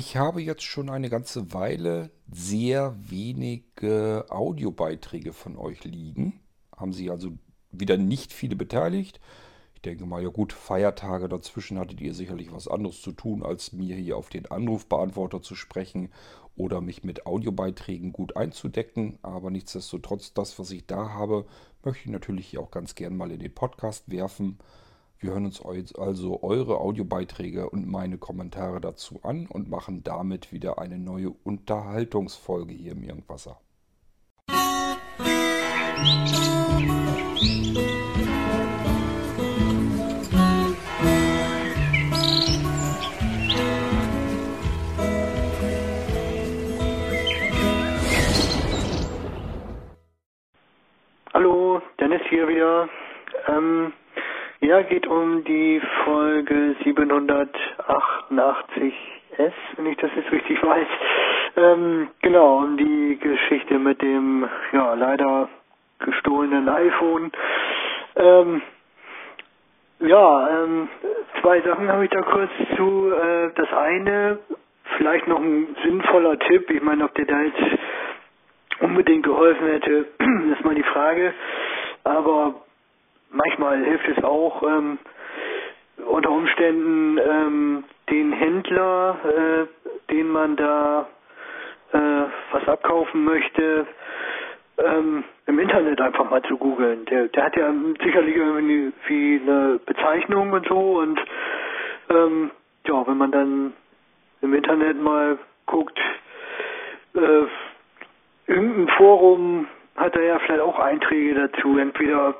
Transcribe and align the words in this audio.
Ich 0.00 0.16
habe 0.16 0.40
jetzt 0.40 0.62
schon 0.62 0.88
eine 0.88 1.10
ganze 1.10 1.52
Weile 1.52 2.10
sehr 2.32 2.96
wenige 3.10 4.24
Audiobeiträge 4.30 5.34
von 5.34 5.58
euch 5.58 5.84
liegen. 5.84 6.40
Haben 6.74 6.94
Sie 6.94 7.10
also 7.10 7.32
wieder 7.70 7.98
nicht 7.98 8.32
viele 8.32 8.56
beteiligt. 8.56 9.20
Ich 9.74 9.82
denke 9.82 10.06
mal, 10.06 10.22
ja 10.22 10.30
gut, 10.30 10.54
Feiertage 10.54 11.28
dazwischen 11.28 11.78
hattet 11.78 12.00
ihr 12.00 12.14
sicherlich 12.14 12.50
was 12.50 12.66
anderes 12.66 13.02
zu 13.02 13.12
tun, 13.12 13.42
als 13.42 13.74
mir 13.74 13.94
hier 13.94 14.16
auf 14.16 14.30
den 14.30 14.46
Anrufbeantworter 14.46 15.42
zu 15.42 15.54
sprechen 15.54 16.08
oder 16.56 16.80
mich 16.80 17.04
mit 17.04 17.26
Audiobeiträgen 17.26 18.14
gut 18.14 18.38
einzudecken. 18.38 19.18
Aber 19.20 19.50
nichtsdestotrotz, 19.50 20.32
das, 20.32 20.58
was 20.58 20.70
ich 20.70 20.86
da 20.86 21.10
habe, 21.10 21.44
möchte 21.84 22.04
ich 22.06 22.10
natürlich 22.10 22.56
auch 22.56 22.70
ganz 22.70 22.94
gern 22.94 23.18
mal 23.18 23.30
in 23.30 23.40
den 23.40 23.54
Podcast 23.54 24.10
werfen. 24.10 24.60
Wir 25.22 25.32
hören 25.32 25.44
uns 25.44 25.62
also 25.98 26.42
eure 26.42 26.78
Audiobeiträge 26.78 27.68
und 27.68 27.86
meine 27.86 28.16
Kommentare 28.16 28.80
dazu 28.80 29.20
an 29.22 29.46
und 29.46 29.68
machen 29.68 30.02
damit 30.02 30.50
wieder 30.50 30.78
eine 30.78 30.98
neue 30.98 31.28
Unterhaltungsfolge 31.44 32.72
hier 32.72 32.92
im 32.92 33.02
Irgendwasser. 33.02 33.60
Hallo, 51.34 51.82
Dennis 52.00 52.22
hier 52.30 52.48
wieder. 52.48 52.88
Ähm, 53.48 53.92
ja, 54.60 54.82
geht 54.82 55.06
um 55.06 55.44
die 55.44 55.80
Folge 56.04 56.76
788S, 56.84 59.52
wenn 59.76 59.86
ich 59.86 59.96
das 59.98 60.10
jetzt 60.16 60.32
richtig 60.32 60.62
weiß. 60.62 60.86
Ähm, 61.56 62.08
genau, 62.22 62.58
um 62.58 62.76
die 62.76 63.18
Geschichte 63.18 63.78
mit 63.78 64.02
dem, 64.02 64.48
ja, 64.72 64.94
leider 64.94 65.48
gestohlenen 65.98 66.68
iPhone. 66.68 67.32
Ähm, 68.16 68.62
ja, 70.00 70.62
ähm, 70.62 70.88
zwei 71.40 71.60
Sachen 71.62 71.90
habe 71.90 72.04
ich 72.04 72.10
da 72.10 72.22
kurz 72.22 72.50
zu. 72.76 73.12
Äh, 73.12 73.50
das 73.54 73.72
eine, 73.72 74.38
vielleicht 74.96 75.26
noch 75.26 75.40
ein 75.40 75.76
sinnvoller 75.84 76.38
Tipp. 76.38 76.70
Ich 76.70 76.82
meine, 76.82 77.04
ob 77.04 77.14
der 77.14 77.26
da 77.26 77.40
jetzt 77.42 77.62
unbedingt 78.80 79.24
geholfen 79.24 79.66
hätte, 79.66 80.06
ist 80.52 80.64
mal 80.64 80.74
die 80.74 80.82
Frage. 80.82 81.34
Aber 82.04 82.54
manchmal 83.30 83.84
hilft 83.84 84.08
es 84.08 84.24
auch, 84.24 84.62
ähm, 84.62 84.98
unter 86.06 86.30
Umständen 86.30 87.18
ähm, 87.18 87.84
den 88.08 88.32
Händler, 88.32 89.16
äh, 89.24 90.12
den 90.12 90.28
man 90.28 90.56
da 90.56 91.08
äh, 91.92 91.98
was 92.52 92.68
abkaufen 92.68 93.24
möchte, 93.24 93.86
ähm, 94.78 95.24
im 95.46 95.58
Internet 95.58 96.00
einfach 96.00 96.30
mal 96.30 96.42
zu 96.42 96.56
googeln. 96.56 97.04
Der, 97.06 97.28
der 97.28 97.44
hat 97.44 97.56
ja 97.56 97.72
sicherlich 98.02 98.36
irgendwie 98.36 99.40
eine 99.42 99.80
Bezeichnung 99.84 100.52
und 100.52 100.66
so 100.66 100.98
und 100.98 101.20
ähm, 102.08 102.50
ja, 102.86 103.06
wenn 103.06 103.18
man 103.18 103.30
dann 103.30 103.72
im 104.40 104.54
Internet 104.54 105.00
mal 105.00 105.38
guckt, 105.66 105.98
äh, 107.14 107.42
irgendein 108.46 108.88
Forum 108.96 109.66
hat 109.96 110.16
er 110.16 110.22
ja 110.22 110.38
vielleicht 110.38 110.62
auch 110.62 110.78
Einträge 110.78 111.34
dazu, 111.34 111.78
entweder 111.78 112.34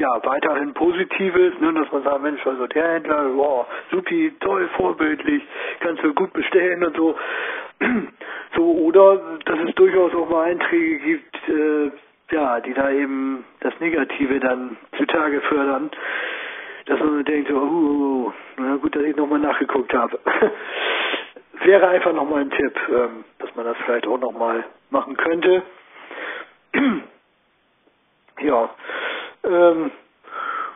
ja, 0.00 0.18
weiterhin 0.24 0.72
Positives, 0.72 1.60
ne, 1.60 1.74
dass 1.74 1.92
man 1.92 2.02
sagt, 2.02 2.22
Mensch, 2.22 2.46
also 2.46 2.66
der 2.66 2.94
Händler, 2.94 3.36
wow, 3.36 3.66
supi, 3.90 4.32
toll, 4.40 4.66
vorbildlich, 4.76 5.42
kannst 5.80 6.02
du 6.02 6.14
gut 6.14 6.32
bestellen 6.32 6.82
und 6.84 6.96
so. 6.96 7.16
So, 8.56 8.64
oder 8.64 9.38
dass 9.44 9.60
es 9.60 9.72
durchaus 9.76 10.12
auch 10.12 10.28
mal 10.28 10.50
Einträge 10.50 10.98
gibt, 10.98 11.48
äh, 11.48 11.90
ja, 12.34 12.58
die 12.58 12.74
da 12.74 12.90
eben 12.90 13.44
das 13.60 13.72
Negative 13.78 14.40
dann 14.40 14.76
zutage 14.98 15.40
fördern, 15.42 15.88
dass 16.86 16.98
man 16.98 17.24
denkt, 17.24 17.48
so, 17.48 17.54
uh, 17.54 18.32
na 18.56 18.74
gut, 18.74 18.96
dass 18.96 19.04
ich 19.04 19.14
nochmal 19.14 19.38
nachgeguckt 19.38 19.94
habe. 19.94 20.18
Wäre 21.64 21.88
einfach 21.88 22.12
nochmal 22.12 22.40
ein 22.40 22.50
Tipp, 22.50 22.76
ähm, 22.88 23.24
dass 23.38 23.54
man 23.54 23.66
das 23.66 23.76
vielleicht 23.84 24.08
auch 24.08 24.18
nochmal 24.18 24.64
machen 24.90 25.16
könnte. 25.16 25.62
ja, 28.40 28.70
ähm, 29.44 29.90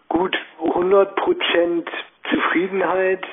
gut, 0.09 0.37
100% 0.61 1.87
Zufriedenheit. 2.31 3.27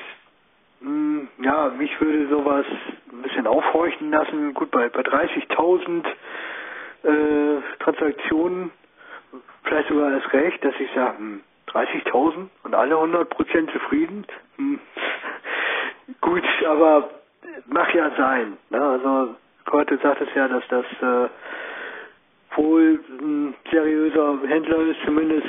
Hm, 0.80 1.28
ja, 1.42 1.68
mich 1.70 2.00
würde 2.00 2.28
sowas 2.28 2.66
ein 3.12 3.22
bisschen 3.22 3.46
aufhorchen 3.46 4.10
lassen. 4.10 4.54
Gut, 4.54 4.70
bei, 4.70 4.88
bei 4.88 5.00
30.000 5.00 6.04
äh, 7.04 7.62
Transaktionen 7.80 8.70
vielleicht 9.64 9.88
sogar 9.88 10.10
das 10.10 10.32
Recht, 10.32 10.64
dass 10.64 10.74
ich 10.78 10.90
sage, 10.94 11.18
hm, 11.18 11.40
30.000 11.68 12.48
und 12.64 12.74
alle 12.74 12.94
100% 12.94 13.72
zufrieden. 13.72 14.26
Hm. 14.56 14.80
Gut, 16.20 16.44
aber 16.66 17.10
mach 17.66 17.92
ja 17.94 18.10
sein. 18.16 18.58
Ne? 18.70 18.80
Also 18.80 19.36
Gott, 19.64 19.90
du 19.90 19.96
sagtest 19.98 20.32
ja, 20.34 20.48
dass 20.48 20.66
das 20.68 20.84
äh, 21.00 21.28
wohl 22.56 23.00
ein 23.20 23.54
seriöser 23.70 24.38
Händler 24.46 24.78
ist, 24.82 24.98
zumindest 25.04 25.46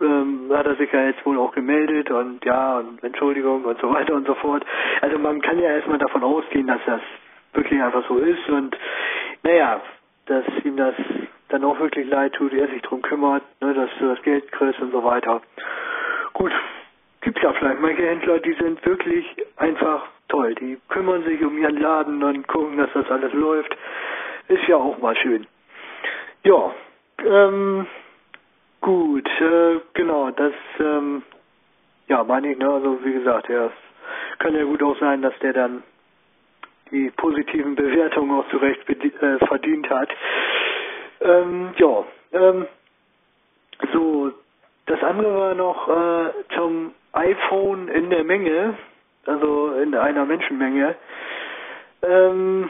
ähm, 0.00 0.50
hat 0.52 0.66
er 0.66 0.76
sich 0.76 0.92
ja 0.92 1.06
jetzt 1.06 1.24
wohl 1.24 1.38
auch 1.38 1.52
gemeldet 1.52 2.10
und 2.10 2.44
ja, 2.44 2.78
und 2.78 3.02
Entschuldigung 3.02 3.64
und 3.64 3.80
so 3.80 3.92
weiter 3.92 4.14
und 4.14 4.26
so 4.26 4.34
fort. 4.34 4.64
Also 5.00 5.18
man 5.18 5.40
kann 5.40 5.58
ja 5.58 5.70
erstmal 5.70 5.98
davon 5.98 6.22
ausgehen, 6.22 6.66
dass 6.66 6.80
das 6.86 7.00
wirklich 7.52 7.80
einfach 7.80 8.06
so 8.08 8.18
ist 8.18 8.48
und 8.48 8.76
naja, 9.42 9.80
dass 10.26 10.44
ihm 10.64 10.76
das 10.76 10.94
dann 11.48 11.64
auch 11.64 11.78
wirklich 11.78 12.08
leid 12.08 12.32
tut, 12.32 12.52
er 12.52 12.68
sich 12.68 12.82
drum 12.82 13.02
kümmert, 13.02 13.42
ne, 13.60 13.74
dass 13.74 13.90
du 13.98 14.08
das 14.08 14.22
Geld 14.22 14.50
kriegst 14.52 14.80
und 14.80 14.92
so 14.92 15.04
weiter. 15.04 15.42
Gut, 16.32 16.52
gibt's 17.20 17.42
ja 17.42 17.52
vielleicht 17.52 17.80
manche 17.80 18.06
Händler, 18.06 18.38
die 18.40 18.54
sind 18.54 18.84
wirklich 18.84 19.24
einfach 19.56 20.06
toll. 20.28 20.54
Die 20.56 20.78
kümmern 20.88 21.22
sich 21.24 21.42
um 21.44 21.56
ihren 21.58 21.80
Laden 21.80 22.22
und 22.22 22.46
gucken, 22.48 22.78
dass 22.78 22.90
das 22.92 23.08
alles 23.10 23.32
läuft. 23.32 23.76
Ist 24.48 24.66
ja 24.66 24.76
auch 24.76 24.98
mal 24.98 25.16
schön. 25.16 25.46
Ja, 26.44 26.74
ähm, 27.24 27.86
gut, 28.82 29.26
äh, 29.40 29.80
genau, 29.94 30.30
das, 30.30 30.52
ähm, 30.78 31.22
ja, 32.08 32.22
meine 32.22 32.52
ich, 32.52 32.58
ne, 32.58 32.70
also 32.70 33.02
wie 33.02 33.14
gesagt, 33.14 33.48
ja, 33.48 33.66
es 33.66 34.38
kann 34.40 34.54
ja 34.54 34.62
gut 34.64 34.82
auch 34.82 34.98
sein, 35.00 35.22
dass 35.22 35.32
der 35.38 35.54
dann 35.54 35.82
die 36.90 37.10
positiven 37.16 37.74
Bewertungen 37.76 38.38
auch 38.38 38.46
zurecht 38.50 38.86
äh, 38.88 39.46
verdient 39.46 39.88
hat. 39.88 40.10
Ähm, 41.22 41.72
ja, 41.78 42.04
ähm, 42.32 42.66
so, 43.94 44.30
das 44.84 45.02
andere 45.02 45.34
war 45.34 45.54
noch 45.54 45.88
äh, 45.88 46.30
zum 46.56 46.92
iPhone 47.12 47.88
in 47.88 48.10
der 48.10 48.22
Menge, 48.22 48.76
also 49.24 49.72
in 49.76 49.94
einer 49.94 50.26
Menschenmenge. 50.26 50.94
Ähm, 52.02 52.68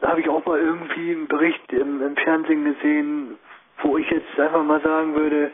da 0.00 0.08
habe 0.08 0.20
ich 0.20 0.28
auch 0.28 0.44
mal 0.44 0.58
irgendwie 0.58 1.12
einen 1.12 1.28
Bericht 1.28 1.72
im, 1.72 2.02
im 2.02 2.16
Fernsehen 2.16 2.64
gesehen, 2.64 3.38
wo 3.82 3.96
ich 3.98 4.08
jetzt 4.10 4.38
einfach 4.38 4.62
mal 4.62 4.80
sagen 4.80 5.14
würde, 5.14 5.50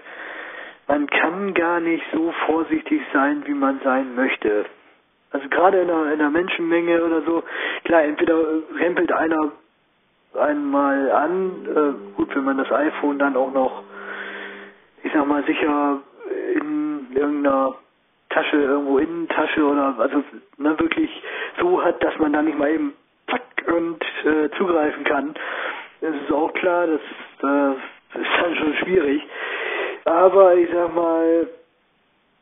man 0.89 1.07
kann 1.07 1.55
gar 1.55 1.81
nicht 1.81 2.05
so 2.13 2.33
vorsichtig 2.47 3.01
sein, 3.13 3.43
wie 3.47 3.55
man 3.55 3.81
sein 3.85 4.15
möchte. 4.15 4.67
Also 5.31 5.49
gerade 5.49 5.81
in 5.81 5.91
einer, 5.91 6.13
in 6.13 6.21
einer 6.21 6.31
Menschenmenge 6.31 7.05
oder 7.05 7.23
so, 7.23 7.45
klar, 7.85 8.03
entweder 8.03 8.37
rempelt 8.75 9.13
einer 9.13 9.53
einmal 10.35 11.11
an, 11.13 11.67
äh, 11.67 12.17
gut, 12.17 12.35
wenn 12.35 12.45
man 12.45 12.59
das 12.59 12.71
iPhone 12.71 13.19
dann 13.19 13.37
auch 13.37 13.53
noch, 13.53 13.83
ich 15.03 15.13
sag 15.13 15.27
mal, 15.27 15.45
sicher 15.45 16.01
in 16.55 17.07
irgendeiner 17.15 17.75
Tasche, 18.31 18.57
irgendwo 18.57 18.99
Innentasche 18.99 19.65
oder 19.65 19.97
also 19.99 20.23
ne, 20.57 20.79
wirklich 20.79 21.11
so 21.61 21.83
hat, 21.83 22.03
dass 22.03 22.17
man 22.19 22.33
da 22.33 22.43
nicht 22.43 22.59
mal 22.59 22.71
eben 22.71 22.95
und 23.67 24.03
äh, 24.25 24.51
zugreifen 24.57 25.05
kann. 25.05 25.35
Es 26.01 26.15
ist 26.15 26.33
auch 26.33 26.53
klar, 26.55 26.87
das, 26.87 27.01
das 27.41 28.23
ist 28.23 28.31
dann 28.41 28.57
schon 28.57 28.75
schwierig. 28.77 29.23
Aber 30.05 30.55
ich 30.57 30.69
sag 30.73 30.95
mal, 30.95 31.49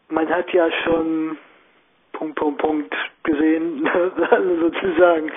man 0.09 0.29
hat 0.29 0.51
ja 0.53 0.71
schon 0.85 1.37
Punkt, 2.13 2.37
Punkt, 2.37 2.61
Punkt 2.61 2.95
gesehen, 3.25 3.89
also 4.31 4.57
sozusagen. 4.61 5.31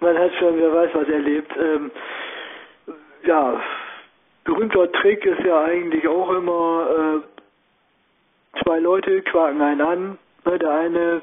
Man 0.00 0.18
hat 0.18 0.32
schon, 0.38 0.58
wer 0.58 0.72
weiß 0.72 0.90
was 0.94 1.08
erlebt. 1.08 1.52
Ähm, 1.58 1.90
ja, 3.24 3.60
berühmter 4.44 4.90
Trick 4.92 5.24
ist 5.24 5.44
ja 5.44 5.64
eigentlich 5.64 6.06
auch 6.08 6.30
immer, 6.30 7.22
äh, 7.24 8.62
zwei 8.62 8.78
Leute 8.78 9.22
quaken 9.22 9.62
einen 9.62 9.80
an. 9.80 10.18
Ne, 10.44 10.58
der 10.58 10.70
eine 10.70 11.22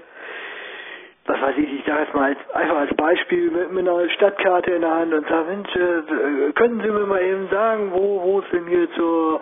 was 1.29 1.41
weiß 1.41 1.57
ich, 1.57 1.71
ich 1.79 1.85
sage 1.85 2.01
jetzt 2.01 2.13
mal 2.15 2.31
als, 2.31 2.55
einfach 2.55 2.77
als 2.77 2.93
Beispiel 2.95 3.51
mit, 3.51 3.71
mit, 3.71 3.87
einer 3.87 4.09
Stadtkarte 4.09 4.71
in 4.71 4.81
der 4.81 4.95
Hand 4.95 5.13
und 5.13 5.27
sage, 5.27 5.45
Mensch, 5.47 5.75
äh, 5.75 6.51
können 6.53 6.81
Sie 6.81 6.89
mir 6.89 7.05
mal 7.05 7.21
eben 7.21 7.47
sagen, 7.49 7.91
wo, 7.93 8.21
wo 8.23 8.39
es 8.39 8.45
denn 8.51 8.65
hier 8.65 8.91
zur 8.93 9.39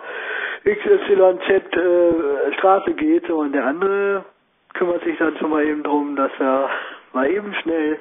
XYZ 0.64 1.76
äh, 1.76 2.52
Straße 2.58 2.92
geht? 2.92 3.26
So, 3.26 3.38
und 3.38 3.52
der 3.52 3.64
andere 3.64 4.24
kümmert 4.74 5.02
sich 5.04 5.16
dann 5.16 5.36
schon 5.38 5.50
mal 5.50 5.64
eben 5.64 5.82
drum, 5.82 6.14
dass 6.14 6.30
er 6.38 6.68
mal 7.14 7.30
eben 7.30 7.54
schnell 7.62 7.98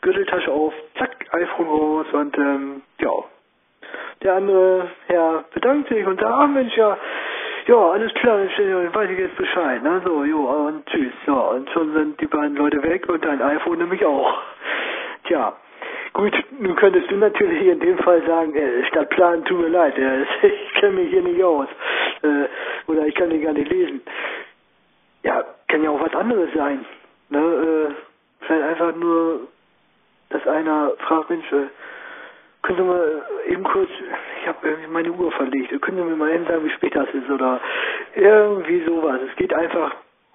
Gürteltasche 0.00 0.50
auf, 0.50 0.72
zack, 0.98 1.14
iPhone 1.32 1.68
raus 1.68 2.06
und 2.12 2.38
ähm, 2.38 2.82
ja. 3.00 3.12
Der 4.22 4.34
andere 4.36 4.88
Herr 5.08 5.44
bedankt 5.52 5.90
sich 5.90 6.06
und 6.06 6.18
sagt, 6.18 6.32
ach 6.32 6.48
Mensch, 6.48 6.74
ja, 6.74 6.96
ja, 7.66 7.90
alles 7.90 8.12
klar, 8.14 8.38
dann 8.38 8.94
weiß 8.94 9.10
ich 9.10 9.18
jetzt 9.18 9.36
Bescheid, 9.36 9.82
ne? 9.82 10.02
So, 10.04 10.24
jo, 10.24 10.38
und 10.66 10.86
tschüss. 10.86 11.12
So, 11.26 11.34
und 11.34 11.68
schon 11.70 11.92
sind 11.94 12.20
die 12.20 12.26
beiden 12.26 12.56
Leute 12.56 12.82
weg 12.82 13.08
und 13.08 13.24
dein 13.24 13.40
iPhone 13.40 13.78
nämlich 13.78 14.04
auch. 14.04 14.38
Tja. 15.24 15.56
Gut, 16.12 16.32
nun 16.60 16.76
könntest 16.76 17.10
du 17.10 17.16
natürlich 17.16 17.66
in 17.66 17.80
dem 17.80 17.98
Fall 17.98 18.24
sagen, 18.24 18.54
äh, 18.54 18.84
statt 18.86 19.10
Plan, 19.10 19.44
tut 19.44 19.58
mir 19.60 19.68
leid, 19.68 19.98
äh, 19.98 20.22
ich 20.42 20.74
kenne 20.74 20.92
mich 20.92 21.10
hier 21.10 21.22
nicht 21.22 21.42
aus. 21.42 21.66
Äh, 22.22 22.46
oder 22.90 23.06
ich 23.06 23.14
kann 23.14 23.30
den 23.30 23.42
gar 23.42 23.52
nicht 23.52 23.70
lesen. 23.70 24.00
Ja, 25.24 25.44
kann 25.68 25.82
ja 25.82 25.90
auch 25.90 26.00
was 26.00 26.14
anderes 26.14 26.50
sein. 26.54 26.84
Ne? 27.30 27.38
Äh, 27.38 27.94
vielleicht 28.46 28.62
einfach 28.62 28.94
nur, 28.94 29.48
dass 30.30 30.46
einer 30.46 30.92
fragt, 30.98 31.30
Mensch, 31.30 31.50
äh, 31.52 31.66
können 32.64 32.78
Sie 32.78 32.84
mal 32.84 33.22
eben 33.46 33.62
kurz, 33.62 33.90
ich 34.40 34.48
habe 34.48 34.76
meine 34.90 35.12
Uhr 35.12 35.30
verlegt, 35.32 35.70
können 35.82 35.98
Sie 35.98 36.02
mir 36.02 36.16
mal 36.16 36.32
eben 36.32 36.46
sagen, 36.46 36.64
wie 36.64 36.70
spät 36.70 36.96
das 36.96 37.08
ist 37.12 37.30
oder 37.30 37.60
irgendwie 38.14 38.82
sowas. 38.86 39.20
Es 39.30 39.36
geht 39.36 39.52
einfach 39.52 39.94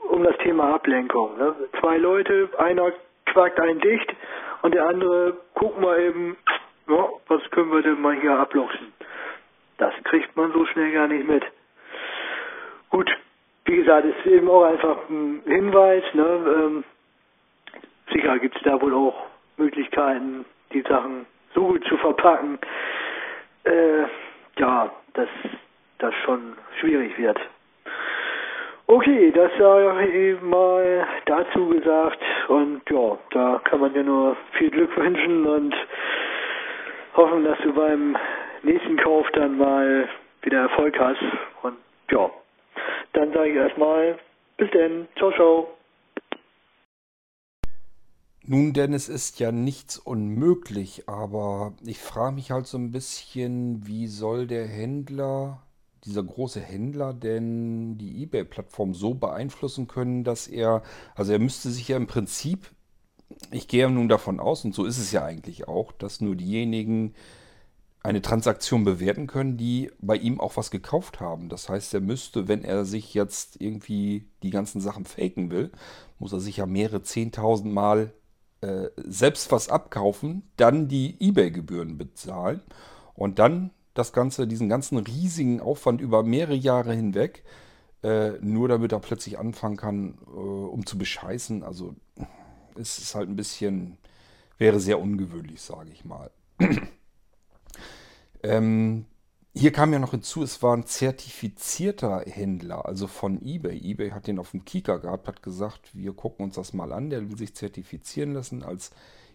um 0.10 0.24
das 0.24 0.38
Thema 0.38 0.76
Ablenkung. 0.76 1.38
Ne? 1.38 1.56
Zwei 1.80 1.98
Leute, 1.98 2.50
einer 2.60 2.94
quakt 3.26 3.60
einen 3.60 3.80
dicht 3.80 4.14
und 4.62 4.76
der 4.76 4.86
andere 4.88 5.38
guckt 5.56 5.81
mal 5.81 6.00
eben, 6.00 6.38
ja, 6.88 7.10
was 7.28 7.42
können 7.50 7.72
wir 7.72 7.81
denn 7.81 8.00
mal 8.00 8.16
hier 8.16 8.38
abluchsen. 8.38 8.94
Das 9.80 9.94
kriegt 10.04 10.36
man 10.38 10.54
so 10.54 10.66
schnell 10.68 10.92
gar 10.92 11.08
nicht 11.08 11.28
mit. 11.28 11.44
Gut, 12.92 13.10
wie 13.66 13.78
gesagt, 13.78 14.06
ist 14.06 14.26
eben 14.28 14.50
auch 14.50 14.66
einfach 14.66 14.98
ein 15.10 15.42
Hinweis. 15.46 16.04
Ne? 16.14 16.24
Ähm, 16.24 16.84
sicher 18.12 18.38
gibt 18.38 18.56
es 18.56 18.62
da 18.64 18.80
wohl 18.80 18.94
auch 18.94 19.26
Möglichkeiten, 19.58 20.46
die 20.74 20.81
Sachen 20.84 21.26
so 21.54 21.68
gut 21.68 21.84
zu 21.86 21.98
verpacken, 21.98 22.60
äh, 23.63 24.04
ja, 24.57 24.92
dass 25.13 25.30
das 26.00 26.13
schon 26.25 26.56
schwierig 26.80 27.18
wird. 27.18 27.40
Okay, 28.88 29.31
das 29.31 29.51
sei 29.60 30.36
mal 30.42 31.07
dazu 31.25 31.68
gesagt 31.68 32.19
und 32.48 32.81
ja, 32.90 33.18
da 33.31 33.62
kann 33.66 33.81
man 33.81 33.94
ja 33.94 34.01
nur 34.01 34.36
viel 34.54 34.72
Glück 34.72 34.96
wünschen 34.98 35.46
und 35.46 35.75
hoffen, 37.16 37.44
dass 37.44 37.60
du 37.60 37.72
beim 37.72 38.18
nächsten 38.63 38.98
Kauf 38.98 39.30
dann 39.34 39.57
mal 39.57 40.10
wieder 40.42 40.62
Erfolg 40.62 41.00
hast 41.00 41.22
und 41.62 41.78
ja, 42.10 42.31
dann 43.13 43.31
sage 43.31 43.50
ich 43.50 43.56
erstmal 43.56 44.18
bis 44.57 44.72
denn, 44.72 45.07
ciao, 45.18 45.31
ciao. 45.34 45.79
Nun, 48.51 48.74
denn 48.74 48.94
es 48.94 49.10
ist 49.10 49.40
ja 49.40 49.51
nichts 49.51 50.00
unmöglich, 50.00 51.07
aber 51.07 51.74
ich 51.86 52.00
frage 52.00 52.34
mich 52.34 52.50
halt 52.50 52.66
so 52.66 52.80
ein 52.80 52.90
bisschen, 52.90 53.86
wie 53.86 54.07
soll 54.07 54.48
der 54.48 54.66
Händler, 54.66 55.62
dieser 56.04 56.24
große 56.24 56.60
Händler, 56.60 57.13
denn 57.13 58.00
die 58.00 58.24
eBay-Plattform 58.24 58.96
so 58.96 59.13
beeinflussen 59.13 59.88
können, 59.88 60.24
dass 60.24 60.48
er, 60.48 60.81
also 61.13 61.31
er 61.31 61.38
müsste 61.38 61.69
sich 61.69 61.90
ja 61.90 61.98
im 61.98 62.07
Prinzip, 62.07 62.72
ich 63.51 63.68
gehe 63.68 63.81
ja 63.81 63.90
nun 63.90 64.10
davon 64.10 64.40
aus, 64.40 64.66
und 64.66 64.74
so 64.74 64.84
ist 64.84 64.98
es 64.98 65.12
ja 65.12 65.24
eigentlich 65.24 65.68
auch, 65.68 65.92
dass 65.92 66.19
nur 66.19 66.36
diejenigen 66.36 67.13
eine 68.02 68.24
Transaktion 68.24 68.84
bewerten 68.84 69.28
können, 69.28 69.57
die 69.57 69.92
bei 70.00 70.16
ihm 70.16 70.40
auch 70.40 70.57
was 70.57 70.72
gekauft 70.72 71.19
haben. 71.19 71.50
Das 71.50 71.69
heißt, 71.69 71.94
er 71.94 72.02
müsste, 72.02 72.48
wenn 72.48 72.63
er 72.63 72.84
sich 72.84 73.13
jetzt 73.13 73.62
irgendwie 73.62 74.25
die 74.42 74.50
ganzen 74.50 74.81
Sachen 74.81 75.06
faken 75.06 75.52
will, 75.52 75.69
muss 76.18 76.34
er 76.34 76.40
sich 76.40 76.57
ja 76.57 76.66
mehrere 76.66 77.04
zehntausend 77.04 77.72
Mal 77.72 78.12
äh, 78.62 78.90
selbst 78.98 79.52
was 79.52 79.70
abkaufen, 79.70 80.44
dann 80.58 80.88
die 80.88 81.16
eBay-Gebühren 81.20 81.98
bezahlen 81.98 82.62
und 83.14 83.40
dann 83.40 83.72
das 83.94 84.14
Ganze, 84.14 84.48
diesen 84.48 84.70
ganzen 84.70 84.98
riesigen 84.98 85.62
Aufwand 85.62 86.02
über 86.02 86.24
mehrere 86.24 86.56
Jahre 86.56 86.94
hinweg, 86.94 87.44
äh, 88.04 88.32
nur 88.42 88.68
damit 88.68 88.92
er 88.92 89.00
plötzlich 89.00 89.40
anfangen 89.40 89.78
kann, 89.78 90.18
äh, 90.28 90.40
um 90.40 90.86
zu 90.86 90.98
bescheißen. 90.98 91.64
Also 91.64 91.96
es 92.76 92.98
ist 92.98 93.16
halt 93.16 93.30
ein 93.30 93.36
bisschen, 93.36 93.98
wäre 94.58 94.80
sehr 94.80 95.00
ungewöhnlich, 95.00 95.62
sage 95.62 95.92
ich 95.92 96.06
mal. 96.06 96.32
ähm, 98.44 99.06
hier 99.60 99.74
kam 99.74 99.92
ja 99.92 100.00
noch 100.00 100.12
hinzu, 100.12 100.42
es 100.42 100.64
war 100.64 100.76
ein 100.76 100.86
zertifizierter 100.86 102.22
Händler, 102.26 102.86
also 102.86 103.08
von 103.08 103.46
eBay. 103.46 103.78
eBay 103.78 104.12
hat 104.12 104.28
den 104.28 104.40
auf 104.40 104.52
dem 104.52 104.64
Kika 104.64 104.98
gehabt, 104.98 105.28
hat 105.28 105.44
gesagt, 105.44 105.90
wir 105.94 106.14
gucken 106.14 106.46
uns 106.46 106.56
das 106.56 106.72
mal 106.72 106.94
an. 106.94 107.10
Der 107.10 107.30
will 107.30 107.38
sich 107.38 107.56
zertifizieren 107.56 108.34
lassen 108.34 108.64
als 108.64 108.92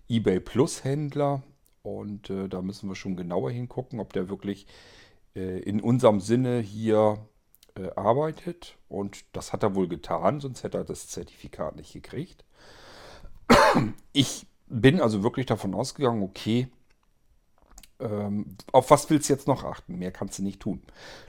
eBay 0.08 0.40
Plus 0.40 0.82
Händler. 0.82 1.42
Und 1.82 2.30
äh, 2.30 2.48
da 2.48 2.62
müssen 2.62 2.88
wir 2.88 2.94
schon 2.94 3.16
genauer 3.16 3.50
hingucken, 3.50 4.00
ob 4.00 4.14
der 4.14 4.30
wirklich 4.30 4.66
äh, 5.36 5.58
in 5.60 5.82
unserem 5.82 6.20
Sinne 6.20 6.60
hier 6.60 7.18
äh, 7.76 7.90
arbeitet. 7.94 8.78
Und 8.88 9.26
das 9.34 9.52
hat 9.52 9.62
er 9.62 9.74
wohl 9.74 9.88
getan, 9.88 10.40
sonst 10.40 10.62
hätte 10.64 10.78
er 10.78 10.84
das 10.84 11.08
Zertifikat 11.08 11.76
nicht 11.76 11.92
gekriegt. 11.92 12.44
Ich 14.14 14.46
bin 14.68 15.02
also 15.02 15.22
wirklich 15.22 15.44
davon 15.44 15.74
ausgegangen, 15.74 16.22
okay, 16.22 16.68
ähm, 18.00 18.56
auf 18.72 18.90
was 18.90 19.08
willst 19.10 19.28
du 19.28 19.32
jetzt 19.32 19.46
noch 19.46 19.64
achten? 19.64 19.98
Mehr 19.98 20.12
kannst 20.12 20.38
du 20.38 20.42
nicht 20.42 20.60
tun. 20.60 20.82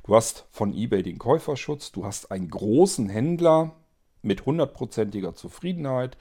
Du 0.03 0.15
hast 0.15 0.45
von 0.51 0.73
eBay 0.73 1.03
den 1.03 1.19
Käuferschutz, 1.19 1.91
du 1.91 2.05
hast 2.05 2.31
einen 2.31 2.49
großen 2.49 3.09
Händler 3.09 3.75
mit 4.21 4.45
hundertprozentiger 4.45 5.35
Zufriedenheit, 5.35 6.17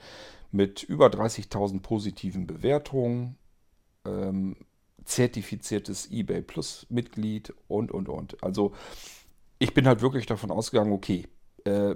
mit 0.51 0.83
über 0.83 1.07
30.000 1.07 1.81
positiven 1.81 2.47
Bewertungen, 2.47 3.37
ähm, 4.05 4.55
zertifiziertes 5.03 6.11
eBay 6.11 6.41
Plus 6.41 6.85
Mitglied 6.89 7.53
und, 7.67 7.91
und, 7.91 8.09
und. 8.09 8.43
Also 8.43 8.73
ich 9.59 9.73
bin 9.73 9.87
halt 9.87 10.01
wirklich 10.01 10.25
davon 10.25 10.51
ausgegangen, 10.51 10.93
okay, 10.93 11.27
äh, 11.63 11.95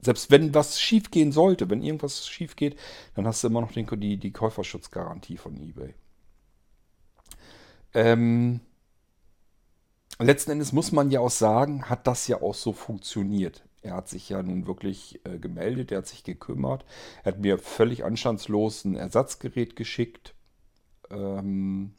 selbst 0.00 0.30
wenn 0.30 0.54
was 0.54 0.80
schief 0.80 1.10
gehen 1.10 1.32
sollte, 1.32 1.70
wenn 1.70 1.82
irgendwas 1.82 2.28
schief 2.28 2.56
geht, 2.56 2.78
dann 3.14 3.26
hast 3.26 3.42
du 3.42 3.48
immer 3.48 3.60
noch 3.60 3.72
den, 3.72 3.86
die, 4.00 4.18
die 4.18 4.32
Käuferschutzgarantie 4.32 5.36
von 5.36 5.56
eBay. 5.56 5.94
Ähm, 7.94 8.60
letzten 10.18 10.52
Endes 10.52 10.72
muss 10.72 10.92
man 10.92 11.10
ja 11.10 11.20
auch 11.20 11.30
sagen, 11.30 11.88
hat 11.88 12.06
das 12.06 12.26
ja 12.28 12.42
auch 12.42 12.54
so 12.54 12.72
funktioniert. 12.72 13.64
Er 13.82 13.94
hat 13.96 14.08
sich 14.08 14.28
ja 14.28 14.42
nun 14.42 14.66
wirklich 14.66 15.20
äh, 15.24 15.38
gemeldet, 15.38 15.92
er 15.92 15.98
hat 15.98 16.06
sich 16.06 16.24
gekümmert. 16.24 16.84
Er 17.22 17.32
hat 17.32 17.40
mir 17.40 17.58
völlig 17.58 18.04
anstandslos 18.04 18.84
ein 18.84 18.96
Ersatzgerät 18.96 19.76
geschickt. 19.76 20.34
Ähm, 21.10 21.94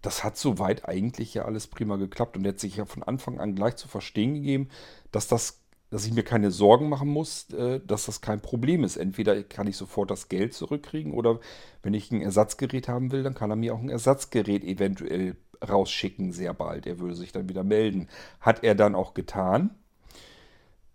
das 0.00 0.24
hat 0.24 0.36
soweit 0.36 0.86
eigentlich 0.86 1.34
ja 1.34 1.44
alles 1.44 1.66
prima 1.66 1.96
geklappt 1.96 2.36
und 2.36 2.44
er 2.44 2.52
hat 2.52 2.60
sich 2.60 2.76
ja 2.76 2.84
von 2.84 3.02
Anfang 3.02 3.40
an 3.40 3.54
gleich 3.54 3.76
zu 3.76 3.88
verstehen 3.88 4.34
gegeben, 4.34 4.68
dass 5.12 5.28
das 5.28 5.63
dass 5.94 6.06
ich 6.06 6.12
mir 6.12 6.24
keine 6.24 6.50
Sorgen 6.50 6.88
machen 6.88 7.08
muss, 7.08 7.48
äh, 7.50 7.78
dass 7.86 8.06
das 8.06 8.20
kein 8.20 8.40
Problem 8.40 8.82
ist. 8.82 8.96
Entweder 8.96 9.44
kann 9.44 9.68
ich 9.68 9.76
sofort 9.76 10.10
das 10.10 10.28
Geld 10.28 10.52
zurückkriegen 10.52 11.12
oder 11.12 11.38
wenn 11.84 11.94
ich 11.94 12.10
ein 12.10 12.20
Ersatzgerät 12.20 12.88
haben 12.88 13.12
will, 13.12 13.22
dann 13.22 13.36
kann 13.36 13.50
er 13.50 13.54
mir 13.54 13.72
auch 13.72 13.78
ein 13.78 13.90
Ersatzgerät 13.90 14.64
eventuell 14.64 15.36
rausschicken, 15.62 16.32
sehr 16.32 16.52
bald. 16.52 16.88
Er 16.88 16.98
würde 16.98 17.14
sich 17.14 17.30
dann 17.30 17.48
wieder 17.48 17.62
melden. 17.62 18.08
Hat 18.40 18.64
er 18.64 18.74
dann 18.74 18.96
auch 18.96 19.14
getan. 19.14 19.70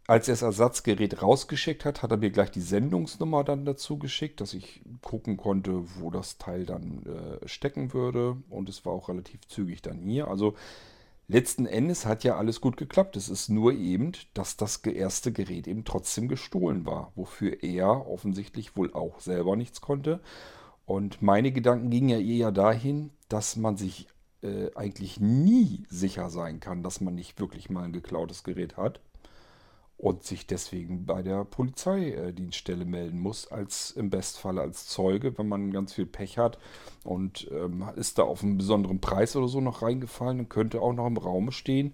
Als 0.05 0.27
er 0.27 0.33
das 0.33 0.41
Ersatzgerät 0.41 1.21
rausgeschickt 1.21 1.85
hat, 1.85 2.03
hat 2.03 2.11
er 2.11 2.17
mir 2.17 2.31
gleich 2.31 2.51
die 2.51 2.59
Sendungsnummer 2.59 3.45
dann 3.45 3.63
dazu 3.63 3.99
geschickt, 3.99 4.41
dass 4.41 4.53
ich 4.53 4.81
gucken 5.01 5.37
konnte, 5.37 5.81
wo 6.01 6.11
das 6.11 6.39
Teil 6.39 6.65
dann 6.65 7.03
äh, 7.05 7.47
stecken 7.47 7.93
würde. 7.93 8.35
Und 8.49 8.67
es 8.67 8.85
war 8.85 8.91
auch 8.91 9.07
relativ 9.07 9.47
zügig 9.47 9.81
dann 9.81 9.99
hier. 9.99 10.27
Also 10.27 10.55
Letzten 11.31 11.67
Endes 11.67 12.07
hat 12.07 12.23
ja 12.23 12.37
alles 12.37 12.59
gut 12.59 12.75
geklappt. 12.75 13.15
Es 13.15 13.29
ist 13.29 13.49
nur 13.49 13.73
eben, 13.73 14.13
dass 14.33 14.57
das 14.57 14.77
erste 14.77 15.31
Gerät 15.31 15.67
eben 15.67 15.85
trotzdem 15.85 16.27
gestohlen 16.27 16.87
war, 16.87 17.11
wofür 17.15 17.61
er 17.61 18.07
offensichtlich 18.07 18.75
wohl 18.75 18.91
auch 18.93 19.19
selber 19.19 19.55
nichts 19.55 19.79
konnte. 19.79 20.21
Und 20.87 21.21
meine 21.21 21.51
Gedanken 21.51 21.91
gingen 21.91 22.09
ja 22.09 22.17
eher 22.17 22.51
dahin, 22.51 23.11
dass 23.27 23.57
man 23.57 23.77
sich 23.77 24.07
äh, 24.41 24.73
eigentlich 24.73 25.19
nie 25.19 25.83
sicher 25.87 26.31
sein 26.31 26.59
kann, 26.59 26.81
dass 26.81 26.99
man 26.99 27.13
nicht 27.13 27.39
wirklich 27.39 27.69
mal 27.69 27.83
ein 27.83 27.93
geklautes 27.93 28.43
Gerät 28.43 28.75
hat 28.75 28.99
und 29.99 30.23
sich 30.23 30.47
deswegen 30.47 31.05
bei 31.05 31.21
der 31.21 31.43
Polizeidienststelle 31.43 32.85
melden 32.85 33.19
muss, 33.19 33.51
als 33.51 33.91
im 33.91 34.09
Bestfall 34.09 34.57
als 34.57 34.87
Zeuge, 34.87 35.37
wenn 35.37 35.49
man 35.49 35.71
ganz 35.71 35.93
viel 35.93 36.05
Pech 36.05 36.37
hat 36.37 36.57
und 37.03 37.49
ähm, 37.51 37.83
ist 37.97 38.17
da 38.17 38.23
auf 38.23 38.41
einen 38.41 38.57
besonderen 38.57 39.01
Preis 39.01 39.35
oder 39.35 39.49
so 39.49 39.59
noch 39.59 39.81
reingefallen, 39.81 40.37
dann 40.37 40.49
könnte 40.49 40.81
auch 40.81 40.93
noch 40.93 41.05
im 41.05 41.17
Raum 41.17 41.51
stehen, 41.51 41.93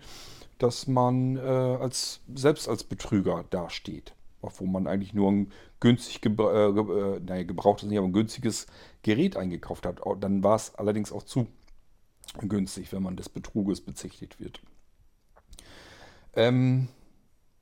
dass 0.60 0.86
man 0.86 1.36
äh, 1.38 1.40
als, 1.40 2.22
selbst 2.34 2.70
als 2.70 2.84
Betrüger 2.84 3.44
dasteht. 3.50 4.14
Wo 4.42 4.68
man 4.68 4.86
eigentlich 4.86 5.16
nur 5.16 5.32
ein 5.32 5.52
günstig 5.80 6.22
gebra 6.22 6.68
äh, 6.68 6.70
äh, 6.70 7.20
naja, 7.20 7.42
gebrauchtes, 7.42 7.90
nicht, 7.90 7.98
aber 7.98 8.08
ein 8.08 8.14
günstiges 8.14 8.68
Gerät 9.02 9.36
eingekauft 9.36 9.88
hat. 9.88 10.00
Dann 10.20 10.44
war 10.44 10.56
es 10.56 10.76
allerdings 10.76 11.12
auch 11.12 11.24
zu 11.24 11.48
günstig, 12.48 12.94
wenn 12.94 13.02
man 13.02 13.16
des 13.16 13.30
Betruges 13.30 13.82
bezichtigt 13.82 14.40
wird. 14.40 14.62
Ähm, 16.36 16.90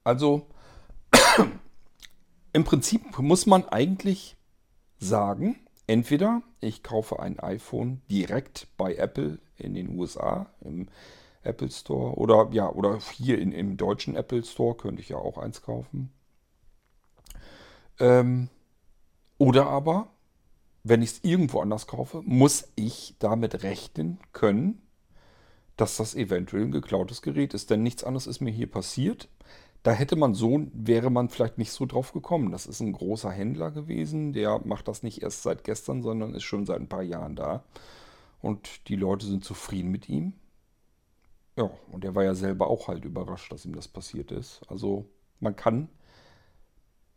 also 0.04 0.48
im 2.54 2.64
Prinzip 2.64 3.18
muss 3.20 3.46
man 3.46 3.68
eigentlich 3.68 4.38
sagen, 5.00 5.64
Entweder 5.86 6.42
ich 6.62 6.82
kaufe 6.82 7.20
ein 7.20 7.40
iPhone 7.40 8.02
direkt 8.10 8.68
bei 8.78 8.96
Apple 8.96 9.40
in 9.58 9.74
den 9.74 9.98
USA 9.98 10.48
im 10.62 10.88
Apple 11.42 11.70
Store 11.70 12.16
oder 12.16 12.50
ja, 12.52 12.70
oder 12.70 13.00
hier 13.00 13.38
in, 13.38 13.52
im 13.52 13.76
deutschen 13.76 14.16
Apple 14.16 14.46
Store 14.46 14.76
könnte 14.76 15.02
ich 15.02 15.10
ja 15.10 15.18
auch 15.18 15.38
eins 15.38 15.62
kaufen. 15.62 16.14
Ähm, 18.00 18.48
oder 19.38 19.68
aber, 19.68 20.08
wenn 20.84 21.02
ich 21.02 21.12
es 21.12 21.24
irgendwo 21.24 21.60
anders 21.60 21.86
kaufe, 21.86 22.22
muss 22.24 22.72
ich 22.76 23.16
damit 23.20 23.64
rechnen 23.64 24.20
können, 24.32 24.82
dass 25.76 25.98
das 25.98 26.16
eventuell 26.16 26.64
ein 26.64 26.72
geklautes 26.72 27.22
Gerät 27.22 27.54
ist. 27.54 27.70
Denn 27.70 27.84
nichts 27.84 28.06
anderes 28.06 28.26
ist 28.26 28.40
mir 28.40 28.52
hier 28.52 28.72
passiert. 28.72 29.28
Da 29.84 29.92
hätte 29.92 30.16
man 30.16 30.34
so, 30.34 30.66
wäre 30.74 31.10
man 31.10 31.28
vielleicht 31.28 31.58
nicht 31.58 31.72
so 31.72 31.86
drauf 31.86 32.14
gekommen. 32.14 32.52
Das 32.52 32.66
ist 32.66 32.80
ein 32.80 32.94
großer 32.94 33.30
Händler 33.30 33.70
gewesen, 33.70 34.32
der 34.32 34.62
macht 34.64 34.88
das 34.88 35.04
nicht 35.04 35.22
erst 35.22 35.44
seit 35.44 35.66
gestern, 35.66 36.02
sondern 36.02 36.34
ist 36.34 36.44
schon 36.44 36.66
seit 36.66 36.80
ein 36.80 36.88
paar 36.88 37.04
Jahren 37.04 37.36
da. 37.36 37.64
Und 38.42 38.88
die 38.88 38.96
Leute 38.96 39.26
sind 39.26 39.44
zufrieden 39.44 39.92
mit 39.92 40.08
ihm. 40.08 40.34
Ja, 41.58 41.70
und 41.92 42.04
er 42.06 42.16
war 42.16 42.24
ja 42.24 42.34
selber 42.34 42.68
auch 42.68 42.88
halt 42.88 43.06
überrascht, 43.06 43.52
dass 43.52 43.66
ihm 43.66 43.76
das 43.76 43.90
passiert 43.90 44.32
ist. 44.32 44.62
Also 44.70 45.06
man 45.40 45.56
kann 45.56 45.90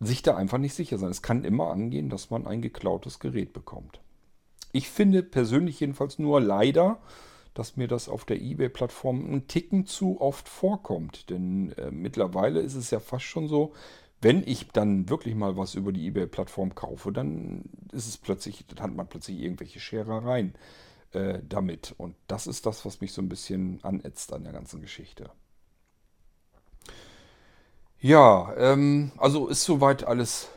sich 0.01 0.23
da 0.23 0.37
einfach 0.37 0.59
nicht 0.59 0.75
sicher 0.75 0.99
sein. 0.99 1.11
Es 1.11 1.23
kann 1.23 1.45
immer 1.45 1.71
angehen, 1.71 2.11
dass 2.11 2.31
man 2.31 2.47
ein 2.47 2.61
geklautes 2.63 3.21
Gerät 3.21 3.53
bekommt. 3.53 4.01
Ich 4.73 4.91
finde 4.91 5.23
persönlich 5.23 5.81
jedenfalls 5.81 6.19
nur 6.19 6.41
leider, 6.41 6.99
dass 7.59 7.77
mir 7.77 7.89
das 7.89 8.09
auf 8.09 8.25
der 8.25 8.41
eBay-Plattform 8.41 9.25
einen 9.25 9.49
Ticken 9.49 9.87
zu 9.87 10.21
oft 10.21 10.49
vorkommt. 10.49 11.31
Denn 11.31 11.73
äh, 11.73 11.91
mittlerweile 11.91 12.61
ist 12.61 12.75
es 12.75 12.91
ja 12.91 13.01
fast 13.01 13.25
schon 13.25 13.49
so, 13.49 13.73
wenn 14.21 14.43
ich 14.47 14.69
dann 14.69 15.09
wirklich 15.09 15.35
mal 15.35 15.57
was 15.57 15.75
über 15.75 15.93
die 15.93 16.07
eBay-Plattform 16.07 16.75
kaufe, 16.75 17.13
dann 17.13 17.65
ist 17.93 18.09
es 18.09 18.17
plötzlich, 18.17 18.65
dann 18.67 18.83
hat 18.83 18.95
man 18.95 19.09
plötzlich 19.09 19.41
irgendwelche 19.41 19.81
Scherereien 19.81 20.55
äh, 21.13 21.41
damit. 21.49 21.95
Und 21.97 22.15
das 22.27 22.47
ist 22.47 22.67
das, 22.67 22.85
was 22.85 23.01
mich 23.01 23.13
so 23.13 23.23
ein 23.23 23.29
bisschen 23.29 23.81
anätzt 23.83 24.33
an 24.33 24.45
der 24.45 24.53
ganzen 24.53 24.81
Geschichte. 24.81 25.31
Ja, 27.99 28.55
ähm, 28.57 29.13
also 29.17 29.49
ist 29.49 29.65
soweit 29.65 30.05
alles 30.05 30.51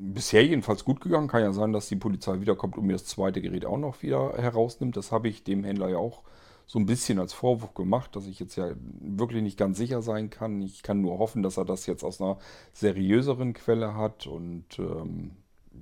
bisher 0.00 0.44
jedenfalls 0.44 0.84
gut 0.84 1.00
gegangen. 1.00 1.28
Kann 1.28 1.42
ja 1.42 1.52
sein, 1.52 1.72
dass 1.72 1.88
die 1.88 1.96
Polizei 1.96 2.40
wiederkommt 2.40 2.76
und 2.76 2.86
mir 2.86 2.94
das 2.94 3.04
zweite 3.04 3.42
Gerät 3.42 3.66
auch 3.66 3.78
noch 3.78 4.02
wieder 4.02 4.34
herausnimmt. 4.36 4.96
Das 4.96 5.12
habe 5.12 5.28
ich 5.28 5.44
dem 5.44 5.62
Händler 5.62 5.90
ja 5.90 5.98
auch 5.98 6.22
so 6.66 6.78
ein 6.78 6.86
bisschen 6.86 7.18
als 7.18 7.32
Vorwurf 7.32 7.74
gemacht, 7.74 8.16
dass 8.16 8.26
ich 8.26 8.40
jetzt 8.40 8.56
ja 8.56 8.72
wirklich 9.00 9.42
nicht 9.42 9.58
ganz 9.58 9.76
sicher 9.76 10.02
sein 10.02 10.30
kann. 10.30 10.62
Ich 10.62 10.82
kann 10.82 11.00
nur 11.00 11.18
hoffen, 11.18 11.42
dass 11.42 11.56
er 11.56 11.64
das 11.64 11.86
jetzt 11.86 12.04
aus 12.04 12.20
einer 12.20 12.38
seriöseren 12.72 13.52
Quelle 13.52 13.94
hat. 13.94 14.26
Und 14.26 14.78
ähm, 14.78 15.32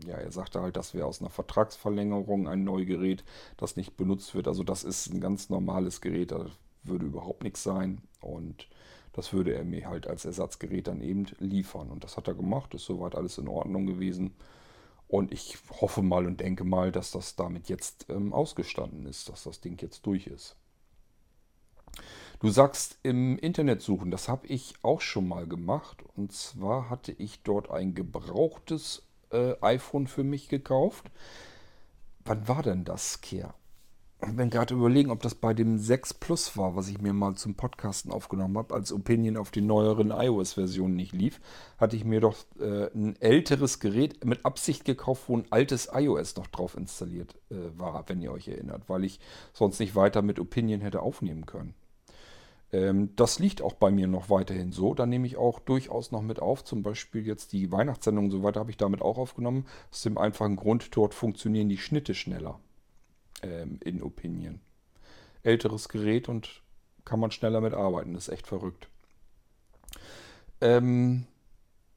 ja, 0.07 0.17
er 0.17 0.33
sagte 0.33 0.63
halt, 0.63 0.77
das 0.77 0.95
wäre 0.95 1.07
aus 1.07 1.21
einer 1.21 1.31
Vertragsverlängerung 1.31 2.49
ein 2.49 2.65
neues 2.65 2.89
Gerät, 2.89 3.25
das 3.57 3.77
nicht 3.77 3.97
benutzt 3.97 4.35
wird. 4.35 4.49
Also 4.49 4.65
das 4.65 4.83
ist 4.83 5.13
ein 5.13 5.21
ganz 5.21 5.51
normales 5.51 6.01
Gerät, 6.01 6.33
da 6.33 6.47
würde 6.83 7.07
überhaupt 7.07 7.45
nichts 7.45 7.63
sein. 7.63 8.01
Und 8.21 8.67
das 9.13 9.33
würde 9.33 9.55
er 9.55 9.65
mir 9.65 9.89
halt 9.89 10.07
als 10.07 10.25
Ersatzgerät 10.25 10.87
dann 10.87 11.01
eben 11.01 11.27
liefern. 11.39 11.91
Und 11.91 12.05
das 12.05 12.17
hat 12.17 12.29
er 12.29 12.35
gemacht, 12.35 12.75
ist 12.75 12.85
soweit 12.85 13.15
alles 13.15 13.39
in 13.39 13.49
Ordnung 13.49 13.87
gewesen. 13.87 14.35
Und 15.09 15.33
ich 15.33 15.59
hoffe 15.81 16.03
mal 16.03 16.27
und 16.27 16.41
denke 16.41 16.65
mal, 16.65 16.93
dass 16.93 17.11
das 17.11 17.35
damit 17.35 17.69
jetzt 17.69 18.07
ähm, 18.11 18.33
ausgestanden 18.33 19.07
ist, 19.07 19.29
dass 19.29 19.45
das 19.45 19.61
Ding 19.61 19.81
jetzt 19.81 20.05
durch 20.07 20.27
ist. 20.27 20.57
Du 22.41 22.51
sagst 22.51 22.99
im 23.03 23.37
Internet 23.39 23.83
suchen, 23.83 24.11
das 24.11 24.29
habe 24.29 24.47
ich 24.47 24.75
auch 24.83 25.01
schon 25.01 25.27
mal 25.27 25.47
gemacht. 25.47 26.05
Und 26.15 26.33
zwar 26.33 26.91
hatte 26.91 27.13
ich 27.13 27.43
dort 27.43 27.71
ein 27.71 27.95
gebrauchtes 27.95 29.03
äh, 29.33 29.55
iPhone 29.61 30.07
für 30.07 30.25
mich 30.25 30.49
gekauft. 30.49 31.11
Wann 32.25 32.47
war 32.47 32.63
denn 32.63 32.85
das, 32.85 33.21
Kehr? 33.23 33.55
Ich 34.21 34.35
bin 34.35 34.51
gerade 34.51 34.75
überlegen, 34.75 35.13
ob 35.13 35.23
das 35.23 35.37
bei 35.37 35.55
dem 35.55 35.79
6 35.79 36.15
Plus 36.15 36.57
war, 36.57 36.75
was 36.75 36.89
ich 36.89 37.01
mir 37.01 37.13
mal 37.13 37.37
zum 37.37 37.55
Podcasten 37.55 38.11
aufgenommen 38.11 38.59
habe, 38.59 38.75
als 38.75 38.93
Opinion 38.93 39.37
auf 39.37 39.53
die 39.53 39.61
neueren 39.61 40.11
iOS-Versionen 40.11 40.97
nicht 40.97 41.13
lief, 41.13 41.41
hatte 41.79 41.95
ich 41.95 42.05
mir 42.05 42.21
doch 42.21 42.35
äh, 42.59 42.93
ein 42.93 43.15
älteres 43.21 43.79
Gerät 43.79 44.25
mit 44.25 44.45
Absicht 44.45 44.85
gekauft, 44.85 45.29
wo 45.29 45.37
ein 45.37 45.47
altes 45.51 45.91
iOS 45.95 46.35
noch 46.35 46.49
drauf 46.49 46.77
installiert 46.77 47.37
äh, 47.51 47.55
war, 47.79 48.09
wenn 48.09 48.21
ihr 48.21 48.33
euch 48.33 48.49
erinnert, 48.49 48.89
weil 48.89 49.05
ich 49.05 49.21
sonst 49.53 49.79
nicht 49.79 49.95
weiter 49.95 50.21
mit 50.21 50.41
Opinion 50.41 50.81
hätte 50.81 51.01
aufnehmen 51.01 51.47
können. 51.47 51.75
Ähm, 52.73 53.15
das 53.15 53.39
liegt 53.39 53.63
auch 53.63 53.75
bei 53.75 53.93
mir 53.93 54.09
noch 54.09 54.31
weiterhin 54.31 54.73
so. 54.73 54.95
Da 54.95 55.07
nehme 55.07 55.29
ich 55.29 55.37
auch 55.37 55.61
durchaus 55.61 56.11
noch 56.11 56.23
mit 56.23 56.43
auf. 56.43 56.65
Zum 56.65 56.83
Beispiel 56.83 57.25
jetzt 57.25 57.53
die 57.53 57.71
Weihnachtssendung 57.71 58.25
und 58.25 58.31
so 58.33 58.43
weiter 58.43 58.59
habe 58.59 58.73
ich 58.73 58.77
damit 58.77 59.01
auch 59.01 59.17
aufgenommen. 59.17 59.65
Aus 59.93 60.03
dem 60.03 60.19
einfachen 60.19 60.57
Grund, 60.57 60.97
dort 60.97 61.15
funktionieren 61.15 61.69
die 61.69 61.79
Schnitte 61.79 62.15
schneller 62.15 62.59
ähm, 63.43 63.79
in 63.83 64.03
Opinion. 64.03 64.61
Älteres 65.43 65.89
Gerät 65.89 66.29
und 66.29 66.63
kann 67.05 67.21
man 67.21 67.31
schneller 67.31 67.61
mit 67.61 67.75
arbeiten. 67.75 68.15
Ist 68.15 68.29
echt 68.29 68.47
verrückt. 68.47 68.89
Ähm, 70.61 71.27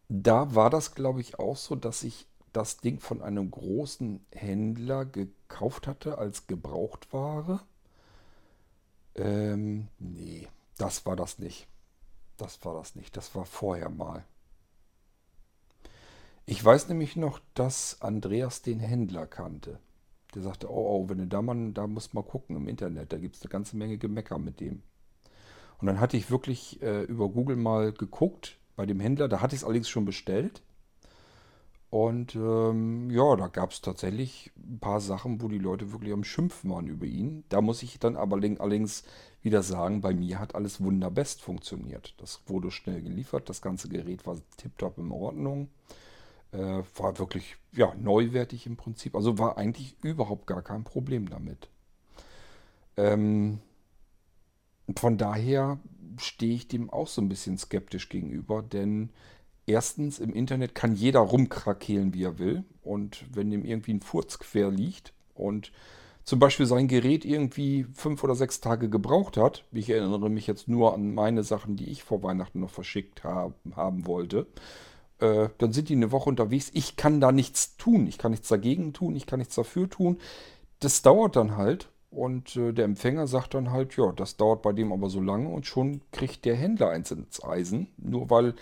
da 0.10 0.55
war 0.55 0.69
das, 0.69 0.93
glaube 0.93 1.21
ich, 1.21 1.39
auch 1.39 1.57
so, 1.57 1.75
dass 1.75 2.03
ich 2.03 2.27
das 2.53 2.77
Ding 2.77 3.00
von 3.00 3.21
einem 3.21 3.50
großen 3.50 4.25
Händler 4.31 5.05
gekauft 5.05 5.88
hatte 5.88 6.17
als 6.17 6.48
Gebrauchtware. 6.48 7.62
Ähm, 9.15 9.88
nee, 10.00 10.48
das 10.77 11.05
war 11.05 11.15
das 11.15 11.39
nicht. 11.39 11.67
Das 12.38 12.63
war 12.65 12.75
das 12.75 12.95
nicht. 12.95 13.15
Das 13.15 13.36
war 13.36 13.45
vorher 13.45 13.89
mal. 13.89 14.25
Ich 16.45 16.63
weiß 16.63 16.89
nämlich 16.89 17.15
noch, 17.15 17.39
dass 17.53 18.01
Andreas 18.01 18.62
den 18.62 18.79
Händler 18.79 19.27
kannte. 19.27 19.79
Der 20.33 20.41
sagte, 20.41 20.71
oh, 20.71 21.03
oh, 21.03 21.09
wenn 21.09 21.17
du 21.17 21.27
da 21.27 21.41
mal, 21.41 21.71
da 21.73 21.88
musst 21.88 22.13
mal 22.13 22.23
gucken 22.23 22.55
im 22.55 22.67
Internet, 22.67 23.11
da 23.11 23.17
gibt 23.17 23.35
es 23.35 23.41
eine 23.41 23.50
ganze 23.50 23.75
Menge 23.75 23.97
Gemecker 23.97 24.38
mit 24.38 24.59
dem. 24.59 24.81
Und 25.79 25.88
dann 25.88 26.00
hatte 26.00 26.15
ich 26.15 26.31
wirklich 26.31 26.81
äh, 26.81 27.03
über 27.03 27.29
Google 27.29 27.55
mal 27.55 27.91
geguckt 27.91 28.57
bei 28.75 28.85
dem 28.85 29.00
Händler, 29.00 29.27
da 29.27 29.41
hatte 29.41 29.55
ich 29.55 29.61
es 29.61 29.65
allerdings 29.65 29.89
schon 29.89 30.05
bestellt. 30.05 30.61
Und 31.91 32.35
ähm, 32.35 33.09
ja, 33.09 33.35
da 33.35 33.47
gab 33.47 33.71
es 33.71 33.81
tatsächlich 33.81 34.51
ein 34.55 34.79
paar 34.79 35.01
Sachen, 35.01 35.41
wo 35.41 35.50
die 35.50 35.57
Leute 35.57 35.91
wirklich 35.91 36.13
am 36.13 36.23
Schimpfen 36.23 36.71
waren 36.71 36.88
über 36.88 37.05
ihn. 37.05 37.43
Da 37.50 37.59
muss 37.59 37.83
ich 37.83 38.00
dann 38.00 38.15
aber 38.15 38.38
allerdings 38.38 39.03
wieder 39.41 39.61
sagen, 39.61 40.00
bei 40.00 40.13
mir 40.13 40.39
hat 40.39 40.55
alles 40.55 40.81
wunderbest 40.81 41.41
funktioniert. 41.41 42.13
Das 42.17 42.39
wurde 42.45 42.71
schnell 42.71 43.01
geliefert, 43.01 43.50
das 43.50 43.61
ganze 43.61 43.89
Gerät 43.89 44.25
war 44.25 44.38
tiptop 44.55 45.00
in 45.00 45.11
Ordnung. 45.11 45.67
Äh, 46.51 46.84
war 46.96 47.17
wirklich 47.17 47.55
ja, 47.72 47.93
neuwertig 47.96 48.65
im 48.65 48.75
Prinzip. 48.75 49.15
Also 49.15 49.38
war 49.38 49.58
eigentlich 49.58 49.96
überhaupt 50.03 50.48
gar 50.48 50.62
kein 50.62 50.84
Problem 50.84 51.29
damit. 51.29 51.70
Ähm, 52.98 53.60
von 54.98 55.17
daher 55.17 55.79
stehe 56.17 56.53
ich 56.53 56.67
dem 56.67 56.89
auch 56.89 57.08
so 57.08 57.22
ein 57.22 57.29
bisschen 57.29 57.58
skeptisch 57.58 58.10
gegenüber, 58.10 58.62
denn 58.62 59.10
erstens 59.65 60.20
im 60.20 60.34
Internet 60.34 60.75
kann 60.75 60.93
jeder 60.93 61.20
rumkrakehlen, 61.22 62.13
wie 62.13 62.24
er 62.24 62.39
will. 62.39 62.63
Und 62.81 63.25
wenn 63.34 63.50
dem 63.50 63.63
irgendwie 63.63 63.93
ein 63.93 64.01
Furz 64.01 64.39
quer 64.39 64.70
liegt 64.72 65.13
und 65.34 65.72
zum 66.24 66.39
Beispiel 66.39 66.65
sein 66.65 66.88
Gerät 66.88 67.25
irgendwie 67.25 67.86
fünf 67.93 68.24
oder 68.24 68.36
sechs 68.36 68.62
Tage 68.62 68.89
gebraucht 68.89 69.38
hat, 69.38 69.65
ich 69.72 69.89
erinnere 69.89 70.29
mich 70.29 70.48
jetzt 70.48 70.67
nur 70.67 70.93
an 70.93 71.13
meine 71.13 71.43
Sachen, 71.43 71.77
die 71.77 71.89
ich 71.89 72.03
vor 72.03 72.22
Weihnachten 72.22 72.60
noch 72.60 72.70
verschickt 72.70 73.24
haben, 73.24 73.55
haben 73.75 74.05
wollte, 74.05 74.46
äh, 75.21 75.49
dann 75.59 75.71
sind 75.71 75.89
die 75.89 75.95
eine 75.95 76.11
Woche 76.11 76.29
unterwegs. 76.29 76.71
Ich 76.73 76.95
kann 76.95 77.21
da 77.21 77.31
nichts 77.31 77.77
tun. 77.77 78.07
Ich 78.07 78.17
kann 78.17 78.31
nichts 78.31 78.47
dagegen 78.47 78.91
tun. 78.91 79.15
Ich 79.15 79.27
kann 79.27 79.39
nichts 79.39 79.55
dafür 79.55 79.89
tun. 79.89 80.17
Das 80.79 81.01
dauert 81.01 81.35
dann 81.35 81.57
halt. 81.57 81.89
Und 82.09 82.55
äh, 82.57 82.73
der 82.73 82.85
Empfänger 82.85 83.27
sagt 83.27 83.53
dann 83.53 83.71
halt, 83.71 83.95
ja, 83.95 84.11
das 84.11 84.35
dauert 84.35 84.63
bei 84.63 84.73
dem 84.73 84.91
aber 84.91 85.09
so 85.09 85.21
lange 85.21 85.47
und 85.47 85.65
schon 85.65 86.01
kriegt 86.11 86.43
der 86.43 86.55
Händler 86.55 86.89
eins 86.89 87.11
ins 87.11 87.41
Eisen. 87.43 87.87
Nur 87.97 88.29
weil 88.29 88.55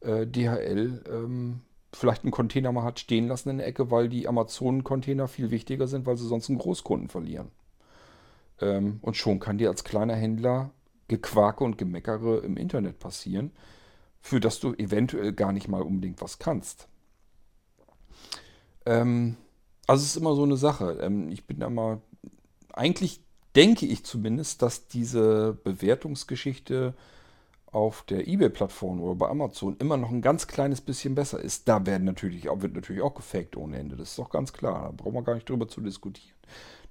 äh, 0.00 0.26
DHL 0.26 1.02
ähm, 1.10 1.60
vielleicht 1.92 2.22
einen 2.22 2.30
Container 2.30 2.72
mal 2.72 2.84
hat 2.84 3.00
stehen 3.00 3.28
lassen 3.28 3.50
in 3.50 3.58
der 3.58 3.66
Ecke, 3.66 3.90
weil 3.90 4.08
die 4.08 4.28
Amazon-Container 4.28 5.28
viel 5.28 5.50
wichtiger 5.50 5.88
sind, 5.88 6.06
weil 6.06 6.16
sie 6.16 6.26
sonst 6.26 6.48
einen 6.48 6.58
Großkunden 6.58 7.08
verlieren. 7.08 7.50
Ähm, 8.60 8.98
und 9.02 9.16
schon 9.16 9.40
kann 9.40 9.58
dir 9.58 9.68
als 9.68 9.84
kleiner 9.84 10.14
Händler 10.14 10.70
Gequake 11.08 11.62
und 11.62 11.76
Gemeckere 11.78 12.38
im 12.38 12.56
Internet 12.56 12.98
passieren 12.98 13.50
für 14.26 14.40
das 14.40 14.58
du 14.58 14.74
eventuell 14.74 15.32
gar 15.32 15.52
nicht 15.52 15.68
mal 15.68 15.82
unbedingt 15.82 16.20
was 16.20 16.40
kannst. 16.40 16.88
Ähm, 18.84 19.36
also 19.86 20.02
es 20.02 20.10
ist 20.10 20.16
immer 20.16 20.34
so 20.34 20.42
eine 20.42 20.56
Sache. 20.56 20.98
Ähm, 21.00 21.30
ich 21.30 21.46
bin 21.46 21.60
da 21.60 21.70
mal, 21.70 22.00
eigentlich 22.72 23.20
denke 23.54 23.86
ich 23.86 24.04
zumindest, 24.04 24.62
dass 24.62 24.88
diese 24.88 25.56
Bewertungsgeschichte 25.62 26.94
auf 27.66 28.02
der 28.02 28.26
eBay-Plattform 28.26 29.00
oder 29.00 29.14
bei 29.14 29.28
Amazon 29.28 29.76
immer 29.78 29.96
noch 29.96 30.10
ein 30.10 30.22
ganz 30.22 30.48
kleines 30.48 30.80
bisschen 30.80 31.14
besser 31.14 31.38
ist. 31.38 31.68
Da 31.68 31.86
werden 31.86 32.04
natürlich 32.04 32.46
wird 32.46 32.74
natürlich 32.74 33.02
auch 33.02 33.14
gefaked 33.14 33.56
ohne 33.56 33.78
Ende. 33.78 33.94
Das 33.94 34.10
ist 34.10 34.18
doch 34.18 34.30
ganz 34.30 34.52
klar. 34.52 34.86
Da 34.86 34.90
brauchen 34.90 35.14
wir 35.14 35.22
gar 35.22 35.34
nicht 35.34 35.48
drüber 35.48 35.68
zu 35.68 35.80
diskutieren 35.80 36.36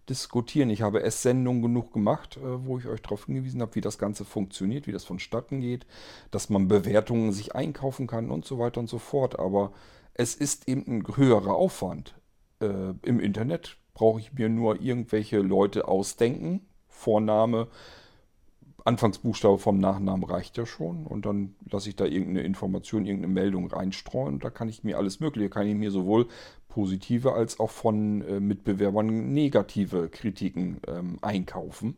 diskutieren. 0.10 0.70
Ich 0.70 0.82
habe 0.82 1.02
es 1.02 1.22
Sendungen 1.22 1.62
genug 1.62 1.94
gemacht, 1.94 2.38
äh, 2.38 2.66
wo 2.66 2.78
ich 2.78 2.88
euch 2.88 3.02
darauf 3.02 3.26
hingewiesen 3.26 3.62
habe, 3.62 3.76
wie 3.76 3.82
das 3.82 3.98
Ganze 3.98 4.26
funktioniert, 4.26 4.88
wie 4.88 4.92
das 4.92 5.06
vonstatten 5.06 5.62
geht, 5.62 5.86
dass 6.32 6.50
man 6.50 6.68
Bewertungen 6.68 7.32
sich 7.32 7.56
einkaufen 7.56 8.08
kann 8.08 8.32
und 8.32 8.46
so 8.46 8.60
weiter 8.60 8.80
und 8.80 8.88
so 8.88 9.00
fort. 9.00 9.40
Aber 9.40 9.74
es 10.14 10.36
ist 10.36 10.68
eben 10.68 10.86
ein 10.88 11.18
höherer 11.18 11.56
Aufwand, 11.56 12.16
äh, 12.62 12.94
im 13.04 13.20
Internet 13.20 13.78
brauche 13.94 14.20
ich 14.20 14.34
mir 14.34 14.50
nur 14.50 14.82
irgendwelche 14.82 15.40
Leute 15.40 15.88
ausdenken. 15.88 16.68
Vorname, 16.88 17.68
Anfangsbuchstabe 18.86 19.58
vom 19.58 19.80
Nachnamen 19.80 20.24
reicht 20.24 20.58
ja 20.58 20.66
schon. 20.66 21.06
Und 21.08 21.26
dann 21.26 21.56
lasse 21.70 21.90
ich 21.90 21.96
da 21.96 22.06
irgendeine 22.06 22.44
Information, 22.44 23.06
irgendeine 23.06 23.34
Meldung 23.34 23.68
reinstreuen. 23.68 24.40
Da 24.40 24.52
kann 24.52 24.70
ich 24.70 24.84
mir 24.84 24.98
alles 24.98 25.20
Mögliche, 25.20 25.50
kann 25.50 25.68
ich 25.68 25.76
mir 25.76 25.90
sowohl 25.92 26.28
positive 26.70 27.34
als 27.34 27.60
auch 27.60 27.72
von 27.72 28.22
äh, 28.22 28.40
Mitbewerbern 28.40 29.34
negative 29.34 30.08
Kritiken 30.10 30.80
ähm, 30.88 31.18
einkaufen. 31.22 31.98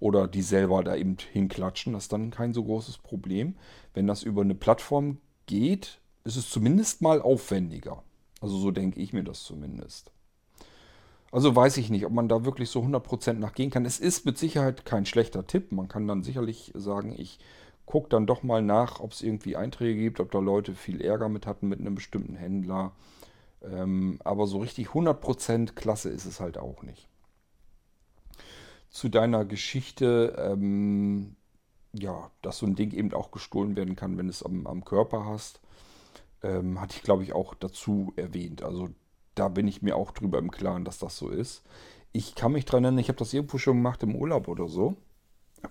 Oder 0.00 0.26
die 0.28 0.42
selber 0.42 0.82
da 0.82 0.96
eben 0.96 1.16
hinklatschen. 1.32 1.92
Das 1.92 2.04
ist 2.04 2.12
dann 2.12 2.30
kein 2.30 2.52
so 2.52 2.64
großes 2.64 2.98
Problem. 2.98 3.54
Wenn 3.94 4.06
das 4.06 4.24
über 4.24 4.42
eine 4.42 4.54
Plattform 4.54 5.18
geht, 5.46 6.00
ist 6.24 6.36
es 6.36 6.50
zumindest 6.50 7.02
mal 7.02 7.22
aufwendiger. 7.22 8.02
Also 8.40 8.58
so 8.58 8.72
denke 8.72 9.00
ich 9.00 9.12
mir 9.12 9.24
das 9.24 9.44
zumindest. 9.44 10.10
Also 11.32 11.54
weiß 11.54 11.76
ich 11.78 11.90
nicht, 11.90 12.06
ob 12.06 12.12
man 12.12 12.28
da 12.28 12.44
wirklich 12.44 12.70
so 12.70 12.80
100% 12.80 13.34
nachgehen 13.34 13.70
kann. 13.70 13.84
Es 13.84 13.98
ist 13.98 14.24
mit 14.24 14.38
Sicherheit 14.38 14.84
kein 14.84 15.06
schlechter 15.06 15.46
Tipp. 15.46 15.72
Man 15.72 15.88
kann 15.88 16.06
dann 16.06 16.22
sicherlich 16.22 16.72
sagen, 16.74 17.14
ich 17.16 17.38
gucke 17.84 18.08
dann 18.08 18.26
doch 18.26 18.42
mal 18.42 18.62
nach, 18.62 19.00
ob 19.00 19.12
es 19.12 19.22
irgendwie 19.22 19.56
Einträge 19.56 20.00
gibt, 20.00 20.20
ob 20.20 20.30
da 20.30 20.38
Leute 20.38 20.74
viel 20.74 21.00
Ärger 21.00 21.28
mit 21.28 21.46
hatten 21.46 21.68
mit 21.68 21.80
einem 21.80 21.94
bestimmten 21.94 22.34
Händler. 22.34 22.92
Ähm, 23.62 24.18
aber 24.24 24.46
so 24.46 24.58
richtig 24.58 24.88
100% 24.88 25.74
klasse 25.74 26.10
ist 26.10 26.26
es 26.26 26.40
halt 26.40 26.58
auch 26.58 26.82
nicht. 26.82 27.08
Zu 28.90 29.08
deiner 29.08 29.44
Geschichte, 29.44 30.36
ähm, 30.38 31.36
ja, 31.92 32.30
dass 32.42 32.58
so 32.58 32.66
ein 32.66 32.76
Ding 32.76 32.92
eben 32.92 33.12
auch 33.12 33.30
gestohlen 33.30 33.76
werden 33.76 33.96
kann, 33.96 34.18
wenn 34.18 34.28
es 34.28 34.42
am, 34.42 34.66
am 34.66 34.84
Körper 34.84 35.24
hast, 35.26 35.60
ähm, 36.42 36.80
hatte 36.80 36.96
ich 36.96 37.02
glaube 37.02 37.22
ich 37.22 37.32
auch 37.32 37.54
dazu 37.54 38.12
erwähnt. 38.16 38.62
Also 38.62 38.88
da 39.36 39.48
bin 39.48 39.68
ich 39.68 39.82
mir 39.82 39.94
auch 39.94 40.10
drüber 40.10 40.38
im 40.38 40.50
Klaren, 40.50 40.84
dass 40.84 40.98
das 40.98 41.16
so 41.16 41.28
ist. 41.28 41.62
Ich 42.12 42.34
kann 42.34 42.52
mich 42.52 42.64
dran 42.64 42.82
erinnern, 42.82 42.98
ich 42.98 43.08
habe 43.08 43.18
das 43.18 43.32
irgendwo 43.32 43.58
schon 43.58 43.76
gemacht 43.76 44.02
im 44.02 44.16
Urlaub 44.16 44.48
oder 44.48 44.66
so. 44.66 44.96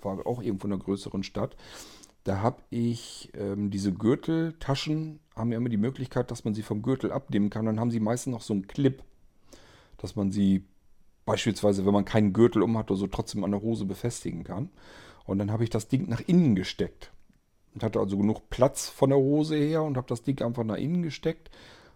War 0.01 0.25
auch 0.25 0.41
irgendwo 0.41 0.67
in 0.67 0.73
einer 0.73 0.83
größeren 0.83 1.23
Stadt. 1.23 1.57
Da 2.23 2.41
habe 2.41 2.61
ich 2.69 3.31
ähm, 3.33 3.71
diese 3.71 3.91
Gürteltaschen, 3.93 5.19
haben 5.35 5.51
ja 5.51 5.57
immer 5.57 5.69
die 5.69 5.77
Möglichkeit, 5.77 6.31
dass 6.31 6.45
man 6.45 6.53
sie 6.53 6.61
vom 6.61 6.81
Gürtel 6.81 7.11
abnehmen 7.11 7.49
kann. 7.49 7.65
Dann 7.65 7.79
haben 7.79 7.91
sie 7.91 7.99
meistens 7.99 8.33
noch 8.33 8.41
so 8.41 8.53
einen 8.53 8.67
Clip, 8.67 9.03
dass 9.97 10.15
man 10.15 10.31
sie 10.31 10.63
beispielsweise, 11.25 11.85
wenn 11.85 11.93
man 11.93 12.05
keinen 12.05 12.33
Gürtel 12.33 12.61
um 12.61 12.77
hat 12.77 12.91
oder 12.91 12.99
so, 12.99 13.07
trotzdem 13.07 13.43
an 13.43 13.51
der 13.51 13.61
Hose 13.61 13.85
befestigen 13.85 14.43
kann. 14.43 14.69
Und 15.25 15.39
dann 15.39 15.51
habe 15.51 15.63
ich 15.63 15.71
das 15.71 15.87
Ding 15.87 16.07
nach 16.07 16.21
innen 16.21 16.55
gesteckt. 16.55 17.11
Und 17.73 17.83
hatte 17.83 17.99
also 17.99 18.17
genug 18.17 18.49
Platz 18.49 18.89
von 18.89 19.09
der 19.09 19.19
Hose 19.19 19.55
her 19.55 19.83
und 19.83 19.97
habe 19.97 20.07
das 20.07 20.21
Ding 20.21 20.41
einfach 20.41 20.63
nach 20.63 20.77
innen 20.77 21.01
gesteckt 21.03 21.49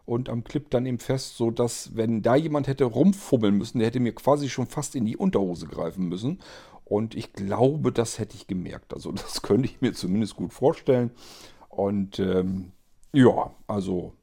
und 0.09 0.27
am 0.27 0.43
Clip 0.43 0.67
dann 0.71 0.87
eben 0.87 0.97
fest, 0.97 1.37
so 1.37 1.51
dass 1.51 1.95
wenn 1.95 2.23
da 2.23 2.35
jemand 2.35 2.65
hätte 2.65 2.85
rumfummeln 2.85 3.55
müssen, 3.55 3.77
der 3.77 3.89
hätte 3.89 3.99
mir 3.99 4.13
quasi 4.13 4.49
schon 4.49 4.65
fast 4.65 4.95
in 4.95 5.05
die 5.05 5.15
Unterhose 5.15 5.67
greifen 5.67 6.09
müssen. 6.09 6.39
Und 6.83 7.13
ich 7.13 7.31
glaube, 7.33 7.91
das 7.91 8.17
hätte 8.17 8.35
ich 8.35 8.47
gemerkt. 8.47 8.95
Also 8.95 9.11
das 9.11 9.43
könnte 9.43 9.65
ich 9.65 9.81
mir 9.81 9.93
zumindest 9.93 10.35
gut 10.35 10.51
vorstellen. 10.51 11.11
Und 11.69 12.17
ähm, 12.17 12.71
ja, 13.13 13.51
also 13.67 14.13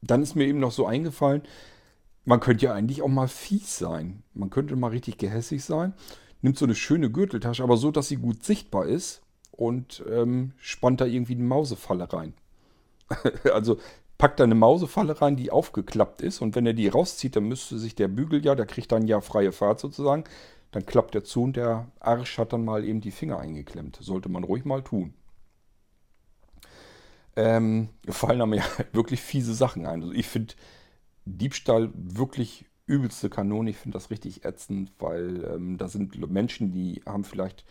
dann 0.00 0.22
ist 0.22 0.34
mir 0.34 0.46
eben 0.46 0.60
noch 0.60 0.72
so 0.72 0.86
eingefallen, 0.86 1.42
man 2.24 2.40
könnte 2.40 2.64
ja 2.64 2.72
eigentlich 2.72 3.02
auch 3.02 3.08
mal 3.08 3.28
fies 3.28 3.76
sein. 3.76 4.22
Man 4.32 4.48
könnte 4.48 4.76
mal 4.76 4.88
richtig 4.88 5.18
gehässig 5.18 5.62
sein. 5.62 5.92
Nimmt 6.40 6.56
so 6.56 6.64
eine 6.64 6.74
schöne 6.74 7.10
Gürteltasche, 7.10 7.62
aber 7.62 7.76
so, 7.76 7.90
dass 7.90 8.08
sie 8.08 8.16
gut 8.16 8.44
sichtbar 8.44 8.86
ist 8.86 9.20
und 9.50 10.02
ähm, 10.10 10.52
spannt 10.56 11.02
da 11.02 11.04
irgendwie 11.04 11.34
eine 11.34 11.44
Mausefalle 11.44 12.10
rein. 12.10 12.32
also 13.52 13.76
packt 14.18 14.40
da 14.40 14.44
eine 14.44 14.54
Mausefalle 14.54 15.20
rein, 15.20 15.36
die 15.36 15.50
aufgeklappt 15.50 16.22
ist. 16.22 16.40
Und 16.40 16.54
wenn 16.54 16.66
er 16.66 16.72
die 16.72 16.88
rauszieht, 16.88 17.36
dann 17.36 17.44
müsste 17.44 17.78
sich 17.78 17.94
der 17.94 18.08
Bügel 18.08 18.44
ja, 18.44 18.54
der 18.54 18.66
kriegt 18.66 18.92
dann 18.92 19.06
ja 19.06 19.20
freie 19.20 19.52
Fahrt 19.52 19.80
sozusagen. 19.80 20.24
Dann 20.70 20.86
klappt 20.86 21.14
er 21.14 21.24
zu 21.24 21.42
und 21.42 21.56
der 21.56 21.86
Arsch 22.00 22.38
hat 22.38 22.52
dann 22.52 22.64
mal 22.64 22.84
eben 22.84 23.00
die 23.00 23.10
Finger 23.10 23.38
eingeklemmt. 23.38 23.98
Sollte 24.00 24.28
man 24.28 24.44
ruhig 24.44 24.64
mal 24.64 24.82
tun. 24.82 25.14
Ähm, 27.36 27.88
fallen 28.08 28.38
da 28.38 28.46
mir 28.46 28.62
wirklich 28.92 29.20
fiese 29.20 29.54
Sachen 29.54 29.86
ein. 29.86 30.02
Also 30.02 30.12
ich 30.12 30.26
finde 30.26 30.54
Diebstahl 31.24 31.90
wirklich 31.94 32.66
übelste 32.86 33.30
Kanone. 33.30 33.70
Ich 33.70 33.76
finde 33.76 33.96
das 33.96 34.10
richtig 34.10 34.44
ätzend, 34.44 34.92
weil 34.98 35.44
ähm, 35.44 35.78
da 35.78 35.88
sind 35.88 36.16
Menschen, 36.30 36.72
die 36.72 37.02
haben 37.06 37.24
vielleicht 37.24 37.64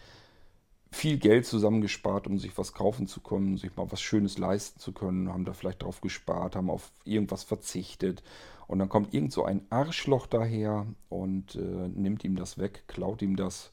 viel 0.94 1.18
Geld 1.18 1.46
zusammengespart, 1.46 2.28
um 2.28 2.38
sich 2.38 2.58
was 2.58 2.74
kaufen 2.74 3.08
zu 3.08 3.22
können, 3.22 3.58
sich 3.58 3.76
mal 3.76 3.92
was 3.92 4.02
Schönes 4.02 4.38
leisten 4.38 4.80
zu 4.80 4.92
können, 4.92 5.30
haben 5.30 5.46
da 5.46 5.54
vielleicht 5.54 5.84
drauf 5.84 6.02
gespart, 6.02 6.56
haben 6.56 6.70
auf 6.70 6.92
irgendwas 7.04 7.44
verzichtet. 7.44 8.24
Und 8.68 8.80
dann 8.80 8.90
kommt 8.90 9.14
irgend 9.14 9.34
so 9.34 9.44
ein 9.44 9.66
Arschloch 9.70 10.28
daher 10.28 10.88
und 11.10 11.56
äh, 11.56 11.60
nimmt 11.60 12.24
ihm 12.24 12.36
das 12.36 12.58
weg, 12.58 12.84
klaut 12.88 13.22
ihm 13.22 13.36
das 13.36 13.72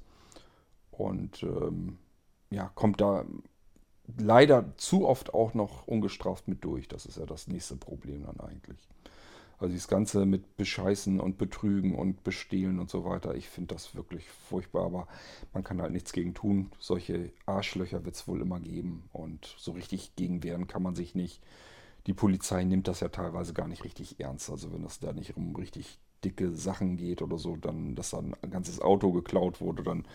und 0.91 1.43
ähm, 1.43 1.99
ja, 2.51 2.71
kommt 2.75 3.01
da 3.01 3.25
leider 4.19 4.77
zu 4.77 5.07
oft 5.07 5.33
auch 5.33 5.55
noch 5.55 5.87
ungestraft 5.87 6.49
mit 6.49 6.65
durch. 6.65 6.89
Das 6.89 7.07
ist 7.07 7.19
ja 7.19 7.27
das 7.27 7.47
nächste 7.47 7.77
Problem 7.77 8.25
dann 8.25 8.41
eigentlich. 8.41 8.89
Also 9.61 9.75
das 9.75 9.89
Ganze 9.89 10.25
mit 10.25 10.57
Bescheißen 10.57 11.21
und 11.21 11.37
Betrügen 11.37 11.95
und 11.95 12.25
Bestehlen 12.25 12.79
und 12.81 12.89
so 12.89 13.05
weiter, 13.05 13.35
ich 13.35 13.51
finde 13.51 13.75
das 13.75 13.95
wirklich 13.95 14.27
furchtbar, 14.27 14.87
aber 14.87 15.07
man 15.53 15.63
kann 15.63 15.83
halt 15.83 15.93
nichts 15.93 16.15
gegen 16.15 16.33
tun. 16.33 16.71
Solche 16.79 17.31
Arschlöcher 17.45 18.07
wird 18.07 18.15
es 18.15 18.27
wohl 18.27 18.41
immer 18.41 18.59
geben 18.59 19.05
und 19.13 19.55
so 19.59 19.73
richtig 19.73 20.17
gegen 20.17 20.43
wehren 20.43 20.67
kann 20.67 20.83
man 20.83 20.95
sich 20.95 21.15
nicht. 21.15 21.43
Die 22.07 22.15
Polizei 22.15 22.65
nimmt 22.65 22.89
das 22.89 23.01
ja 23.01 23.09
teilweise 23.09 23.53
gar 23.53 23.69
nicht 23.69 23.85
richtig 23.85 24.19
ernst. 24.19 24.49
Also 24.49 24.73
wenn 24.73 24.83
es 24.83 24.99
da 24.99 25.13
nicht 25.13 25.37
um 25.37 25.55
richtig 25.55 25.99
dicke 26.25 26.53
Sachen 26.55 26.97
geht 26.97 27.21
oder 27.21 27.37
so, 27.37 27.57
dann, 27.57 27.95
dass 27.97 28.11
dann 28.11 28.35
ein 28.41 28.51
ganzes 28.51 28.81
Auto 28.81 29.13
geklaut 29.13 29.61
wurde, 29.61 29.83
dann 29.83 30.07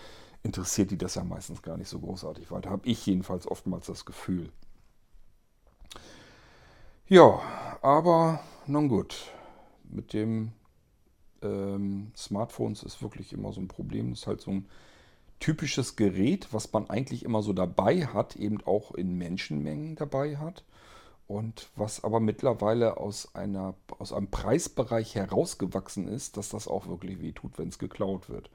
interessiert 0.42 0.90
die 0.90 0.98
das 0.98 1.16
ja 1.16 1.24
meistens 1.24 1.62
gar 1.62 1.78
nicht 1.78 1.90
so 1.90 2.00
großartig 2.00 2.50
weiter. 2.50 2.72
Habe 2.72 2.88
ich 2.88 3.06
jedenfalls 3.06 3.48
oftmals 3.48 3.86
das 3.86 4.06
Gefühl. 4.06 4.52
Ja, 7.08 7.40
aber 7.84 8.40
nun 8.66 8.90
gut 8.90 9.35
mit 9.90 10.14
dem 10.14 10.52
ähm, 11.42 12.12
Smartphones 12.16 12.84
ist 12.84 13.02
wirklich 13.02 13.34
immer 13.34 13.54
so 13.54 13.62
ein 13.62 13.68
Problem. 13.68 14.12
Das 14.12 14.22
ist 14.22 14.28
halt 14.28 14.42
so 14.42 14.52
ein 14.52 14.66
typisches 15.40 15.96
Gerät, 15.96 16.48
was 16.52 16.72
man 16.72 16.90
eigentlich 16.90 17.24
immer 17.24 17.42
so 17.42 17.54
dabei 17.54 18.08
hat, 18.08 18.36
eben 18.36 18.62
auch 18.66 18.94
in 18.94 19.18
Menschenmengen 19.18 19.96
dabei 19.96 20.38
hat. 20.38 20.64
Und 21.28 21.70
was 21.76 22.04
aber 22.04 22.20
mittlerweile 22.20 22.98
aus, 22.98 23.34
einer, 23.34 23.74
aus 23.98 24.14
einem 24.14 24.30
Preisbereich 24.30 25.16
herausgewachsen 25.16 26.08
ist, 26.08 26.38
dass 26.38 26.50
das 26.50 26.68
auch 26.68 26.88
wirklich 26.88 27.20
wehtut, 27.20 27.58
wenn 27.58 27.70
es 27.70 27.80
geklaut 27.80 28.30
wird. 28.30 28.52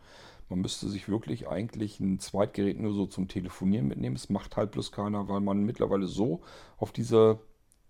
Man 0.49 0.61
müsste 0.61 0.89
sich 0.89 1.09
wirklich 1.09 1.49
eigentlich 1.49 2.01
ein 2.01 2.19
Zweitgerät 2.21 2.79
nur 2.79 2.93
so 2.93 3.07
zum 3.07 3.29
Telefonieren 3.29 3.89
mitnehmen. 3.89 4.17
Es 4.17 4.31
macht 4.31 4.57
halt 4.57 4.73
bloß 4.73 4.93
keiner, 4.93 5.29
weil 5.29 5.41
man 5.41 5.65
mittlerweile 5.65 6.07
so 6.07 6.41
auf 6.77 6.93
diese 6.93 7.39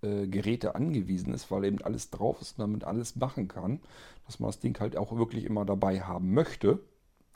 äh, 0.02 0.26
Geräte 0.26 0.74
angewiesen 0.74 1.32
ist, 1.34 1.50
weil 1.50 1.64
eben 1.64 1.82
alles 1.82 2.10
drauf 2.10 2.40
ist 2.40 2.58
und 2.58 2.62
damit 2.62 2.84
alles 2.84 3.16
machen 3.16 3.48
kann, 3.48 3.80
dass 4.26 4.40
man 4.40 4.48
das 4.48 4.60
Ding 4.60 4.78
halt 4.80 4.96
auch 4.96 5.16
wirklich 5.16 5.44
immer 5.44 5.64
dabei 5.64 6.00
haben 6.00 6.32
möchte. 6.32 6.80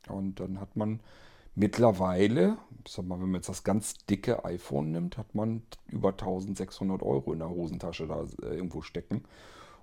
Und 0.08 0.40
dann 0.40 0.60
hat 0.60 0.76
man 0.76 1.00
mittlerweile, 1.54 2.56
sag 2.86 3.06
mal, 3.06 3.20
wenn 3.20 3.30
man 3.30 3.36
jetzt 3.36 3.48
das 3.48 3.64
ganz 3.64 3.94
dicke 4.06 4.44
iPhone 4.44 4.90
nimmt, 4.92 5.18
hat 5.18 5.34
man 5.34 5.62
über 5.88 6.10
1600 6.10 7.02
Euro 7.02 7.32
in 7.32 7.38
der 7.38 7.50
Hosentasche 7.50 8.06
da 8.06 8.26
äh, 8.42 8.56
irgendwo 8.56 8.82
stecken. 8.82 9.24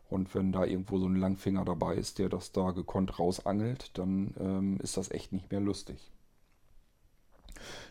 Und 0.10 0.36
wenn 0.36 0.52
da 0.52 0.66
irgendwo 0.66 1.00
so 1.00 1.06
ein 1.06 1.16
Langfinger 1.16 1.64
dabei 1.64 1.96
ist, 1.96 2.20
der 2.20 2.28
das 2.28 2.52
da 2.52 2.72
gekonnt 2.72 3.18
rausangelt, 3.18 3.98
dann 3.98 4.34
ähm, 4.40 4.78
ist 4.82 4.98
das 4.98 5.10
echt 5.10 5.32
nicht 5.32 5.50
mehr 5.52 5.62
lustig. 5.62 6.12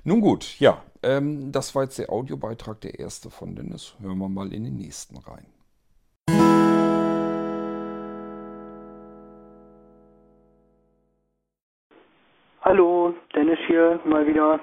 Nun 0.04 0.20
gut, 0.20 0.58
ja, 0.58 0.82
ähm, 1.02 1.52
das 1.52 1.74
war 1.74 1.84
jetzt 1.84 1.98
der 1.98 2.10
Audiobeitrag, 2.10 2.80
der 2.80 2.98
erste 2.98 3.30
von 3.30 3.54
Dennis. 3.54 3.94
Hören 4.00 4.18
wir 4.18 4.28
mal 4.28 4.52
in 4.52 4.64
den 4.64 4.76
nächsten 4.76 5.16
rein. 5.16 5.46
Hallo, 12.62 13.14
Dennis 13.34 13.58
hier 13.66 14.00
mal 14.04 14.26
wieder. 14.26 14.60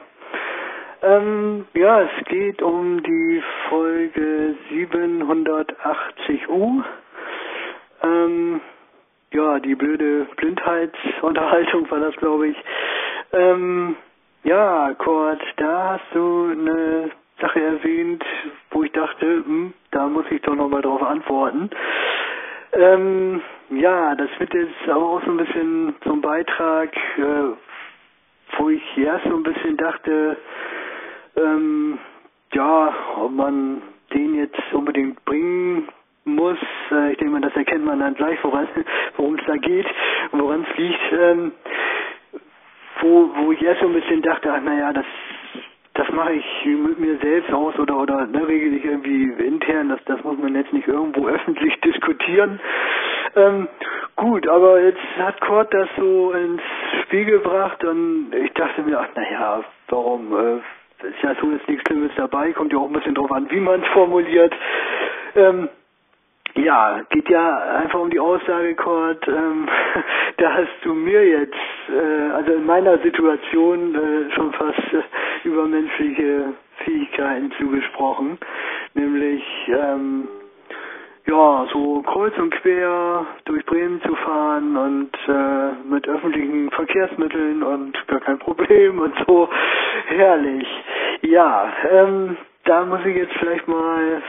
Ähm, 1.01 1.65
ja, 1.73 2.03
es 2.03 2.25
geht 2.25 2.61
um 2.61 3.01
die 3.03 3.41
Folge 3.69 4.55
780U. 4.71 6.83
Ähm, 8.03 8.61
ja, 9.33 9.59
die 9.59 9.75
blöde 9.75 10.25
Blindheitsunterhaltung 10.37 11.91
war 11.91 11.99
das, 11.99 12.15
glaube 12.15 12.47
ich. 12.47 12.55
Ähm, 13.33 13.97
ja, 14.43 14.93
Kurt, 14.95 15.41
da 15.57 15.91
hast 15.93 16.15
du 16.15 16.49
eine 16.51 17.11
Sache 17.41 17.61
erwähnt, 17.61 18.23
wo 18.71 18.83
ich 18.83 18.91
dachte, 18.91 19.25
hm, 19.45 19.73
da 19.91 20.07
muss 20.07 20.25
ich 20.31 20.41
doch 20.41 20.55
nochmal 20.55 20.81
drauf 20.81 21.03
antworten. 21.03 21.69
Ähm, 22.73 23.41
ja, 23.69 24.15
das 24.15 24.29
wird 24.39 24.53
jetzt 24.53 24.89
aber 24.89 25.05
auch 25.05 25.23
so 25.23 25.31
ein 25.31 25.37
bisschen 25.37 25.95
ein 26.05 26.21
Beitrag, 26.21 26.95
äh, 27.17 28.57
wo 28.57 28.69
ich 28.69 28.97
erst 28.97 29.25
so 29.25 29.35
ein 29.35 29.43
bisschen 29.43 29.77
dachte, 29.77 30.37
ähm, 31.37 31.99
ja, 32.53 32.93
ob 33.17 33.31
man 33.31 33.81
den 34.13 34.35
jetzt 34.35 34.59
unbedingt 34.73 35.23
bringen 35.25 35.87
muss. 36.25 36.57
Äh, 36.91 37.11
ich 37.11 37.17
denke 37.17 37.33
mal, 37.33 37.41
das 37.41 37.55
erkennt 37.55 37.85
man 37.85 37.99
dann 37.99 38.15
gleich, 38.15 38.37
woran 38.43 38.67
worum 39.17 39.35
es 39.35 39.45
da 39.45 39.55
geht 39.57 39.87
und 40.31 40.41
woran 40.41 40.65
es 40.69 40.77
liegt. 40.77 41.11
Ähm, 41.13 41.51
wo, 43.01 43.29
wo 43.35 43.51
ich 43.51 43.61
erst 43.61 43.81
so 43.81 43.87
ein 43.87 43.93
bisschen 43.93 44.21
dachte, 44.21 44.51
ach 44.51 44.61
naja, 44.61 44.93
das 44.93 45.05
das 45.93 46.07
mache 46.11 46.33
ich 46.33 46.65
mit 46.65 46.99
mir 46.99 47.17
selbst 47.17 47.51
aus 47.51 47.77
oder 47.79 47.97
oder 47.97 48.27
ne, 48.27 48.47
regel 48.47 48.75
ich 48.75 48.85
irgendwie 48.85 49.23
intern, 49.43 49.89
das 49.89 49.99
das 50.05 50.23
muss 50.23 50.37
man 50.37 50.55
jetzt 50.55 50.71
nicht 50.71 50.87
irgendwo 50.87 51.27
öffentlich 51.27 51.79
diskutieren. 51.81 52.59
Ähm, 53.35 53.67
gut, 54.15 54.47
aber 54.47 54.81
jetzt 54.81 55.01
hat 55.17 55.41
Kurt 55.41 55.73
das 55.73 55.89
so 55.97 56.31
ins 56.31 56.61
Spiel 57.03 57.25
gebracht 57.25 57.83
und 57.83 58.31
ich 58.33 58.53
dachte 58.53 58.83
mir, 58.83 58.99
ach 58.99 59.09
naja, 59.15 59.63
warum? 59.89 60.33
Äh, 60.33 61.07
ist 61.07 61.21
ja 61.21 61.35
so 61.39 61.51
ist 61.51 61.67
nichts 61.67 61.83
Schlimmes 61.87 62.11
dabei, 62.15 62.51
kommt 62.53 62.73
ja 62.73 62.79
auch 62.79 62.87
ein 62.87 62.93
bisschen 62.93 63.13
drauf 63.13 63.31
an, 63.31 63.49
wie 63.51 63.59
man 63.59 63.81
es 63.81 63.87
formuliert. 63.89 64.53
Ähm, 65.35 65.69
ja, 66.57 67.01
geht 67.09 67.29
ja 67.29 67.57
einfach 67.77 67.99
um 67.99 68.09
die 68.09 68.19
Aussage, 68.19 68.75
Kurt, 68.75 69.27
ähm, 69.27 69.67
da 70.37 70.53
hast 70.53 70.83
du 70.83 70.93
mir 70.93 71.27
jetzt, 71.27 71.55
äh, 71.89 72.31
also 72.33 72.53
in 72.53 72.65
meiner 72.65 72.97
Situation, 72.99 73.95
äh, 73.95 74.31
schon 74.33 74.51
fast 74.53 74.79
äh, 74.93 75.47
übermenschliche 75.47 76.53
Fähigkeiten 76.83 77.51
zugesprochen, 77.59 78.37
nämlich 78.93 79.43
ähm, 79.67 80.27
ja, 81.27 81.67
so 81.73 82.01
kreuz 82.03 82.37
und 82.37 82.51
quer 82.51 83.25
durch 83.45 83.65
Bremen 83.65 84.01
zu 84.01 84.15
fahren 84.15 84.77
und 84.77 85.11
äh, 85.27 85.89
mit 85.89 86.07
öffentlichen 86.07 86.71
Verkehrsmitteln 86.71 87.63
und 87.63 88.07
gar 88.07 88.21
kein 88.21 88.39
Problem 88.39 88.99
und 88.99 89.13
so. 89.27 89.49
Herrlich. 90.07 90.67
Ja, 91.23 91.73
ähm, 91.91 92.37
da 92.63 92.85
muss 92.85 93.01
ich 93.05 93.17
jetzt 93.17 93.33
vielleicht 93.39 93.67
mal 93.67 94.21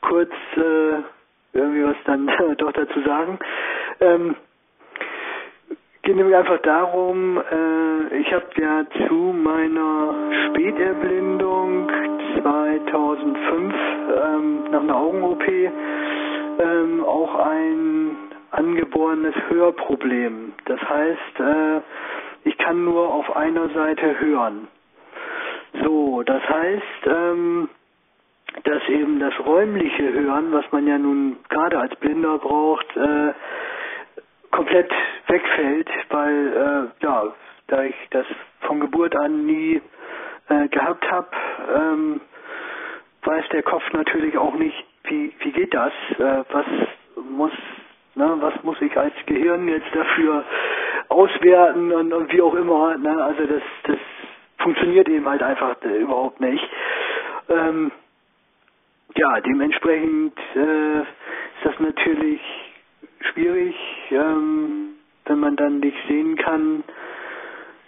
kurz 0.00 0.32
äh, 0.56 1.02
irgendwie 1.54 1.84
was 1.84 1.96
dann 2.04 2.26
doch 2.58 2.72
dazu 2.72 3.00
sagen. 3.02 3.38
Ähm, 4.00 4.36
geht 6.02 6.16
nämlich 6.16 6.36
einfach 6.36 6.60
darum, 6.62 7.38
äh, 7.38 8.18
ich 8.18 8.32
habe 8.32 8.46
ja 8.56 8.84
zu 9.08 9.14
meiner 9.14 10.14
Späterblindung 10.48 11.90
2005 12.40 13.74
ähm, 13.74 14.64
nach 14.70 14.80
einer 14.82 14.96
Augen-OP 14.96 15.48
ähm, 15.48 17.04
auch 17.04 17.34
ein 17.46 18.16
angeborenes 18.50 19.34
Hörproblem. 19.48 20.52
Das 20.66 20.80
heißt, 20.80 21.40
äh, 21.40 21.80
ich 22.44 22.58
kann 22.58 22.84
nur 22.84 23.12
auf 23.12 23.34
einer 23.36 23.68
Seite 23.70 24.20
hören. 24.20 24.68
So, 25.82 26.22
das 26.22 26.42
heißt, 26.48 27.06
ähm, 27.06 27.68
dass 28.62 28.88
eben 28.88 29.18
das 29.18 29.34
räumliche 29.40 30.12
Hören, 30.12 30.52
was 30.52 30.64
man 30.70 30.86
ja 30.86 30.96
nun 30.96 31.36
gerade 31.48 31.78
als 31.78 31.94
Blinder 31.96 32.38
braucht, 32.38 32.86
äh, 32.96 33.32
komplett 34.50 34.90
wegfällt, 35.26 35.88
weil 36.10 36.92
äh, 37.00 37.04
ja, 37.04 37.34
da 37.66 37.82
ich 37.82 37.94
das 38.10 38.26
von 38.60 38.80
Geburt 38.80 39.16
an 39.16 39.44
nie 39.44 39.80
äh, 40.48 40.68
gehabt 40.68 41.10
habe, 41.10 41.28
ähm, 41.76 42.20
weiß 43.24 43.44
der 43.52 43.62
Kopf 43.62 43.82
natürlich 43.92 44.36
auch 44.38 44.54
nicht, 44.54 44.84
wie 45.04 45.34
wie 45.40 45.52
geht 45.52 45.74
das, 45.74 45.92
äh, 46.18 46.44
was 46.52 46.66
muss 47.30 47.52
ne, 48.14 48.36
was 48.40 48.62
muss 48.62 48.80
ich 48.80 48.96
als 48.96 49.14
Gehirn 49.26 49.66
jetzt 49.68 49.92
dafür 49.94 50.44
auswerten 51.08 51.92
und, 51.92 52.12
und 52.12 52.32
wie 52.32 52.42
auch 52.42 52.54
immer, 52.54 52.96
ne, 52.96 53.22
also 53.22 53.44
das 53.46 53.62
das 53.84 53.98
funktioniert 54.58 55.08
eben 55.08 55.28
halt 55.28 55.42
einfach 55.42 55.76
äh, 55.82 55.98
überhaupt 55.98 56.40
nicht. 56.40 56.64
Ähm, 57.48 57.90
ja, 59.16 59.40
dementsprechend 59.40 60.38
äh, 60.56 61.00
ist 61.00 61.64
das 61.64 61.78
natürlich 61.80 62.40
schwierig, 63.20 63.74
ähm, 64.10 64.94
wenn 65.26 65.40
man 65.40 65.56
dann 65.56 65.80
nicht 65.80 65.96
sehen 66.08 66.36
kann, 66.36 66.84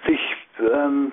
sich 0.06 0.20
ähm, 0.60 1.12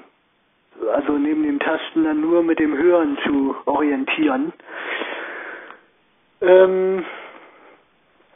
also 0.93 1.13
neben 1.13 1.43
dem 1.43 1.59
Tasten 1.59 2.03
dann 2.03 2.21
nur 2.21 2.43
mit 2.43 2.59
dem 2.59 2.75
Hören 2.75 3.17
zu 3.25 3.55
orientieren. 3.65 4.53
Ähm, 6.41 7.05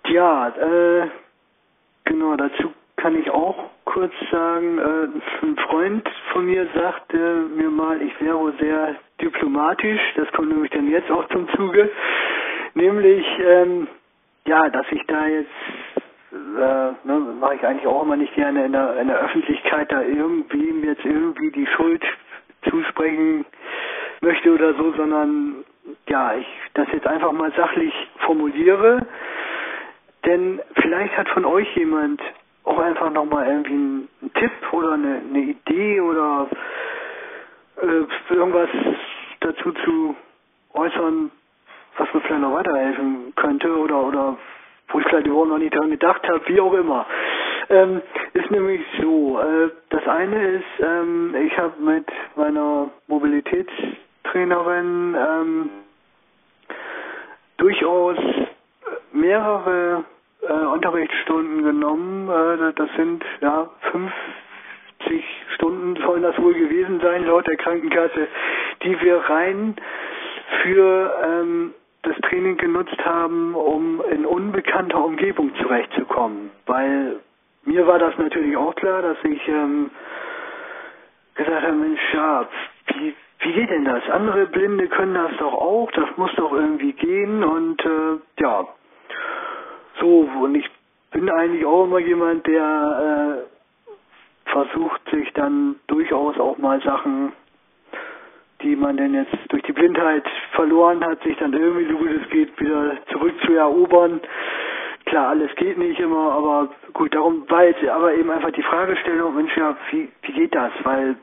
ja, 0.07 0.49
äh, 0.49 1.09
genau, 2.05 2.35
dazu 2.35 2.73
kann 2.95 3.19
ich 3.19 3.29
auch 3.29 3.69
kurz 3.85 4.13
sagen, 4.31 4.77
äh, 4.79 5.45
ein 5.45 5.57
Freund 5.57 6.09
von 6.31 6.45
mir 6.45 6.67
sagte 6.73 7.47
mir 7.55 7.69
mal, 7.69 8.01
ich 8.01 8.19
wäre 8.21 8.53
sehr 8.59 8.95
diplomatisch, 9.21 10.01
das 10.15 10.31
kommt 10.31 10.49
nämlich 10.49 10.71
dann 10.71 10.89
jetzt 10.89 11.09
auch 11.11 11.27
zum 11.29 11.47
Zuge, 11.49 11.89
nämlich, 12.73 13.25
ähm, 13.39 13.87
ja, 14.45 14.69
dass 14.69 14.85
ich 14.91 15.03
da 15.07 15.27
jetzt, 15.27 15.49
äh, 16.31 17.07
ne, 17.07 17.19
mache 17.39 17.55
ich 17.55 17.63
eigentlich 17.65 17.87
auch 17.87 18.03
immer 18.03 18.15
nicht 18.15 18.33
gerne 18.35 18.65
in 18.65 18.71
der, 18.71 18.97
in 18.97 19.07
der 19.07 19.19
Öffentlichkeit 19.19 19.91
da 19.91 20.01
irgendwie 20.01 20.85
jetzt 20.85 21.05
irgendwie 21.05 21.51
die 21.51 21.67
Schuld 21.67 22.03
zusprechen 22.69 23.45
möchte 24.21 24.53
oder 24.53 24.73
so, 24.73 24.93
sondern 24.93 25.63
ja, 26.07 26.35
ich 26.35 26.47
das 26.73 26.87
jetzt 26.91 27.07
einfach 27.07 27.31
mal 27.31 27.51
sachlich 27.55 27.93
formuliere, 28.19 29.05
denn 30.25 30.61
vielleicht 30.75 31.17
hat 31.17 31.29
von 31.29 31.45
euch 31.45 31.67
jemand 31.75 32.21
auch 32.63 32.79
einfach 32.79 33.09
nochmal 33.11 33.47
irgendwie 33.47 33.71
einen 33.73 34.33
Tipp 34.33 34.51
oder 34.71 34.93
eine, 34.93 35.21
eine 35.29 35.39
Idee 35.39 36.01
oder 36.01 36.47
äh, 37.81 38.33
irgendwas 38.33 38.69
dazu 39.39 39.71
zu 39.85 40.15
äußern, 40.73 41.31
was 41.97 42.13
mir 42.13 42.21
vielleicht 42.21 42.41
noch 42.41 42.53
weiterhelfen 42.53 43.33
könnte 43.35 43.75
oder 43.77 44.03
oder 44.03 44.37
wo 44.89 44.99
ich 44.99 45.07
vielleicht 45.07 45.27
überhaupt 45.27 45.49
noch 45.49 45.57
nicht 45.57 45.75
daran 45.75 45.89
gedacht 45.91 46.25
habe, 46.27 46.41
wie 46.47 46.61
auch 46.61 46.73
immer. 46.73 47.05
Ähm, 47.69 48.01
ist 48.33 48.49
nämlich 48.49 48.81
so, 49.01 49.41
äh, 49.41 49.69
das 49.89 50.07
eine 50.07 50.47
ist, 50.47 50.63
ähm, 50.79 51.35
ich 51.35 51.57
habe 51.57 51.73
mit 51.81 52.05
meiner 52.35 52.89
Mobilitätstrainerin 53.07 55.17
ähm, 55.19 55.69
durchaus 57.57 58.15
mehrere 59.11 60.05
äh, 60.47 60.53
Unterrichtsstunden 60.53 61.63
genommen. 61.63 62.29
Äh, 62.29 62.71
das 62.73 62.89
sind 62.95 63.25
ja 63.41 63.69
50 63.91 64.13
Stunden 65.55 65.95
sollen 66.05 66.23
das 66.23 66.37
wohl 66.41 66.53
gewesen 66.53 66.99
sein, 67.01 67.25
laut 67.25 67.47
der 67.47 67.57
Krankenkasse, 67.57 68.27
die 68.83 68.99
wir 69.01 69.17
rein 69.17 69.75
für 70.61 71.13
ähm, 71.25 71.73
das 72.03 72.15
Training 72.29 72.57
genutzt 72.57 72.97
haben, 73.03 73.55
um 73.55 74.01
in 74.11 74.25
unbekannter 74.25 75.03
Umgebung 75.03 75.53
zurechtzukommen. 75.55 76.51
Weil 76.65 77.19
mir 77.65 77.85
war 77.87 77.99
das 77.99 78.17
natürlich 78.17 78.55
auch 78.55 78.75
klar, 78.75 79.01
dass 79.01 79.17
ich 79.23 79.47
ähm, 79.47 79.89
gesagt 81.35 81.63
habe, 81.63 81.73
Mensch, 81.73 81.99
ja, 82.13 82.47
wie, 82.93 83.15
wie 83.39 83.53
geht 83.53 83.69
denn 83.69 83.85
das? 83.85 84.07
Andere 84.09 84.45
Blinde 84.47 84.87
können 84.87 85.15
das 85.15 85.31
doch 85.37 85.53
auch, 85.53 85.91
das 85.91 86.07
muss 86.17 86.33
doch 86.35 86.53
irgendwie 86.53 86.93
gehen 86.93 87.43
und 87.43 87.83
äh, 87.83 88.41
ja, 88.41 88.67
so, 89.99 90.29
und 90.41 90.55
ich 90.55 90.69
bin 91.11 91.29
eigentlich 91.29 91.65
auch 91.65 91.85
immer 91.85 91.99
jemand, 91.99 92.45
der 92.47 93.43
äh, 93.43 93.56
versucht, 94.47 95.01
sich 95.11 95.31
dann 95.33 95.75
durchaus 95.87 96.39
auch 96.39 96.57
mal 96.57 96.81
Sachen, 96.81 97.33
die 98.61 98.75
man 98.75 98.97
denn 98.97 99.13
jetzt 99.13 99.35
durch 99.49 99.63
die 99.63 99.73
Blindheit 99.73 100.23
verloren 100.53 101.03
hat, 101.05 101.21
sich 101.23 101.37
dann 101.37 101.53
irgendwie, 101.53 101.85
so 101.85 101.97
gut 101.97 102.09
es 102.09 102.29
geht, 102.29 102.59
wieder 102.59 102.97
zurückzuerobern. 103.11 104.19
Klar, 105.05 105.29
alles 105.29 105.55
geht 105.55 105.77
nicht 105.77 105.99
immer, 105.99 106.31
aber 106.33 106.69
gut, 106.93 107.13
darum 107.13 107.49
war 107.49 107.65
jetzt 107.65 107.87
aber 107.87 108.13
eben 108.13 108.29
einfach 108.29 108.51
die 108.51 108.63
Fragestellung, 108.63 109.35
Mensch, 109.35 109.55
ja, 109.55 109.77
wie, 109.91 110.09
wie 110.23 110.33
geht 110.33 110.55
das? 110.55 110.71
Weil 110.83 111.15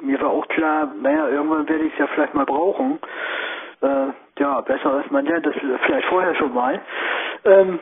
mir 0.00 0.20
war 0.20 0.30
auch 0.30 0.46
klar, 0.48 0.92
naja, 1.02 1.28
irgendwann 1.28 1.68
werde 1.68 1.84
ich 1.84 1.92
es 1.92 1.98
ja 1.98 2.06
vielleicht 2.06 2.34
mal 2.34 2.46
brauchen. 2.46 2.98
Äh, 3.82 4.06
ja, 4.38 4.60
besser 4.60 4.92
als 4.94 5.10
man 5.10 5.26
lernt 5.26 5.44
das 5.44 5.54
vielleicht 5.84 6.08
vorher 6.08 6.34
schon 6.36 6.54
mal. 6.54 6.80
Ähm, 7.44 7.78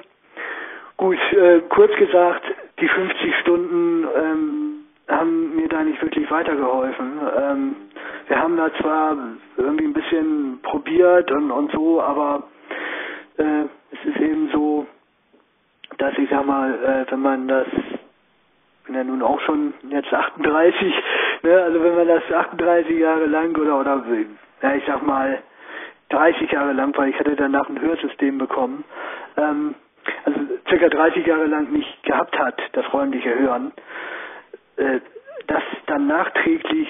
Gut, 0.97 1.19
äh, 1.33 1.61
kurz 1.71 1.93
gesagt, 1.97 2.43
die 2.81 2.87
50 2.89 3.37
Stunden 3.41 4.07
ähm, 4.17 4.64
haben 5.09 5.57
mir 5.57 5.69
da 5.69 5.83
nicht 5.83 6.01
wirklich 6.01 6.31
weitergeholfen. 6.31 7.21
Ähm, 7.37 7.77
wir 8.29 8.39
haben 8.39 8.57
da 8.57 8.73
zwar 8.81 9.17
irgendwie 9.57 9.85
ein 9.85 9.93
bisschen 9.93 10.61
probiert 10.63 11.31
und, 11.31 11.51
und 11.51 11.73
so, 11.73 12.01
aber 12.01 12.45
äh, 13.37 13.65
es 13.93 14.05
ist 14.07 14.21
eben 14.21 14.49
so, 14.53 14.87
dass 15.99 16.17
ich 16.19 16.29
sag 16.31 16.47
mal, 16.47 16.75
äh, 16.75 17.11
wenn 17.11 17.21
man 17.21 17.49
das, 17.49 17.67
bin 18.87 18.95
ja 18.95 19.05
nun 19.05 19.23
auch 19.23 19.41
schon 19.41 19.75
jetzt 19.91 20.13
38, 20.13 20.95
ne, 21.43 21.63
also 21.63 21.83
wenn 21.83 21.97
man 21.97 22.09
das 22.09 22.23
38 22.33 22.99
Jahre 22.99 23.27
lang 23.27 23.57
oder 23.57 23.81
oder 23.81 24.05
ja 24.63 24.75
ich 24.75 24.85
sag 24.87 25.03
mal 25.03 25.43
30 26.11 26.51
Jahre 26.51 26.73
lang, 26.73 26.97
weil 26.97 27.11
ich 27.11 27.19
hatte 27.19 27.37
danach 27.37 27.69
ein 27.69 27.81
Hörsystem 27.81 28.39
bekommen, 28.39 28.85
ähm, 29.37 29.75
also 30.25 30.41
circa 30.69 30.89
30 30.89 31.27
Jahre 31.27 31.47
lang 31.47 31.71
nicht 31.73 32.03
gehabt 32.05 32.39
hat, 32.39 32.61
das 32.73 32.91
räumliche 32.93 33.35
Hören, 33.39 33.73
äh, 34.77 35.01
das 35.47 35.63
dann 35.87 36.07
nachträglich 36.07 36.89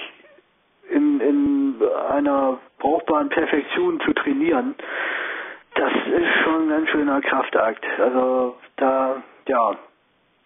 in, 0.89 1.19
in 1.19 1.75
einer 2.09 2.59
brauchbaren 2.79 3.29
Perfektion 3.29 3.99
zu 4.01 4.13
trainieren, 4.13 4.75
das 5.75 5.91
ist 5.91 6.43
schon 6.43 6.63
ein 6.63 6.69
ganz 6.69 6.89
schöner 6.89 7.21
Kraftakt. 7.21 7.85
Also 7.99 8.55
da, 8.77 9.21
ja, 9.47 9.75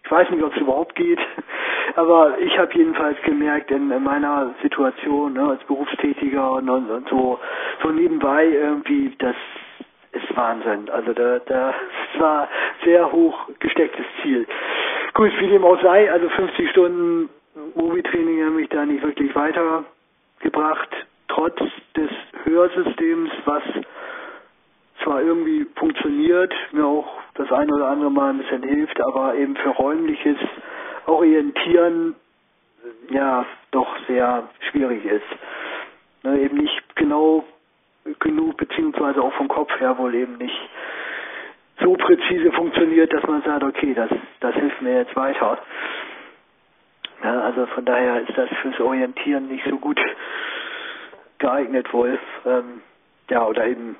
ich 0.04 0.10
weiß 0.10 0.30
nicht, 0.30 0.42
ob 0.42 0.54
es 0.54 0.60
überhaupt 0.60 0.94
geht, 0.96 1.20
aber 1.96 2.38
ich 2.38 2.58
habe 2.58 2.72
jedenfalls 2.74 3.20
gemerkt 3.22 3.70
in, 3.70 3.90
in, 3.90 4.02
meiner 4.02 4.54
Situation 4.62 5.34
ne, 5.34 5.50
als 5.50 5.62
Berufstätiger 5.64 6.52
und, 6.52 6.68
und, 6.68 6.90
und, 6.90 7.08
so, 7.08 7.38
so 7.82 7.90
nebenbei 7.90 8.46
irgendwie, 8.46 9.14
das 9.18 9.36
ist 10.12 10.36
Wahnsinn. 10.36 10.90
Also 10.90 11.12
da, 11.12 11.38
da 11.40 11.74
das 12.12 12.20
war 12.20 12.48
sehr 12.84 13.12
hoch 13.12 13.48
gestecktes 13.60 14.06
Ziel. 14.22 14.46
Gut, 15.14 15.32
wie 15.40 15.48
dem 15.48 15.64
auch 15.64 15.80
sei, 15.82 16.10
also 16.10 16.28
50 16.28 16.70
Stunden 16.70 17.28
Mobi-Training 17.74 18.44
haben 18.44 18.56
mich 18.56 18.68
da 18.68 18.86
nicht 18.86 19.02
wirklich 19.02 19.34
weitergebracht, 19.34 20.88
trotz 21.28 21.58
des 21.96 22.10
Hörsystems, 22.44 23.30
was 23.44 23.62
zwar 25.02 25.22
irgendwie 25.22 25.66
funktioniert, 25.76 26.52
mir 26.72 26.86
auch 26.86 27.08
das 27.34 27.50
eine 27.50 27.74
oder 27.74 27.88
andere 27.88 28.10
Mal 28.10 28.30
ein 28.30 28.38
bisschen 28.38 28.62
hilft, 28.62 29.00
aber 29.00 29.34
eben 29.34 29.56
für 29.56 29.70
räumliches 29.70 30.36
Orientieren 31.06 32.14
ja 33.10 33.44
doch 33.72 33.88
sehr 34.06 34.48
schwierig 34.70 35.04
ist. 35.04 35.26
Ne, 36.22 36.40
eben 36.40 36.58
nicht 36.58 36.96
genau 36.96 37.44
genug, 38.20 38.56
beziehungsweise 38.58 39.22
auch 39.22 39.32
vom 39.34 39.48
Kopf 39.48 39.70
her 39.80 39.98
wohl 39.98 40.14
eben 40.14 40.36
nicht 40.36 40.68
so 41.80 41.94
präzise 41.94 42.52
funktioniert, 42.52 43.12
dass 43.12 43.22
man 43.26 43.42
sagt, 43.42 43.64
okay, 43.64 43.94
das, 43.94 44.10
das 44.40 44.54
hilft 44.54 44.82
mir 44.82 44.98
jetzt 44.98 45.16
weiter. 45.16 45.58
Ja, 47.22 47.40
also 47.42 47.66
von 47.66 47.84
daher 47.84 48.20
ist 48.22 48.36
das 48.36 48.48
fürs 48.62 48.80
Orientieren 48.80 49.48
nicht 49.48 49.64
so 49.68 49.76
gut 49.76 50.00
geeignet 51.38 51.92
wohl. 51.92 52.18
Ähm, 52.46 52.82
ja, 53.28 53.46
oder 53.46 53.66
eben 53.66 53.96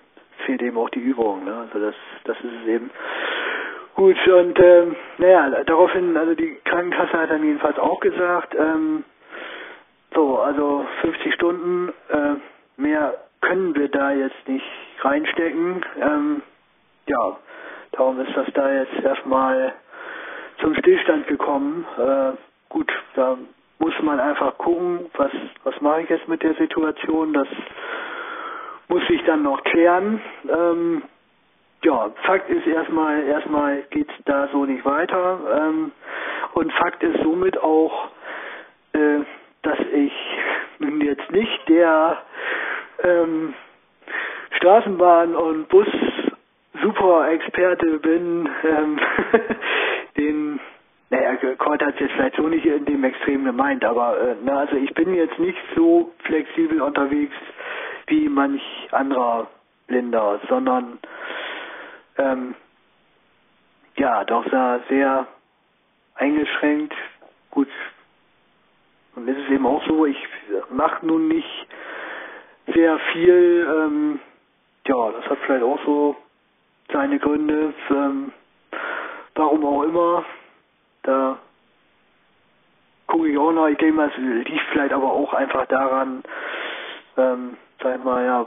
fehlt 0.46 0.62
eben 0.62 0.78
auch 0.78 0.90
die 0.90 1.00
Übung. 1.00 1.44
Ne? 1.44 1.54
Also 1.54 1.78
das, 1.78 1.94
das 2.24 2.36
ist 2.38 2.52
es 2.62 2.68
eben. 2.68 2.90
Gut, 3.94 4.16
und 4.28 4.58
ähm, 4.58 4.96
naja, 5.18 5.62
daraufhin, 5.64 6.16
also 6.16 6.34
die 6.34 6.56
Krankenkasse 6.64 7.12
hat 7.12 7.30
dann 7.30 7.44
jedenfalls 7.44 7.78
auch 7.78 8.00
gesagt, 8.00 8.54
ähm, 8.54 9.04
so, 10.14 10.38
also 10.38 10.86
50 11.02 11.34
Stunden, 11.34 11.92
äh, 12.08 12.80
mehr 12.80 13.14
können 13.42 13.74
wir 13.74 13.88
da 13.88 14.12
jetzt 14.12 14.48
nicht 14.48 14.64
reinstecken. 15.02 15.84
Ähm, 16.00 16.42
ja, 17.06 17.36
darum 17.92 18.20
ist 18.20 18.36
das 18.36 18.46
da 18.54 18.72
jetzt 18.72 19.04
erstmal 19.04 19.72
zum 20.60 20.74
Stillstand 20.74 21.26
gekommen. 21.26 21.86
Äh, 21.98 22.32
gut, 22.68 22.92
da 23.14 23.36
muss 23.78 23.94
man 24.02 24.20
einfach 24.20 24.56
gucken, 24.58 25.10
was, 25.16 25.30
was 25.64 25.80
mache 25.80 26.02
ich 26.02 26.10
jetzt 26.10 26.28
mit 26.28 26.42
der 26.42 26.54
Situation. 26.54 27.32
Das 27.32 27.48
muss 28.88 29.02
ich 29.08 29.22
dann 29.24 29.42
noch 29.42 29.62
klären. 29.64 30.20
Ähm, 30.48 31.02
ja, 31.82 32.10
Fakt 32.24 32.50
ist 32.50 32.66
erstmal, 32.66 33.22
erstmal 33.24 33.82
geht's 33.90 34.12
da 34.26 34.48
so 34.52 34.66
nicht 34.66 34.84
weiter. 34.84 35.38
Ähm, 35.56 35.92
und 36.54 36.72
Fakt 36.74 37.02
ist 37.02 37.22
somit 37.22 37.56
auch, 37.62 38.08
äh, 38.92 39.20
dass 39.62 39.78
ich 39.92 40.12
nun 40.78 41.00
jetzt 41.00 41.30
nicht 41.30 41.68
der 41.68 42.18
ähm, 43.02 43.54
Straßenbahn- 44.58 45.34
und 45.34 45.68
Bus 45.68 45.86
super 46.82 47.30
Experte 47.30 47.98
bin, 47.98 48.48
ähm, 48.64 49.00
den 50.16 50.60
naja, 51.10 51.34
Kort 51.56 51.82
hat 51.82 51.94
es 51.94 52.00
jetzt 52.00 52.12
vielleicht 52.12 52.36
so 52.36 52.46
nicht 52.46 52.64
in 52.64 52.84
dem 52.84 53.02
Extrem 53.02 53.44
gemeint, 53.44 53.84
aber 53.84 54.16
äh, 54.20 54.36
na, 54.44 54.60
also 54.60 54.76
ich 54.76 54.94
bin 54.94 55.12
jetzt 55.12 55.38
nicht 55.40 55.58
so 55.74 56.12
flexibel 56.24 56.80
unterwegs 56.80 57.34
wie 58.06 58.28
manch 58.28 58.62
anderer 58.92 59.48
Blinder, 59.88 60.40
sondern 60.48 60.98
ähm, 62.16 62.54
ja, 63.96 64.24
doch 64.24 64.44
sehr 64.88 65.26
eingeschränkt. 66.14 66.94
Gut, 67.50 67.68
und 69.16 69.28
es 69.28 69.36
ist 69.36 69.50
eben 69.50 69.66
auch 69.66 69.84
so, 69.86 70.06
ich 70.06 70.16
mache 70.70 71.04
nun 71.04 71.28
nicht 71.28 71.66
sehr 72.72 72.98
viel. 73.12 73.68
Ähm, 73.68 74.20
ja, 74.86 75.10
das 75.10 75.26
hat 75.26 75.38
vielleicht 75.44 75.64
auch 75.64 75.78
so 75.84 76.16
seine 76.92 77.18
Gründe. 77.18 77.74
Ähm, 77.90 78.32
warum 79.34 79.64
auch 79.64 79.82
immer. 79.82 80.24
Da 81.02 81.38
gucke 83.06 83.28
ich 83.28 83.38
auch 83.38 83.52
noch. 83.52 83.68
Ich 83.68 83.78
denke 83.78 83.96
mal, 83.96 84.10
es 84.10 84.16
liegt 84.16 84.66
vielleicht 84.72 84.92
aber 84.92 85.12
auch 85.12 85.32
einfach 85.34 85.66
daran, 85.66 86.22
ähm, 87.16 87.56
sag 87.82 87.98
ich 87.98 88.04
mal, 88.04 88.24
ja, 88.24 88.46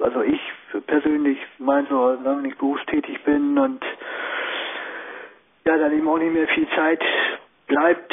also 0.00 0.22
ich 0.22 0.40
persönlich 0.86 1.38
meine 1.58 1.86
so, 1.88 2.18
wenn 2.22 2.44
ich 2.44 2.58
berufstätig 2.58 3.22
bin 3.24 3.58
und 3.58 3.84
ja, 5.64 5.76
dann 5.78 5.92
eben 5.92 6.08
auch 6.08 6.18
nicht 6.18 6.32
mehr 6.32 6.48
viel 6.48 6.68
Zeit 6.70 7.02
bleibt, 7.66 8.12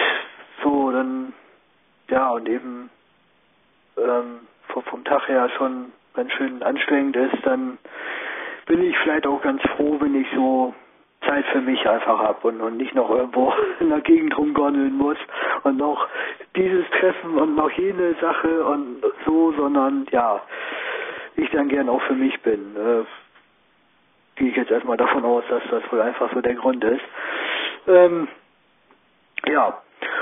so, 0.63 0.91
dann, 0.91 1.33
ja, 2.09 2.29
und 2.29 2.47
eben 2.47 2.89
ähm, 3.97 4.39
vom 4.67 5.03
Tag 5.03 5.27
her 5.27 5.49
schon 5.57 5.91
ganz 6.15 6.31
schön 6.33 6.63
anstrengend 6.63 7.15
ist, 7.15 7.35
dann 7.43 7.77
bin 8.65 8.83
ich 8.83 8.97
vielleicht 8.99 9.27
auch 9.27 9.41
ganz 9.41 9.61
froh, 9.75 9.97
wenn 9.99 10.15
ich 10.15 10.27
so 10.35 10.73
Zeit 11.25 11.45
für 11.47 11.61
mich 11.61 11.87
einfach 11.87 12.19
habe 12.19 12.47
und, 12.47 12.61
und 12.61 12.77
nicht 12.77 12.93
noch 12.95 13.09
irgendwo 13.09 13.53
in 13.79 13.89
der 13.89 14.01
Gegend 14.01 14.37
rumgondeln 14.37 14.95
muss 14.97 15.17
und 15.63 15.77
noch 15.77 16.07
dieses 16.55 16.89
Treffen 16.99 17.37
und 17.37 17.55
noch 17.55 17.71
jene 17.71 18.15
Sache 18.19 18.65
und 18.65 19.03
so, 19.25 19.53
sondern 19.53 20.05
ja, 20.11 20.41
ich 21.35 21.49
dann 21.51 21.69
gern 21.69 21.89
auch 21.89 22.01
für 22.03 22.15
mich 22.15 22.39
bin. 22.41 22.75
Äh, 22.75 23.03
Gehe 24.35 24.49
ich 24.49 24.55
jetzt 24.55 24.71
erstmal 24.71 24.97
davon 24.97 25.23
aus, 25.25 25.43
dass 25.47 25.61
das 25.69 25.83
wohl 25.91 26.01
einfach 26.01 26.33
so 26.33 26.41
der 26.41 26.55
Grund 26.55 26.83
ist. 26.83 27.03
Ähm, 27.87 28.27
ja, 29.47 29.79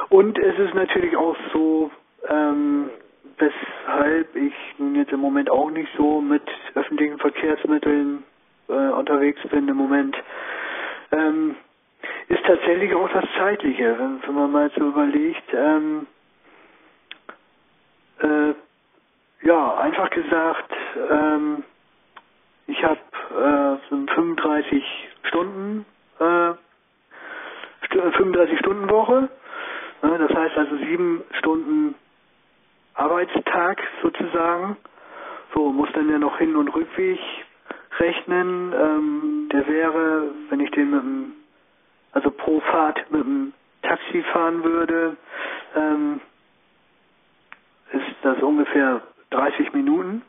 und 0.10 0.38
es 0.38 0.60
ist 0.60 0.74
natürlich 0.74 1.16
auch 1.16 1.36
so, 1.54 1.92
ähm, 2.28 2.90
weshalb 3.38 4.36
ich 4.36 4.54
nun 4.78 4.96
jetzt 4.96 5.14
im 5.14 5.22
Moment 5.22 5.50
auch 5.50 5.72
nicht 5.72 5.90
so 5.96 6.20
mit 6.20 6.44
öffentlichen 6.76 7.20
Verkehrsmitteln 7.20 8.24
äh, 8.70 8.74
unterwegs 8.74 9.42
bin 9.50 9.68
im 9.68 9.78
Moment, 9.78 10.16
ähm, 11.12 11.56
ist 12.28 12.46
tatsächlich 12.46 12.94
auch 12.96 13.10
das 13.12 13.26
Zeitliche, 13.38 13.98
wenn, 14.00 14.22
wenn 14.24 14.36
man 14.36 14.52
mal 14.52 14.72
so 14.78 14.88
überlegt. 14.88 15.54
Ähm, 15.54 16.08
äh, 18.22 18.54
ja, 19.44 19.76
einfach 19.78 20.10
gesagt, 20.12 20.72
ähm, 21.10 21.64
ich 22.68 22.84
habe 22.84 23.00
äh, 23.32 23.90
so 23.90 24.06
35 24.16 24.84
Stunden, 25.24 25.86
äh, 26.20 26.54
35 27.90 28.60
Stunden 28.60 28.90
Woche. 28.90 29.30
Ne, 30.04 30.18
das 30.18 30.36
heißt 30.38 30.58
also 30.58 30.78
sieben 30.78 31.24
Stunden 31.40 31.96
Arbeitstag 32.96 33.82
sozusagen. 34.02 34.78
So 35.54 35.72
muss 35.72 35.90
dann 35.94 36.10
ja 36.10 36.18
noch 36.18 36.38
Hin- 36.38 36.56
und 36.56 36.70
Rückweg 36.70 37.20
rechnen. 38.02 38.74
Ähm, 38.74 39.50
der 39.52 39.68
wäre, 39.68 40.32
wenn 40.50 40.60
ich 40.60 40.72
den 40.72 40.92
mit 40.92 41.02
dem, 41.02 41.32
also 42.12 42.32
pro 42.32 42.60
Fahrt 42.62 43.10
mit 43.12 43.24
dem 43.24 43.54
Taxi 43.84 44.24
fahren 44.34 44.64
würde, 44.64 45.18
ähm, 45.76 46.22
ist 47.94 48.16
das 48.24 48.42
ungefähr 48.42 49.02
30 49.32 49.74
Minuten. 49.74 50.22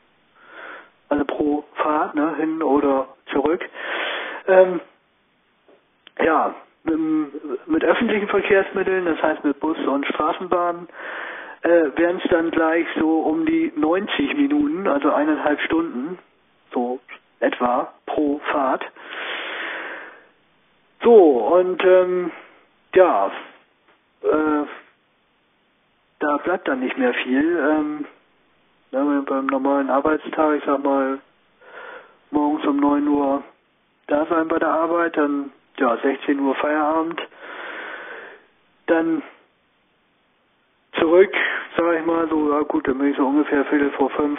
Also 1.09 1.25
pro 1.25 1.65
Fahrt, 1.75 2.15
ne, 2.15 2.37
hin 2.37 2.63
oder 2.63 3.09
zurück. 3.33 3.63
Ähm, 4.49 4.81
ja, 6.25 6.55
mit, 6.85 7.69
mit 7.69 7.85
öffentlichen 7.85 8.29
Verkehrsmitteln, 8.29 9.05
das 9.05 9.23
heißt 9.23 9.45
mit 9.45 9.61
Bus 9.61 9.79
und 9.87 10.07
Straßenbahn, 10.07 10.89
äh, 11.63 11.91
wären 11.97 12.21
es 12.23 12.31
dann 12.31 12.51
gleich 12.51 12.87
so 12.99 13.21
um 13.21 13.47
die 13.47 13.73
90 13.77 14.37
Minuten, 14.37 14.89
also 14.89 15.13
eineinhalb 15.13 15.61
Stunden, 15.61 16.19
so 16.73 17.01
etwa 17.43 17.93
pro 18.07 18.41
Fahrt. 18.51 18.85
So, 21.03 21.15
und 21.15 21.85
ähm, 21.85 22.31
ja, 22.95 23.31
äh, 24.23 24.65
da 26.21 26.37
bleibt 26.39 26.69
dann 26.69 26.81
nicht 26.81 26.97
mehr 26.97 27.13
viel. 27.15 27.59
Ähm, 27.59 28.07
ne, 28.93 29.25
beim 29.27 29.47
normalen 29.47 29.91
Arbeitstag, 29.91 30.59
ich 30.59 30.65
sag 30.65 30.83
mal, 30.83 31.19
morgens 32.31 32.65
um 32.67 32.77
9 32.77 33.09
Uhr 33.09 33.43
da 34.07 34.27
sein 34.27 34.49
bei 34.49 34.59
der 34.59 34.71
Arbeit, 34.71 35.17
dann 35.17 35.53
ja 35.79 35.97
16 35.97 36.39
Uhr 36.39 36.55
Feierabend, 36.57 37.21
dann 38.87 39.23
zurück, 40.99 41.35
sage 41.77 41.99
ich 41.99 42.07
mal, 42.07 42.29
so, 42.29 42.53
ja 42.53 42.61
gut, 42.61 42.87
dann 42.87 42.99
bin 42.99 43.11
ich 43.11 43.17
so 43.17 43.27
ungefähr 43.27 43.65
Viertel 43.65 43.91
vor 43.93 44.11
fünf, 44.11 44.39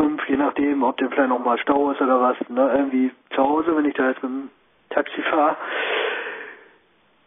fünf, 0.00 0.26
je 0.28 0.36
nachdem, 0.36 0.82
ob 0.82 0.96
der 0.96 1.10
vielleicht 1.10 1.28
noch 1.28 1.44
mal 1.44 1.58
Stau 1.58 1.90
ist 1.90 2.00
oder 2.00 2.20
was, 2.20 2.36
ne, 2.48 2.72
irgendwie 2.74 3.10
zu 3.34 3.42
Hause, 3.42 3.76
wenn 3.76 3.84
ich 3.84 3.94
da 3.94 4.08
jetzt 4.08 4.22
mit 4.22 4.32
dem 4.32 4.50
Taxi 4.90 5.22
fahre. 5.22 5.56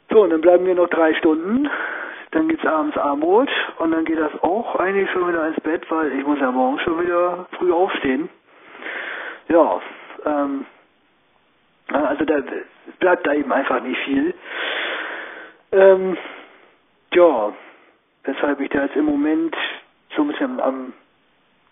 So, 0.09 0.23
und 0.23 0.31
dann 0.31 0.41
bleiben 0.41 0.65
wir 0.65 0.75
noch 0.75 0.89
drei 0.89 1.13
Stunden. 1.13 1.69
Dann 2.31 2.47
gibt's 2.47 2.65
abends 2.65 2.97
Armut 2.97 3.49
und 3.77 3.91
dann 3.91 4.05
geht 4.05 4.17
das 4.17 4.31
auch 4.41 4.75
eigentlich 4.77 5.09
schon 5.11 5.27
wieder 5.29 5.47
ins 5.47 5.59
Bett, 5.61 5.85
weil 5.89 6.11
ich 6.13 6.25
muss 6.25 6.39
ja 6.39 6.51
morgens 6.51 6.81
schon 6.81 6.99
wieder 6.99 7.45
früh 7.57 7.71
aufstehen. 7.71 8.27
Ja, 9.49 9.79
Ähm, 10.25 10.65
also 11.91 12.25
da 12.25 12.35
bleibt 12.99 13.27
da 13.27 13.33
eben 13.33 13.51
einfach 13.51 13.81
nicht 13.81 13.99
viel. 14.01 14.33
Ähm, 15.71 16.17
ja, 17.13 17.53
weshalb 18.23 18.59
ich 18.61 18.69
da 18.69 18.83
jetzt 18.83 18.95
im 18.95 19.05
Moment 19.05 19.55
so 20.15 20.23
ein 20.23 20.29
bisschen 20.29 20.59
am 20.59 20.93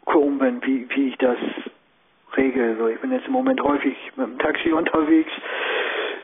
gucken 0.06 0.40
bin, 0.40 0.62
wie, 0.66 0.88
wie 0.90 1.10
ich 1.10 1.18
das 1.18 1.38
regel. 2.36 2.78
So, 2.78 2.88
ich 2.88 3.00
bin 3.00 3.12
jetzt 3.12 3.28
im 3.28 3.34
Moment 3.34 3.62
häufig 3.62 3.96
mit 4.16 4.28
dem 4.28 4.40
Taxi 4.40 4.72
unterwegs. 4.72 5.32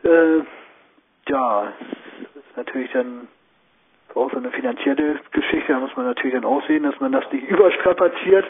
Äh, 0.03 0.37
ja, 1.29 1.73
das 2.33 2.43
ist 2.43 2.57
natürlich 2.57 2.91
dann 2.91 3.27
auch 4.15 4.31
so 4.31 4.37
eine 4.37 4.51
finanzielle 4.51 5.19
Geschichte. 5.31 5.73
Da 5.73 5.79
muss 5.79 5.95
man 5.95 6.05
natürlich 6.05 6.33
dann 6.33 6.45
auch 6.45 6.65
sehen, 6.67 6.83
dass 6.83 6.99
man 6.99 7.11
das 7.11 7.31
nicht 7.31 7.47
überstrapaziert. 7.49 8.45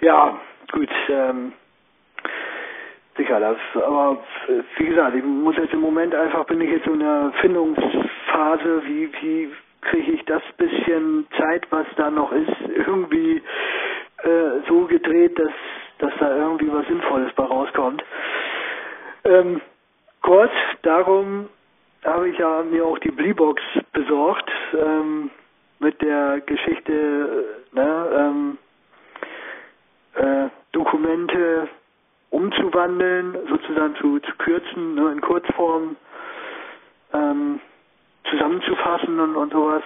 Ja, 0.00 0.38
gut. 0.72 0.90
Ähm, 1.08 1.52
sicher, 3.16 3.40
das, 3.40 3.56
aber 3.74 4.18
wie 4.76 4.86
gesagt, 4.86 5.14
ich 5.16 5.24
muss 5.24 5.56
jetzt 5.56 5.72
im 5.72 5.80
Moment 5.80 6.14
einfach, 6.14 6.44
bin 6.46 6.60
ich 6.60 6.70
jetzt 6.70 6.86
in 6.86 7.02
einer 7.02 7.32
Findungsphase, 7.40 8.82
wie, 8.86 9.10
wie 9.20 9.52
kriege 9.82 10.12
ich 10.12 10.24
das 10.24 10.42
bisschen 10.56 11.26
Zeit, 11.38 11.66
was 11.70 11.86
da 11.96 12.10
noch 12.10 12.32
ist, 12.32 12.52
irgendwie 12.74 13.42
äh, 14.24 14.68
so 14.68 14.86
gedreht, 14.86 15.38
dass, 15.38 15.52
dass 15.98 16.12
da 16.18 16.36
irgendwie 16.36 16.72
was 16.72 16.86
Sinnvolles 16.86 17.32
bei 17.34 17.44
rauskommt. 17.44 18.02
Ähm, 19.24 19.60
kurz, 20.22 20.52
darum 20.82 21.48
habe 22.04 22.28
ich 22.28 22.38
ja 22.38 22.62
mir 22.62 22.84
auch 22.84 22.98
die 22.98 23.10
Bleebox 23.10 23.62
besorgt, 23.92 24.50
ähm, 24.74 25.30
mit 25.78 26.00
der 26.02 26.40
Geschichte, 26.40 27.44
ne, 27.72 28.06
ähm, 28.16 28.58
äh, 30.14 30.48
Dokumente 30.72 31.68
umzuwandeln, 32.30 33.36
sozusagen 33.48 33.94
zu, 33.96 34.18
zu 34.20 34.32
kürzen, 34.38 34.94
ne, 34.94 35.12
in 35.12 35.20
Kurzform 35.20 35.96
ähm, 37.12 37.60
zusammenzufassen 38.30 39.20
und, 39.20 39.36
und 39.36 39.52
sowas. 39.52 39.82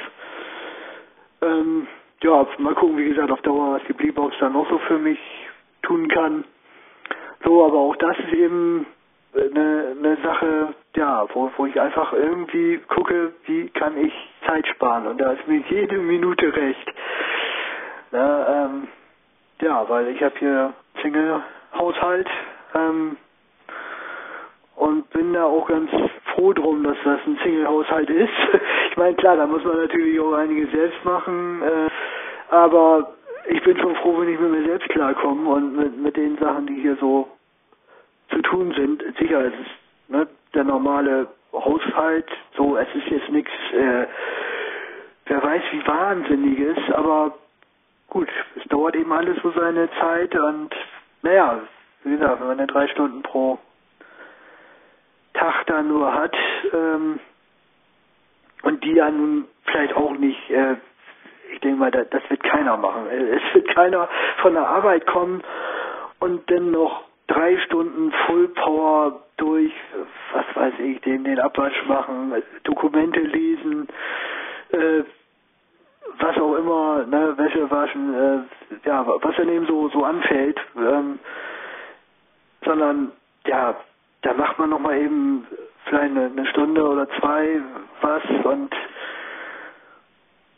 Ähm, 1.43 1.87
ja, 2.23 2.47
mal 2.59 2.75
gucken, 2.75 2.97
wie 2.97 3.09
gesagt, 3.09 3.31
auf 3.31 3.41
Dauer, 3.43 3.75
was 3.75 3.83
die 3.87 3.93
Bleebox 3.93 4.35
dann 4.41 4.53
noch 4.53 4.69
so 4.69 4.79
für 4.79 4.99
mich 4.99 5.19
tun 5.83 6.09
kann. 6.09 6.45
So, 7.45 7.65
aber 7.65 7.79
auch 7.79 7.97
das 7.97 8.19
ist 8.19 8.33
eben 8.33 8.87
eine, 9.35 9.97
eine 9.99 10.17
Sache, 10.23 10.75
ja, 10.97 11.27
wo, 11.33 11.51
wo 11.57 11.67
ich 11.67 11.81
einfach 11.81 12.13
irgendwie 12.13 12.79
gucke, 12.89 13.33
wie 13.45 13.69
kann 13.71 13.97
ich 13.97 14.13
Zeit 14.47 14.67
sparen. 14.69 15.07
Und 15.07 15.21
da 15.21 15.33
ist 15.33 15.47
mir 15.47 15.63
jede 15.69 15.99
Minute 15.99 16.55
recht. 16.55 16.93
Na, 18.11 18.65
ähm, 18.65 18.89
ja, 19.61 19.89
weil 19.89 20.09
ich 20.09 20.23
habe 20.23 20.35
hier 20.39 20.73
Single-Haushalt 21.03 22.29
ähm, 22.75 23.17
und 24.79 25.11
bin 25.11 25.33
da 25.33 25.45
auch 25.45 25.67
ganz 25.67 25.91
froh 26.35 26.53
drum, 26.53 26.85
dass 26.85 26.97
das 27.05 27.19
ein 27.27 27.39
Single-Haushalt 27.43 28.09
ist. 28.11 28.31
ich 28.91 28.97
meine, 28.97 29.17
klar, 29.17 29.37
da 29.37 29.47
muss 29.47 29.65
man 29.65 29.77
natürlich 29.77 30.19
auch 30.21 30.35
einiges 30.35 30.71
selbst 30.71 31.05
machen, 31.05 31.63
äh, 31.63 32.55
aber 32.55 33.13
ich 33.49 33.63
bin 33.65 33.79
schon 33.79 33.97
froh, 33.97 34.21
wenn 34.21 34.29
ich 34.29 34.39
mit 34.39 34.51
mir 34.51 34.65
selbst 34.65 34.89
klarkomme 34.91 35.49
und 35.51 35.77
mit, 35.77 35.97
mit 35.99 36.17
den 36.17 36.39
Sachen, 36.39 36.67
die 36.67 36.81
hier 36.81 36.97
so 37.01 37.29
zu 38.31 38.41
tun 38.43 38.73
sind. 38.77 39.03
Sicher, 39.19 39.47
es 39.47 39.55
ist 39.55 40.11
ne, 40.11 40.29
der 40.55 40.65
normale 40.65 41.27
Haushalt, 41.53 42.27
so, 42.57 42.77
es 42.77 42.89
ist 42.95 43.09
jetzt 43.09 43.31
nichts, 43.31 43.51
äh, 43.73 44.07
wer 45.27 45.43
weiß 45.43 45.63
wie 45.73 45.87
Wahnsinniges, 45.87 46.79
aber 46.93 47.35
gut, 48.11 48.29
es 48.57 48.65
dauert 48.69 48.95
eben 48.95 49.13
alles 49.13 49.39
so 49.43 49.51
seine 49.51 49.89
Zeit 50.01 50.39
und 50.39 50.71
naja, 51.23 51.61
wie 52.05 52.17
gesagt, 52.17 52.41
wenn 52.41 52.49
man 52.49 52.59
dann 52.59 52.69
drei 52.69 52.87
Stunden 52.89 53.23
pro 53.23 53.59
Tag 55.39 55.67
da 55.67 55.83
nur 55.83 56.13
hat 56.13 56.37
ähm, 56.73 57.21
und 58.63 58.85
die 58.85 58.93
ja 58.95 59.11
nun 59.11 59.47
vielleicht 59.65 59.95
auch 59.95 60.13
nicht, 60.13 60.51
äh, 60.51 60.77
ich 61.53 61.61
denke 61.61 61.79
mal, 61.79 61.91
das, 61.91 62.09
das 62.11 62.23
wird 62.29 62.43
keiner 62.43 62.77
machen. 62.77 63.07
Es 63.11 63.55
wird 63.55 63.69
keiner 63.69 64.09
von 64.43 64.55
der 64.55 64.67
Arbeit 64.67 65.07
kommen 65.07 65.43
und 66.21 66.51
dann 66.51 66.71
noch 66.71 67.05
drei 67.29 67.57
Stunden 67.59 68.13
Full 68.27 68.49
Power 68.49 69.23
durch, 69.37 69.73
was 70.33 70.45
weiß 70.55 70.75
ich, 70.81 71.01
den, 71.03 71.25
den 71.25 71.39
Abwasch 71.39 71.85
machen, 71.87 72.43
Dokumente 72.65 73.21
lesen, 73.21 73.89
äh, 74.71 75.03
was 76.19 76.37
auch 76.39 76.55
immer, 76.57 77.05
ne, 77.07 77.37
Wäsche 77.37 77.71
waschen, 77.71 78.15
äh, 78.15 78.89
ja, 78.89 79.07
was 79.07 79.37
dann 79.37 79.49
eben 79.49 79.67
so, 79.67 79.89
so 79.91 80.05
anfällt, 80.05 80.59
ähm, 80.77 81.19
sondern, 82.65 83.13
ja, 83.47 83.77
da 84.29 84.35
macht 84.35 84.59
man 84.59 84.69
nochmal 84.69 84.99
eben 84.99 85.47
vielleicht 85.87 86.15
eine, 86.15 86.47
Stunde 86.49 86.87
oder 86.87 87.09
zwei 87.19 87.63
was 88.03 88.23
und, 88.45 88.75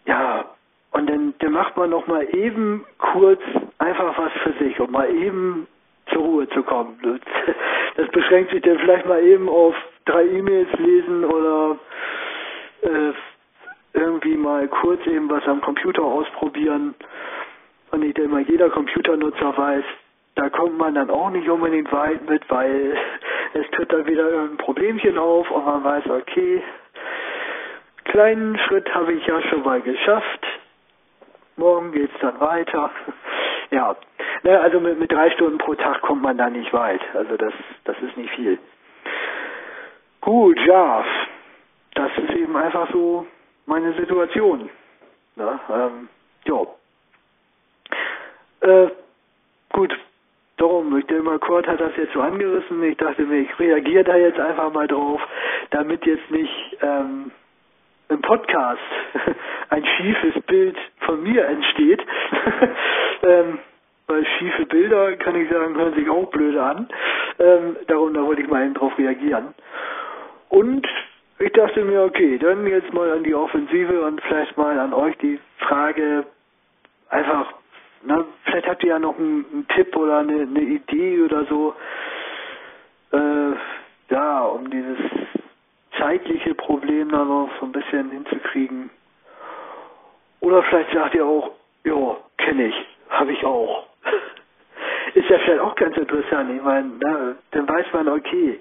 ja, 0.06 0.44
und 0.90 1.08
dann, 1.08 1.34
dann 1.38 1.52
macht 1.52 1.76
man 1.76 1.90
nochmal 1.90 2.26
eben 2.34 2.84
kurz 2.98 3.40
einfach 3.78 4.18
was 4.18 4.32
für 4.42 4.52
sich 4.64 4.80
und 4.80 4.90
mal 4.90 5.08
eben 5.14 5.68
zur 6.12 6.22
Ruhe 6.22 6.48
zu 6.48 6.62
kommen. 6.64 6.98
Das 7.96 8.08
beschränkt 8.12 8.52
sich 8.52 8.62
dann 8.62 8.78
vielleicht 8.78 9.04
mal 9.06 9.22
eben 9.22 9.48
auf 9.48 9.74
drei 10.06 10.24
E-Mails 10.24 10.68
lesen 10.78 11.24
oder 11.24 11.76
äh, 12.82 13.12
irgendwie 13.92 14.36
mal 14.36 14.68
kurz 14.68 15.04
eben 15.06 15.28
was 15.28 15.46
am 15.46 15.60
Computer 15.60 16.02
ausprobieren. 16.02 16.94
Und 17.90 18.04
ich 18.04 18.14
denke 18.14 18.30
mal, 18.30 18.42
jeder 18.42 18.70
Computernutzer 18.70 19.54
weiß, 19.56 19.84
da 20.36 20.48
kommt 20.48 20.78
man 20.78 20.94
dann 20.94 21.10
auch 21.10 21.30
nicht 21.30 21.48
unbedingt 21.50 21.92
weit 21.92 22.26
mit, 22.28 22.48
weil 22.48 22.96
es 23.54 23.70
tritt 23.72 23.92
dann 23.92 24.06
wieder 24.06 24.28
irgendein 24.28 24.56
Problemchen 24.58 25.18
auf 25.18 25.50
und 25.50 25.64
man 25.64 25.82
weiß, 25.82 26.04
okay, 26.08 26.62
kleinen 28.04 28.58
Schritt 28.58 28.92
habe 28.94 29.12
ich 29.12 29.26
ja 29.26 29.40
schon 29.42 29.62
mal 29.62 29.80
geschafft. 29.80 30.46
Morgen 31.56 31.92
geht's 31.92 32.18
dann 32.20 32.40
weiter. 32.40 32.90
Ja, 33.72 33.94
ne, 34.42 34.58
also 34.58 34.80
mit, 34.80 34.98
mit 34.98 35.12
drei 35.12 35.30
Stunden 35.30 35.58
pro 35.58 35.76
Tag 35.76 36.00
kommt 36.02 36.22
man 36.22 36.36
da 36.36 36.50
nicht 36.50 36.72
weit. 36.72 37.00
Also 37.14 37.36
das, 37.36 37.52
das 37.84 37.96
ist 38.02 38.16
nicht 38.16 38.34
viel. 38.34 38.58
Gut, 40.20 40.58
ja, 40.66 41.04
das 41.94 42.10
ist 42.18 42.30
eben 42.32 42.56
einfach 42.56 42.90
so 42.90 43.28
meine 43.66 43.92
Situation. 43.92 44.68
Ne, 45.36 45.60
ähm, 45.72 46.08
ja. 46.46 46.66
Äh, 48.68 48.90
gut, 49.72 49.96
darum, 50.60 50.96
ich 50.98 51.06
denke 51.06 51.22
mal, 51.24 51.38
Kurt 51.38 51.66
hat 51.66 51.80
das 51.80 51.96
jetzt 51.96 52.12
so 52.12 52.20
angerissen. 52.20 52.82
Ich 52.82 52.96
dachte 52.96 53.22
mir, 53.22 53.40
ich 53.40 53.58
reagiere 53.58 54.04
da 54.04 54.16
jetzt 54.16 54.38
einfach 54.38 54.72
mal 54.72 54.86
drauf, 54.86 55.20
damit 55.70 56.04
jetzt 56.06 56.30
nicht 56.30 56.76
ähm, 56.82 57.30
im 58.08 58.20
Podcast 58.20 58.80
ein 59.70 59.84
schiefes 59.84 60.42
Bild 60.46 60.76
von 61.00 61.22
mir 61.22 61.46
entsteht. 61.46 62.00
ähm, 63.22 63.58
weil 64.06 64.26
schiefe 64.38 64.66
Bilder, 64.66 65.16
kann 65.16 65.40
ich 65.40 65.48
sagen, 65.48 65.76
hören 65.76 65.94
sich 65.94 66.08
auch 66.10 66.28
blöde 66.30 66.60
an. 66.60 66.88
Ähm, 67.38 67.76
darum, 67.86 68.12
da 68.12 68.22
wollte 68.22 68.42
ich 68.42 68.48
mal 68.48 68.64
eben 68.64 68.74
drauf 68.74 68.98
reagieren. 68.98 69.54
Und 70.48 70.86
ich 71.38 71.52
dachte 71.52 71.84
mir, 71.84 72.02
okay, 72.02 72.36
dann 72.38 72.66
jetzt 72.66 72.92
mal 72.92 73.10
an 73.12 73.22
die 73.22 73.34
Offensive 73.34 74.02
und 74.02 74.20
vielleicht 74.22 74.56
mal 74.56 74.78
an 74.78 74.92
euch 74.92 75.16
die 75.18 75.38
Frage, 75.58 76.26
einfach, 77.08 77.52
na, 78.02 78.24
vielleicht 78.44 78.66
habt 78.66 78.82
ihr 78.82 78.90
ja 78.90 78.98
noch 78.98 79.18
einen, 79.18 79.44
einen 79.52 79.68
Tipp 79.68 79.96
oder 79.96 80.18
eine, 80.18 80.42
eine, 80.42 80.60
Idee 80.60 81.22
oder 81.22 81.44
so, 81.44 81.74
äh, 83.12 83.52
ja, 84.10 84.40
um 84.42 84.70
dieses 84.70 84.98
zeitliche 85.98 86.54
Problem 86.54 87.10
da 87.10 87.24
noch 87.24 87.50
so 87.58 87.66
ein 87.66 87.72
bisschen 87.72 88.10
hinzukriegen. 88.10 88.90
Oder 90.40 90.62
vielleicht 90.62 90.92
sagt 90.92 91.14
ihr 91.14 91.26
auch, 91.26 91.52
ja, 91.84 92.16
kenne 92.38 92.66
ich, 92.66 92.86
habe 93.10 93.32
ich 93.32 93.44
auch. 93.44 93.86
Ist 95.14 95.28
ja 95.28 95.38
vielleicht 95.40 95.60
auch 95.60 95.74
ganz 95.74 95.96
interessant. 95.96 96.50
Ich 96.54 96.62
meine, 96.62 97.36
dann 97.50 97.68
weiß 97.68 97.86
man, 97.92 98.08
okay, 98.08 98.58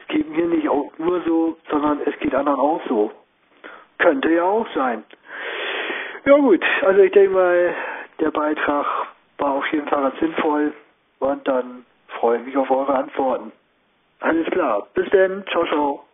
es 0.00 0.06
geht 0.08 0.28
mir 0.30 0.46
nicht 0.46 0.68
auch 0.68 0.90
nur 0.98 1.20
so, 1.22 1.58
sondern 1.70 2.00
es 2.06 2.18
geht 2.20 2.34
anderen 2.34 2.58
auch 2.58 2.80
so. 2.88 3.12
Könnte 3.98 4.30
ja 4.32 4.44
auch 4.44 4.66
sein. 4.74 5.04
Ja 6.24 6.36
gut, 6.36 6.62
also 6.82 7.00
ich 7.02 7.12
denke 7.12 7.30
mal, 7.30 7.74
der 8.20 8.30
Beitrag 8.30 8.86
war 9.38 9.54
auf 9.54 9.64
jeden 9.72 9.88
Fall 9.88 10.12
sinnvoll 10.20 10.72
und 11.18 11.46
dann 11.48 11.84
freue 12.18 12.38
ich 12.38 12.46
mich 12.46 12.56
auf 12.56 12.70
eure 12.70 12.94
Antworten. 12.94 13.52
Alles 14.20 14.46
klar, 14.50 14.86
bis 14.94 15.08
dann, 15.10 15.44
ciao, 15.50 15.64
ciao. 15.66 16.04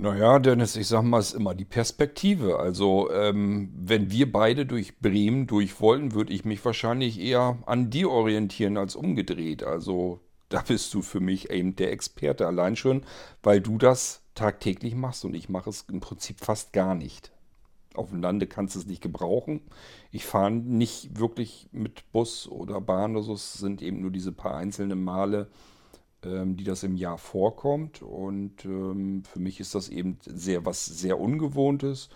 Naja, 0.00 0.38
Dennis, 0.38 0.76
ich 0.76 0.86
sag 0.86 1.02
mal, 1.02 1.18
es 1.18 1.32
ist 1.32 1.40
immer 1.40 1.56
die 1.56 1.64
Perspektive. 1.64 2.60
Also, 2.60 3.10
ähm, 3.10 3.72
wenn 3.76 4.12
wir 4.12 4.30
beide 4.30 4.64
durch 4.64 5.00
Bremen 5.00 5.48
durch 5.48 5.80
wollen, 5.80 6.14
würde 6.14 6.32
ich 6.32 6.44
mich 6.44 6.64
wahrscheinlich 6.64 7.18
eher 7.18 7.58
an 7.66 7.90
dir 7.90 8.08
orientieren 8.08 8.76
als 8.76 8.94
umgedreht. 8.94 9.64
Also, 9.64 10.20
da 10.50 10.62
bist 10.66 10.94
du 10.94 11.02
für 11.02 11.18
mich 11.18 11.50
eben 11.50 11.74
der 11.74 11.90
Experte. 11.90 12.46
Allein 12.46 12.76
schon, 12.76 13.02
weil 13.42 13.60
du 13.60 13.76
das 13.76 14.24
tagtäglich 14.36 14.94
machst 14.94 15.24
und 15.24 15.34
ich 15.34 15.48
mache 15.48 15.70
es 15.70 15.82
im 15.90 15.98
Prinzip 15.98 16.38
fast 16.38 16.72
gar 16.72 16.94
nicht. 16.94 17.32
Auf 17.94 18.10
dem 18.10 18.20
Lande 18.20 18.46
kannst 18.46 18.74
du 18.74 18.80
es 18.80 18.86
nicht 18.86 19.02
gebrauchen. 19.02 19.62
Ich 20.10 20.24
fahre 20.24 20.50
nicht 20.50 21.18
wirklich 21.18 21.68
mit 21.72 22.10
Bus 22.12 22.48
oder 22.48 22.80
Bahn 22.80 23.16
oder 23.16 23.24
so. 23.24 23.32
Es 23.32 23.54
sind 23.54 23.82
eben 23.82 24.00
nur 24.00 24.10
diese 24.10 24.32
paar 24.32 24.56
einzelnen 24.56 25.02
Male, 25.02 25.48
ähm, 26.22 26.56
die 26.56 26.64
das 26.64 26.82
im 26.82 26.96
Jahr 26.96 27.18
vorkommt. 27.18 28.02
Und 28.02 28.64
ähm, 28.64 29.24
für 29.24 29.40
mich 29.40 29.60
ist 29.60 29.74
das 29.74 29.88
eben 29.88 30.18
sehr 30.24 30.64
was 30.64 30.84
sehr 30.84 31.18
Ungewohntes. 31.18 32.08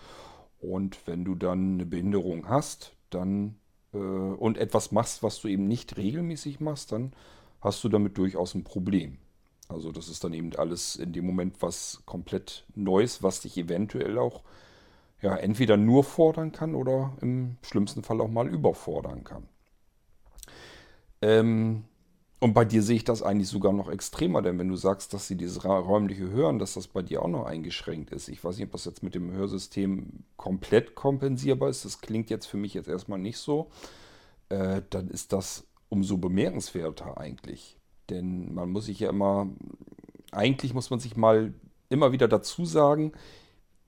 Und 0.59 1.07
wenn 1.07 1.25
du 1.25 1.35
dann 1.35 1.73
eine 1.73 1.85
Behinderung 1.85 2.47
hast, 2.47 2.93
dann 3.09 3.55
äh, 3.93 3.97
und 3.97 4.57
etwas 4.57 4.91
machst, 4.91 5.23
was 5.23 5.41
du 5.41 5.47
eben 5.47 5.67
nicht 5.67 5.97
regelmäßig 5.97 6.59
machst, 6.59 6.91
dann 6.91 7.13
hast 7.61 7.83
du 7.83 7.89
damit 7.89 8.17
durchaus 8.17 8.55
ein 8.55 8.63
Problem. 8.63 9.17
Also 9.69 9.91
das 9.91 10.09
ist 10.09 10.23
dann 10.23 10.33
eben 10.33 10.55
alles 10.55 10.95
in 10.95 11.13
dem 11.13 11.25
Moment 11.25 11.61
was 11.61 12.03
komplett 12.05 12.65
Neues, 12.75 13.23
was 13.23 13.41
dich 13.41 13.57
eventuell 13.57 14.17
auch 14.17 14.43
ja, 15.23 15.37
entweder 15.37 15.77
nur 15.77 16.03
fordern 16.03 16.51
kann 16.51 16.75
oder 16.75 17.13
im 17.21 17.55
schlimmsten 17.61 18.03
Fall 18.03 18.19
auch 18.19 18.27
mal 18.27 18.47
überfordern 18.47 19.23
kann. 19.23 19.47
Ähm, 21.21 21.85
und 22.41 22.53
bei 22.53 22.65
dir 22.65 22.83
sehe 22.83 22.97
ich 22.97 23.05
das 23.05 23.23
eigentlich 23.23 23.47
sogar 23.47 23.71
noch 23.71 23.89
extremer, 23.89 24.41
denn 24.41 24.59
wenn 24.59 24.67
du 24.67 24.75
sagst, 24.75 25.13
dass 25.13 25.29
sie 25.29 25.37
dieses 25.37 25.63
räumliche 25.63 26.29
Hören, 26.29 26.59
dass 26.59 26.73
das 26.73 26.89
bei 26.89 27.01
dir 27.01 27.21
auch 27.21 27.29
noch 27.29 27.45
eingeschränkt 27.45 28.11
ist. 28.11 28.27
Ich 28.27 28.43
weiß 28.43 28.57
nicht, 28.57 28.65
ob 28.65 28.73
das 28.73 28.83
jetzt 28.83 29.01
mit 29.01 29.15
dem 29.15 29.31
Hörsystem 29.31 30.25
komplett 30.35 30.93
kompensierbar 30.93 31.69
ist. 31.69 31.85
Das 31.85 32.01
klingt 32.01 32.29
jetzt 32.29 32.47
für 32.47 32.57
mich 32.57 32.73
jetzt 32.73 32.89
erstmal 32.89 33.19
nicht 33.19 33.37
so. 33.37 33.71
Äh, 34.49 34.81
dann 34.89 35.07
ist 35.07 35.31
das 35.31 35.65
umso 35.87 36.17
bemerkenswerter 36.17 37.17
eigentlich. 37.17 37.77
Denn 38.09 38.53
man 38.53 38.71
muss 38.71 38.87
sich 38.87 38.99
ja 38.99 39.09
immer, 39.09 39.47
eigentlich 40.31 40.73
muss 40.73 40.89
man 40.89 40.99
sich 40.99 41.15
mal 41.15 41.53
immer 41.87 42.11
wieder 42.11 42.27
dazu 42.27 42.65
sagen, 42.65 43.13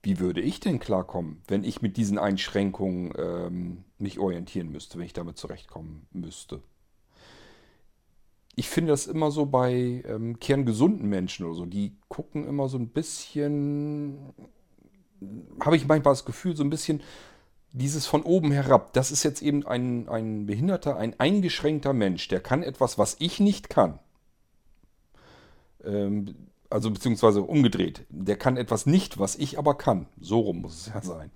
wie 0.06 0.18
würde 0.18 0.40
ich 0.40 0.60
denn 0.60 0.78
klarkommen, 0.78 1.42
wenn 1.48 1.64
ich 1.64 1.82
mit 1.82 1.96
diesen 1.96 2.18
Einschränkungen 2.18 3.12
ähm, 3.18 3.84
mich 3.98 4.18
orientieren 4.18 4.70
müsste, 4.70 4.98
wenn 4.98 5.06
ich 5.06 5.12
damit 5.12 5.36
zurechtkommen 5.36 6.06
müsste 6.12 6.62
ich 8.56 8.70
finde 8.70 8.92
das 8.92 9.06
immer 9.06 9.30
so 9.30 9.46
bei 9.46 10.02
ähm, 10.08 10.40
kerngesunden 10.40 11.08
Menschen 11.08 11.44
oder 11.44 11.54
so, 11.54 11.66
die 11.66 11.94
gucken 12.08 12.48
immer 12.48 12.68
so 12.68 12.78
ein 12.78 12.88
bisschen, 12.88 14.32
habe 15.60 15.76
ich 15.76 15.86
manchmal 15.86 16.12
das 16.12 16.24
Gefühl, 16.24 16.56
so 16.56 16.64
ein 16.64 16.70
bisschen 16.70 17.02
dieses 17.72 18.06
von 18.06 18.22
oben 18.22 18.50
herab. 18.50 18.94
Das 18.94 19.12
ist 19.12 19.22
jetzt 19.24 19.42
eben 19.42 19.66
ein, 19.66 20.08
ein 20.08 20.46
behinderter, 20.46 20.96
ein 20.96 21.20
eingeschränkter 21.20 21.92
Mensch, 21.92 22.28
der 22.28 22.40
kann 22.40 22.62
etwas, 22.62 22.96
was 22.96 23.16
ich 23.18 23.40
nicht 23.40 23.68
kann. 23.68 23.98
Ähm, 25.84 26.34
also 26.70 26.90
beziehungsweise 26.90 27.42
umgedreht. 27.42 28.06
Der 28.08 28.36
kann 28.36 28.56
etwas 28.56 28.86
nicht, 28.86 29.18
was 29.18 29.36
ich 29.36 29.58
aber 29.58 29.76
kann. 29.76 30.08
So 30.20 30.40
rum 30.40 30.62
muss 30.62 30.80
es 30.80 30.92
ja 30.94 31.02
sein. 31.02 31.30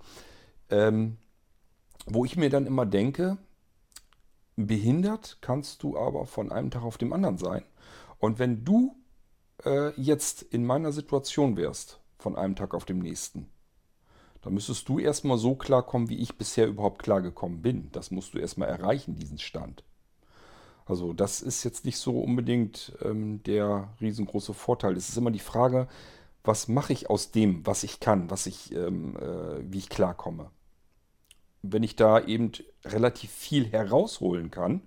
Ähm, 0.69 1.17
wo 2.05 2.25
ich 2.25 2.35
mir 2.35 2.49
dann 2.49 2.65
immer 2.65 2.85
denke, 2.85 3.37
Behindert 4.55 5.37
kannst 5.41 5.81
du 5.83 5.97
aber 5.97 6.25
von 6.25 6.51
einem 6.51 6.71
Tag 6.71 6.83
auf 6.83 6.97
den 6.97 7.13
anderen 7.13 7.37
sein. 7.37 7.63
Und 8.19 8.37
wenn 8.39 8.63
du 8.63 8.95
äh, 9.65 9.89
jetzt 9.99 10.41
in 10.41 10.65
meiner 10.65 10.91
Situation 10.91 11.57
wärst, 11.57 11.99
von 12.17 12.35
einem 12.35 12.55
Tag 12.55 12.73
auf 12.73 12.85
den 12.85 12.99
nächsten, 12.99 13.49
dann 14.41 14.53
müsstest 14.53 14.87
du 14.89 14.99
erstmal 14.99 15.37
so 15.37 15.55
klarkommen, 15.55 16.09
wie 16.09 16.19
ich 16.19 16.37
bisher 16.37 16.67
überhaupt 16.67 17.01
klargekommen 17.01 17.61
bin. 17.61 17.91
Das 17.91 18.11
musst 18.11 18.33
du 18.33 18.39
erstmal 18.39 18.69
erreichen, 18.69 19.15
diesen 19.15 19.37
Stand. 19.37 19.83
Also 20.85 21.13
das 21.13 21.41
ist 21.41 21.63
jetzt 21.63 21.85
nicht 21.85 21.97
so 21.97 22.19
unbedingt 22.19 22.93
ähm, 23.03 23.41
der 23.43 23.89
riesengroße 24.01 24.53
Vorteil. 24.53 24.97
Es 24.97 25.09
ist 25.09 25.17
immer 25.17 25.31
die 25.31 25.39
Frage, 25.39 25.87
was 26.43 26.67
mache 26.67 26.93
ich 26.93 27.09
aus 27.09 27.31
dem, 27.31 27.65
was 27.65 27.83
ich 27.83 27.99
kann, 27.99 28.29
was 28.29 28.47
ich, 28.47 28.73
ähm, 28.73 29.15
äh, 29.17 29.71
wie 29.71 29.77
ich 29.77 29.89
klarkomme 29.89 30.49
wenn 31.61 31.83
ich 31.83 31.95
da 31.95 32.19
eben 32.19 32.51
relativ 32.85 33.31
viel 33.31 33.65
herausholen 33.65 34.51
kann, 34.51 34.81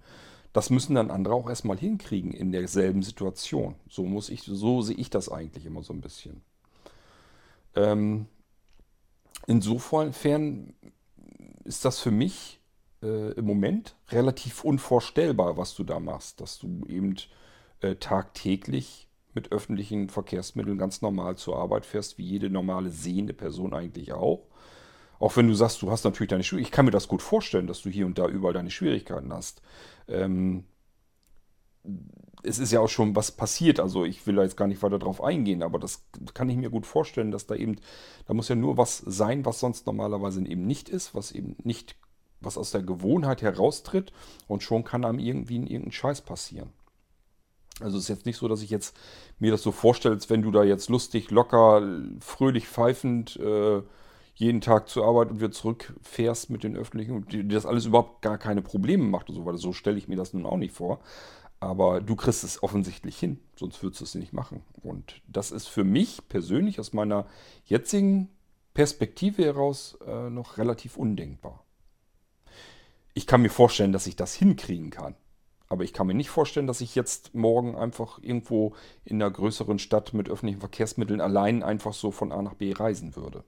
das 0.53 0.71
müssen 0.71 0.95
dann 0.95 1.11
andere 1.11 1.35
auch 1.35 1.49
erstmal 1.49 1.79
hinkriegen 1.79 2.33
in 2.33 2.53
derselben 2.53 3.03
Situation. 3.03 3.75
So 3.89 4.05
muss 4.05 4.29
ich, 4.29 4.43
so 4.43 4.83
sehe 4.83 4.97
ich 4.97 5.11
das 5.11 5.29
eigentlich 5.29 5.67
immer 5.67 5.83
so 5.83 5.93
ein 5.93 6.01
bisschen. 6.01 6.43
Ähm, 7.75 8.27
insofern 9.47 10.75
ist 11.65 11.85
das 11.85 11.99
für 11.99 12.13
mich 12.13 12.61
äh, 13.05 13.33
im 13.33 13.45
Moment 13.45 13.95
relativ 14.11 14.65
unvorstellbar, 14.65 15.57
was 15.57 15.75
du 15.75 15.85
da 15.85 16.01
machst, 16.01 16.41
dass 16.41 16.59
du 16.59 16.85
eben 16.89 17.17
äh, 17.81 17.97
tagtäglich 17.97 19.09
mit 19.35 19.53
öffentlichen 19.53 20.09
Verkehrsmitteln 20.09 20.79
ganz 20.79 21.03
normal 21.03 21.37
zur 21.37 21.57
Arbeit 21.59 21.87
fährst, 21.87 22.19
wie 22.19 22.25
jede 22.25 22.51
normale 22.51 22.91
sehende 22.91 23.35
Person 23.35 23.75
eigentlich 23.75 24.13
auch. 24.13 24.47
Auch 25.19 25.37
wenn 25.37 25.49
du 25.49 25.55
sagst, 25.55 25.83
du 25.83 25.91
hast 25.91 26.05
natürlich 26.05 26.31
deine 26.31 26.45
Schwierigkeiten. 26.45 26.69
Ich 26.69 26.75
kann 26.75 26.85
mir 26.85 26.91
das 26.91 27.09
gut 27.09 27.23
vorstellen, 27.23 27.67
dass 27.67 27.83
du 27.83 27.91
hier 27.91 28.07
und 28.07 28.19
da 28.19 28.27
überall 28.27 28.55
deine 28.55 28.71
Schwierigkeiten 28.71 29.33
hast. 29.33 29.63
Ähm, 30.09 30.65
es 32.43 32.59
ist 32.59 32.73
ja 32.73 32.81
auch 32.81 32.89
schon 32.89 33.17
was 33.17 33.33
passiert. 33.33 33.81
Also 33.81 34.05
ich 34.05 34.27
will 34.27 34.37
da 34.37 34.43
jetzt 34.43 34.57
gar 34.57 34.67
nicht 34.67 34.83
weiter 34.83 34.99
drauf 34.99 35.23
eingehen, 35.23 35.63
aber 35.63 35.79
das 35.79 36.05
kann 36.35 36.49
ich 36.49 36.57
mir 36.57 36.71
gut 36.71 36.87
vorstellen, 36.87 37.31
dass 37.31 37.47
da 37.47 37.55
eben, 37.55 37.77
da 38.27 38.35
muss 38.35 38.49
ja 38.49 38.55
nur 38.55 38.77
was 38.77 38.99
sein, 38.99 39.45
was 39.45 39.61
sonst 39.61 39.87
normalerweise 39.87 40.47
eben 40.47 40.67
nicht 40.67 40.89
ist, 40.89 41.15
was 41.15 41.33
eben 41.33 41.57
nicht, 41.63 41.97
was 42.45 42.59
aus 42.59 42.71
der 42.71 42.83
Gewohnheit 42.83 43.43
heraustritt 43.43 44.13
und 44.47 44.63
schon 44.63 44.85
kann 44.85 45.05
einem 45.05 45.19
irgendwie 45.19 45.57
irgendein 45.57 45.93
Scheiß 45.93 46.23
passieren. 46.23 46.73
Also 47.81 47.97
es 47.97 48.05
ist 48.05 48.09
jetzt 48.09 48.27
nicht 48.27 48.37
so, 48.37 48.47
dass 48.47 48.63
ich 48.63 48.71
jetzt 48.71 48.97
mir 49.39 49.51
das 49.51 49.63
so 49.63 49.73
vorstelle, 49.73 50.15
als 50.15 50.31
wenn 50.31 50.43
du 50.43 50.51
da 50.51 50.63
jetzt 50.63 50.89
lustig, 50.89 51.31
locker, 51.31 51.83
fröhlich 52.21 52.69
pfeifend 52.69 53.37
äh, 53.37 53.83
jeden 54.37 54.61
Tag 54.61 54.89
zur 54.89 55.07
Arbeit 55.07 55.31
und 55.31 55.39
wieder 55.39 55.51
zurückfährst 55.51 56.51
mit 56.51 56.65
den 56.65 56.77
öffentlichen 56.77 57.13
und 57.13 57.33
dir 57.33 57.45
das 57.45 57.67
alles 57.67 57.87
überhaupt 57.87 58.23
gar 58.23 58.39
keine 58.39 58.63
Probleme 58.63 59.05
macht 59.05 59.29
und 59.29 59.35
so 59.35 59.45
weiter. 59.45 59.59
So 59.59 59.73
stelle 59.73 59.99
ich 59.99 60.09
mir 60.09 60.17
das 60.17 60.33
nun 60.35 60.47
auch 60.47 60.57
nicht 60.57 60.75
vor. 60.75 61.01
Aber 61.61 62.01
du 62.01 62.15
kriegst 62.15 62.45
es 62.45 62.63
offensichtlich 62.63 63.17
hin, 63.17 63.41
sonst 63.57 63.83
würdest 63.83 64.01
du 64.01 64.05
es 64.05 64.15
nicht 64.15 64.33
machen. 64.33 64.63
Und 64.83 65.23
das 65.27 65.51
ist 65.51 65.67
für 65.67 65.85
mich 65.85 66.29
persönlich 66.29 66.79
aus 66.79 66.93
meiner 66.93 67.27
jetzigen 67.65 68.29
Perspektive 68.75 69.45
heraus 69.45 69.97
äh, 70.07 70.31
noch 70.31 70.59
relativ 70.59 70.97
undenkbar. 70.97 71.64
Ich 73.15 73.27
kann 73.29 73.43
mir 73.43 73.51
vorstellen, 73.51 73.93
dass 73.93 74.09
ich 74.09 74.17
das 74.17 74.35
hinkriegen 74.35 74.91
kann. 74.91 75.15
Aber 75.69 75.85
ich 75.85 75.93
kann 75.93 76.07
mir 76.07 76.15
nicht 76.15 76.31
vorstellen, 76.31 76.67
dass 76.67 76.81
ich 76.81 76.95
jetzt 76.95 77.35
morgen 77.35 77.75
einfach 77.77 78.19
irgendwo 78.21 78.75
in 79.05 79.23
einer 79.23 79.31
größeren 79.31 79.79
Stadt 79.79 80.13
mit 80.13 80.29
öffentlichen 80.29 80.61
Verkehrsmitteln 80.61 81.21
allein 81.21 81.63
einfach 81.63 81.95
so 81.95 82.11
von 82.11 82.33
A 82.33 82.43
nach 82.43 82.55
B 82.55 82.73
reisen 82.73 83.17
würde. 83.17 83.45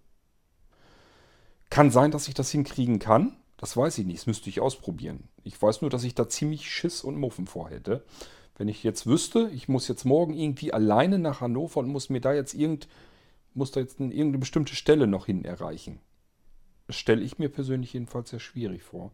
Kann 1.68 1.90
sein, 1.90 2.10
dass 2.10 2.28
ich 2.28 2.34
das 2.34 2.50
hinkriegen 2.50 3.00
kann. 3.00 3.36
Das 3.56 3.76
weiß 3.76 3.98
ich 3.98 4.06
nicht. 4.06 4.18
Das 4.18 4.26
müsste 4.26 4.48
ich 4.48 4.60
ausprobieren. 4.60 5.28
Ich 5.42 5.60
weiß 5.60 5.82
nur, 5.82 5.90
dass 5.90 6.04
ich 6.04 6.14
da 6.14 6.28
ziemlich 6.28 6.70
Schiss 6.70 7.02
und 7.02 7.16
Muffen 7.16 7.46
vor 7.46 7.68
hätte. 7.68 8.04
Wenn 8.56 8.68
ich 8.68 8.82
jetzt 8.82 9.06
wüsste, 9.06 9.50
ich 9.52 9.68
muss 9.68 9.88
jetzt 9.88 10.04
morgen 10.04 10.32
irgendwie 10.32 10.72
alleine 10.72 11.18
nach 11.18 11.40
Hannover 11.40 11.80
und 11.80 11.88
muss 11.88 12.08
mir 12.08 12.20
da 12.20 12.32
jetzt 12.32 12.54
irgend, 12.54 12.88
muss 13.52 13.72
da 13.72 13.80
jetzt 13.80 14.00
irgendeine 14.00 14.38
bestimmte 14.38 14.74
Stelle 14.74 15.06
noch 15.06 15.26
hin 15.26 15.44
erreichen. 15.44 16.00
Das 16.86 16.96
stelle 16.96 17.22
ich 17.22 17.38
mir 17.38 17.48
persönlich 17.48 17.92
jedenfalls 17.92 18.30
sehr 18.30 18.40
schwierig 18.40 18.82
vor. 18.82 19.10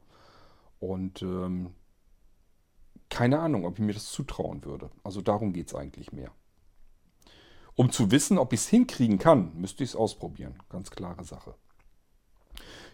Und 0.83 1.23
ähm, 1.23 1.71
keine 3.09 3.39
Ahnung, 3.39 3.65
ob 3.65 3.79
ich 3.79 3.85
mir 3.85 3.93
das 3.93 4.11
zutrauen 4.11 4.65
würde. 4.65 4.91
Also 5.05 5.21
darum 5.21 5.53
geht 5.53 5.69
es 5.69 5.77
eigentlich 5.77 6.11
mehr. 6.11 6.33
Um 7.77 7.93
zu 7.93 8.11
wissen, 8.11 8.37
ob 8.37 8.53
ich 8.53 8.61
es 8.61 8.69
hinkriegen 8.69 9.21
kann, 9.21 9.53
müsste 9.55 9.85
ich 9.85 9.91
es 9.91 9.97
ausprobieren. 9.97 10.57
Ganz 10.71 10.91
klare 10.91 11.23
Sache. 11.23 11.55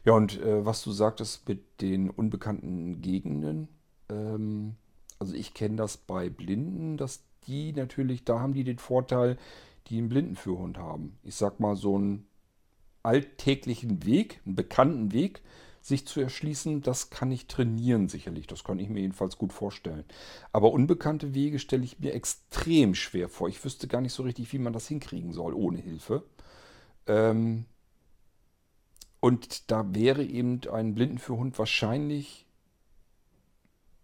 Ja, 0.05 0.13
und 0.13 0.39
äh, 0.43 0.67
was 0.67 0.83
du 0.83 0.93
sagtest 0.93 1.49
mit 1.49 1.81
den 1.81 2.11
unbekannten 2.11 3.01
Gegenden, 3.01 3.69
ähm, 4.11 4.77
also 5.19 5.33
ich 5.33 5.55
kenne 5.55 5.77
das 5.77 5.97
bei 5.97 6.29
Blinden, 6.29 6.99
dass 6.99 7.25
die 7.47 7.73
natürlich, 7.73 8.23
da 8.23 8.39
haben 8.41 8.53
die 8.53 8.65
den 8.65 8.79
Vorteil, 8.79 9.39
die 9.87 9.97
einen 9.97 10.11
Blindenführhund 10.11 10.77
haben. 10.77 11.19
Ich 11.23 11.37
sag 11.37 11.59
mal, 11.59 11.75
so 11.75 11.97
einen 11.97 12.27
alltäglichen 13.03 14.05
Weg, 14.05 14.43
einen 14.45 14.57
bekannten 14.57 15.13
Weg, 15.13 15.41
sich 15.89 16.07
zu 16.07 16.21
erschließen, 16.21 16.83
das 16.83 17.11
kann 17.11 17.33
ich 17.33 17.47
trainieren 17.47 18.09
sicherlich. 18.09 18.47
Das 18.47 18.63
kann 18.63 18.79
ich 18.79 18.89
mir 18.89 19.01
jedenfalls 19.01 19.39
gut 19.39 19.53
vorstellen. 19.53 20.05
Aber 20.53 20.73
unbekannte 20.73 21.35
Wege 21.35 21.59
stelle 21.59 21.85
ich 21.85 21.99
mir 21.99 22.15
extrem 22.15 22.95
schwer 22.95 23.29
vor. 23.29 23.49
Ich 23.49 23.65
wüsste 23.65 23.89
gar 23.89 24.01
nicht 24.01 24.13
so 24.13 24.23
richtig, 24.23 24.53
wie 24.53 24.59
man 24.59 24.73
das 24.73 24.87
hinkriegen 24.87 25.33
soll 25.33 25.55
ohne 25.55 25.79
Hilfe. 25.79 26.23
Ähm, 27.07 27.65
und 29.21 29.71
da 29.71 29.95
wäre 29.95 30.25
eben 30.25 30.61
ein 30.71 30.95
Blindenführhund 30.95 31.59
wahrscheinlich, 31.59 32.47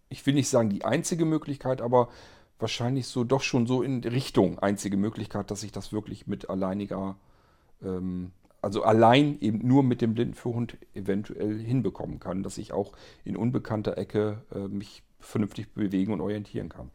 ich 0.08 0.26
will 0.26 0.34
nicht 0.34 0.48
sagen 0.48 0.70
die 0.70 0.84
einzige 0.84 1.24
Möglichkeit, 1.24 1.80
aber 1.80 2.08
wahrscheinlich 2.58 3.06
so 3.06 3.24
doch 3.24 3.42
schon 3.42 3.66
so 3.66 3.82
in 3.82 4.02
Richtung 4.02 4.58
einzige 4.58 4.96
Möglichkeit, 4.96 5.50
dass 5.50 5.62
ich 5.62 5.72
das 5.72 5.92
wirklich 5.92 6.26
mit 6.26 6.48
alleiniger, 6.48 7.16
ähm, 7.82 8.32
also 8.64 8.82
allein 8.82 9.38
eben 9.40 9.66
nur 9.66 9.82
mit 9.82 10.00
dem 10.00 10.14
Blindenführhund 10.14 10.76
eventuell 10.94 11.58
hinbekommen 11.58 12.18
kann, 12.18 12.42
dass 12.42 12.58
ich 12.58 12.72
auch 12.72 12.92
in 13.24 13.36
unbekannter 13.36 13.96
Ecke 13.98 14.42
äh, 14.54 14.68
mich 14.68 15.02
vernünftig 15.20 15.72
bewegen 15.74 16.12
und 16.12 16.20
orientieren 16.20 16.68
kann. 16.68 16.90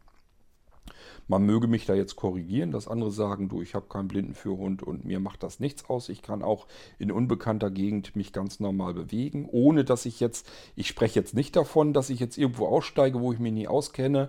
Man 1.28 1.46
möge 1.46 1.68
mich 1.68 1.86
da 1.86 1.94
jetzt 1.94 2.16
korrigieren, 2.16 2.72
dass 2.72 2.88
andere 2.88 3.12
sagen, 3.12 3.48
du, 3.48 3.62
ich 3.62 3.76
habe 3.76 3.86
keinen 3.88 4.08
Blindenführhund 4.08 4.82
und 4.82 5.04
mir 5.04 5.20
macht 5.20 5.44
das 5.44 5.60
nichts 5.60 5.88
aus. 5.88 6.08
Ich 6.08 6.22
kann 6.22 6.42
auch 6.42 6.66
in 6.98 7.12
unbekannter 7.12 7.70
Gegend 7.70 8.16
mich 8.16 8.32
ganz 8.32 8.58
normal 8.58 8.94
bewegen, 8.94 9.48
ohne 9.48 9.84
dass 9.84 10.06
ich 10.06 10.18
jetzt, 10.18 10.50
ich 10.74 10.88
spreche 10.88 11.20
jetzt 11.20 11.34
nicht 11.34 11.54
davon, 11.54 11.92
dass 11.92 12.10
ich 12.10 12.18
jetzt 12.18 12.36
irgendwo 12.36 12.66
aussteige, 12.66 13.20
wo 13.20 13.32
ich 13.32 13.38
mich 13.38 13.52
nie 13.52 13.68
auskenne 13.68 14.28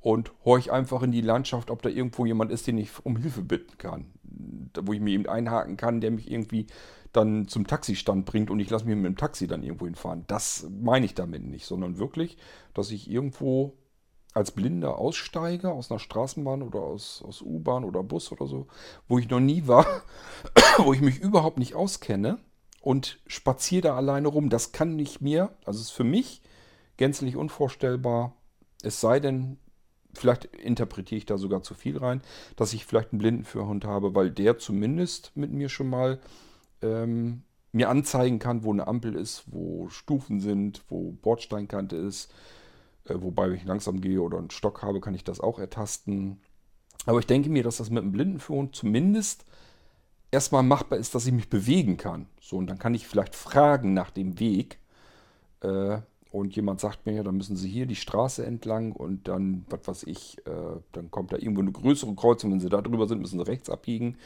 und 0.00 0.32
horch 0.44 0.72
einfach 0.72 1.02
in 1.02 1.12
die 1.12 1.20
Landschaft, 1.20 1.70
ob 1.70 1.82
da 1.82 1.88
irgendwo 1.88 2.24
jemand 2.26 2.50
ist, 2.50 2.66
den 2.66 2.78
ich 2.78 2.90
um 3.04 3.16
Hilfe 3.16 3.42
bitten 3.42 3.76
kann. 3.78 4.12
Wo 4.82 4.92
ich 4.92 5.00
mir 5.00 5.10
eben 5.10 5.26
einhaken 5.26 5.76
kann, 5.76 6.00
der 6.00 6.10
mich 6.10 6.30
irgendwie 6.30 6.66
dann 7.12 7.48
zum 7.48 7.66
Taxistand 7.66 8.24
bringt 8.24 8.50
und 8.50 8.60
ich 8.60 8.70
lasse 8.70 8.86
mich 8.86 8.96
mit 8.96 9.04
dem 9.04 9.16
Taxi 9.16 9.46
dann 9.46 9.62
irgendwo 9.62 9.86
hinfahren. 9.86 10.24
Das 10.28 10.68
meine 10.70 11.04
ich 11.04 11.14
damit 11.14 11.44
nicht, 11.44 11.66
sondern 11.66 11.98
wirklich, 11.98 12.36
dass 12.72 12.90
ich 12.90 13.10
irgendwo 13.10 13.74
als 14.32 14.52
Blinder 14.52 14.96
aussteige 14.96 15.70
aus 15.72 15.90
einer 15.90 15.98
Straßenbahn 15.98 16.62
oder 16.62 16.80
aus, 16.80 17.22
aus 17.26 17.42
U-Bahn 17.42 17.84
oder 17.84 18.02
Bus 18.02 18.30
oder 18.30 18.46
so, 18.46 18.68
wo 19.08 19.18
ich 19.18 19.28
noch 19.28 19.40
nie 19.40 19.66
war, 19.66 19.86
wo 20.78 20.92
ich 20.92 21.00
mich 21.00 21.18
überhaupt 21.18 21.58
nicht 21.58 21.74
auskenne 21.74 22.38
und 22.80 23.18
spaziere 23.26 23.82
da 23.82 23.96
alleine 23.96 24.28
rum. 24.28 24.48
Das 24.48 24.70
kann 24.72 24.94
nicht 24.94 25.20
mir, 25.20 25.50
also 25.64 25.80
ist 25.80 25.90
für 25.90 26.04
mich 26.04 26.42
gänzlich 26.96 27.36
unvorstellbar. 27.36 28.36
Es 28.82 29.00
sei 29.00 29.18
denn, 29.18 29.58
vielleicht 30.14 30.44
interpretiere 30.44 31.18
ich 31.18 31.26
da 31.26 31.38
sogar 31.38 31.62
zu 31.62 31.74
viel 31.74 31.98
rein, 31.98 32.22
dass 32.56 32.72
ich 32.72 32.86
vielleicht 32.86 33.12
einen 33.12 33.18
Blindenführhund 33.18 33.84
habe, 33.84 34.14
weil 34.14 34.30
der 34.30 34.58
zumindest 34.58 35.32
mit 35.36 35.52
mir 35.52 35.68
schon 35.68 35.88
mal 35.88 36.18
ähm, 36.82 37.42
mir 37.72 37.88
anzeigen 37.88 38.38
kann, 38.38 38.64
wo 38.64 38.72
eine 38.72 38.86
Ampel 38.86 39.14
ist, 39.14 39.44
wo 39.46 39.88
Stufen 39.88 40.40
sind, 40.40 40.82
wo 40.88 41.12
Bordsteinkante 41.12 41.96
ist 41.96 42.32
äh, 43.10 43.20
wobei, 43.20 43.48
wenn 43.48 43.56
ich 43.56 43.64
langsam 43.64 44.00
gehe 44.00 44.20
oder 44.20 44.38
einen 44.38 44.50
Stock 44.50 44.82
habe, 44.82 45.00
kann 45.00 45.14
ich 45.14 45.24
das 45.24 45.40
auch 45.40 45.58
ertasten. 45.58 46.40
Aber 47.06 47.18
ich 47.18 47.26
denke 47.26 47.50
mir, 47.50 47.62
dass 47.62 47.78
das 47.78 47.90
mit 47.90 48.02
einem 48.02 48.12
Blindenführhund 48.12 48.74
zumindest 48.74 49.44
erstmal 50.30 50.62
machbar 50.62 50.98
ist, 50.98 51.14
dass 51.14 51.26
ich 51.26 51.32
mich 51.32 51.48
bewegen 51.48 51.96
kann. 51.96 52.26
So, 52.40 52.56
und 52.56 52.68
dann 52.68 52.78
kann 52.78 52.94
ich 52.94 53.06
vielleicht 53.06 53.34
fragen 53.34 53.94
nach 53.94 54.10
dem 54.10 54.38
Weg. 54.38 54.78
Äh, 55.62 55.98
und 56.30 56.54
jemand 56.54 56.80
sagt 56.80 57.06
mir, 57.06 57.14
ja, 57.14 57.22
dann 57.22 57.36
müssen 57.36 57.56
Sie 57.56 57.68
hier 57.68 57.86
die 57.86 57.96
Straße 57.96 58.44
entlang 58.44 58.92
und 58.92 59.28
dann, 59.28 59.64
was 59.68 59.86
weiß 59.86 60.02
ich, 60.04 60.38
äh, 60.46 60.80
dann 60.92 61.10
kommt 61.10 61.32
da 61.32 61.36
irgendwo 61.36 61.60
eine 61.60 61.72
größere 61.72 62.14
Kreuzung. 62.14 62.52
Wenn 62.52 62.60
Sie 62.60 62.68
da 62.68 62.80
drüber 62.80 63.08
sind, 63.08 63.20
müssen 63.20 63.38
Sie 63.38 63.46
rechts 63.46 63.68
abbiegen. 63.68 64.16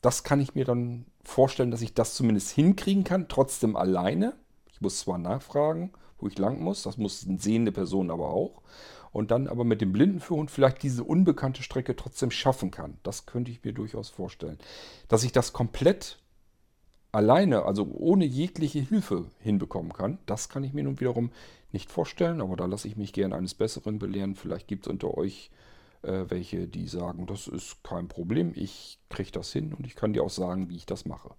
Das 0.00 0.22
kann 0.22 0.40
ich 0.40 0.54
mir 0.54 0.64
dann 0.64 1.06
vorstellen, 1.24 1.70
dass 1.70 1.82
ich 1.82 1.94
das 1.94 2.14
zumindest 2.14 2.50
hinkriegen 2.50 3.04
kann, 3.04 3.28
trotzdem 3.28 3.74
alleine. 3.74 4.34
Ich 4.72 4.80
muss 4.80 5.00
zwar 5.00 5.18
nachfragen 5.18 5.90
wo 6.18 6.28
ich 6.28 6.38
lang 6.38 6.60
muss. 6.60 6.82
Das 6.82 6.96
muss 6.96 7.26
eine 7.26 7.38
sehende 7.38 7.72
Person 7.72 8.10
aber 8.10 8.30
auch. 8.30 8.62
Und 9.10 9.30
dann 9.30 9.48
aber 9.48 9.64
mit 9.64 9.80
dem 9.80 9.92
Blindenführhund 9.92 10.50
vielleicht 10.50 10.82
diese 10.82 11.02
unbekannte 11.02 11.62
Strecke 11.62 11.96
trotzdem 11.96 12.30
schaffen 12.30 12.70
kann. 12.70 12.98
Das 13.02 13.26
könnte 13.26 13.50
ich 13.50 13.64
mir 13.64 13.72
durchaus 13.72 14.10
vorstellen. 14.10 14.58
Dass 15.08 15.24
ich 15.24 15.32
das 15.32 15.52
komplett 15.52 16.18
alleine, 17.12 17.64
also 17.64 17.86
ohne 17.92 18.24
jegliche 18.24 18.80
Hilfe 18.80 19.26
hinbekommen 19.40 19.92
kann, 19.92 20.18
das 20.26 20.48
kann 20.48 20.64
ich 20.64 20.72
mir 20.72 20.84
nun 20.84 21.00
wiederum 21.00 21.30
nicht 21.72 21.90
vorstellen. 21.90 22.40
Aber 22.40 22.56
da 22.56 22.66
lasse 22.66 22.88
ich 22.88 22.96
mich 22.96 23.12
gern 23.12 23.32
eines 23.32 23.54
Besseren 23.54 23.98
belehren. 23.98 24.34
Vielleicht 24.34 24.68
gibt 24.68 24.86
es 24.86 24.90
unter 24.90 25.16
euch 25.16 25.50
äh, 26.02 26.24
welche, 26.28 26.66
die 26.66 26.86
sagen, 26.86 27.26
das 27.26 27.48
ist 27.48 27.82
kein 27.82 28.08
Problem, 28.08 28.52
ich 28.54 28.98
kriege 29.08 29.32
das 29.32 29.52
hin 29.52 29.74
und 29.74 29.86
ich 29.86 29.96
kann 29.96 30.12
dir 30.12 30.22
auch 30.22 30.30
sagen, 30.30 30.70
wie 30.70 30.76
ich 30.76 30.86
das 30.86 31.06
mache. 31.06 31.30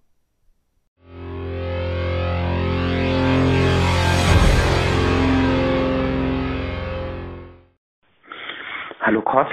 Hallo 9.00 9.22
Kurt 9.22 9.48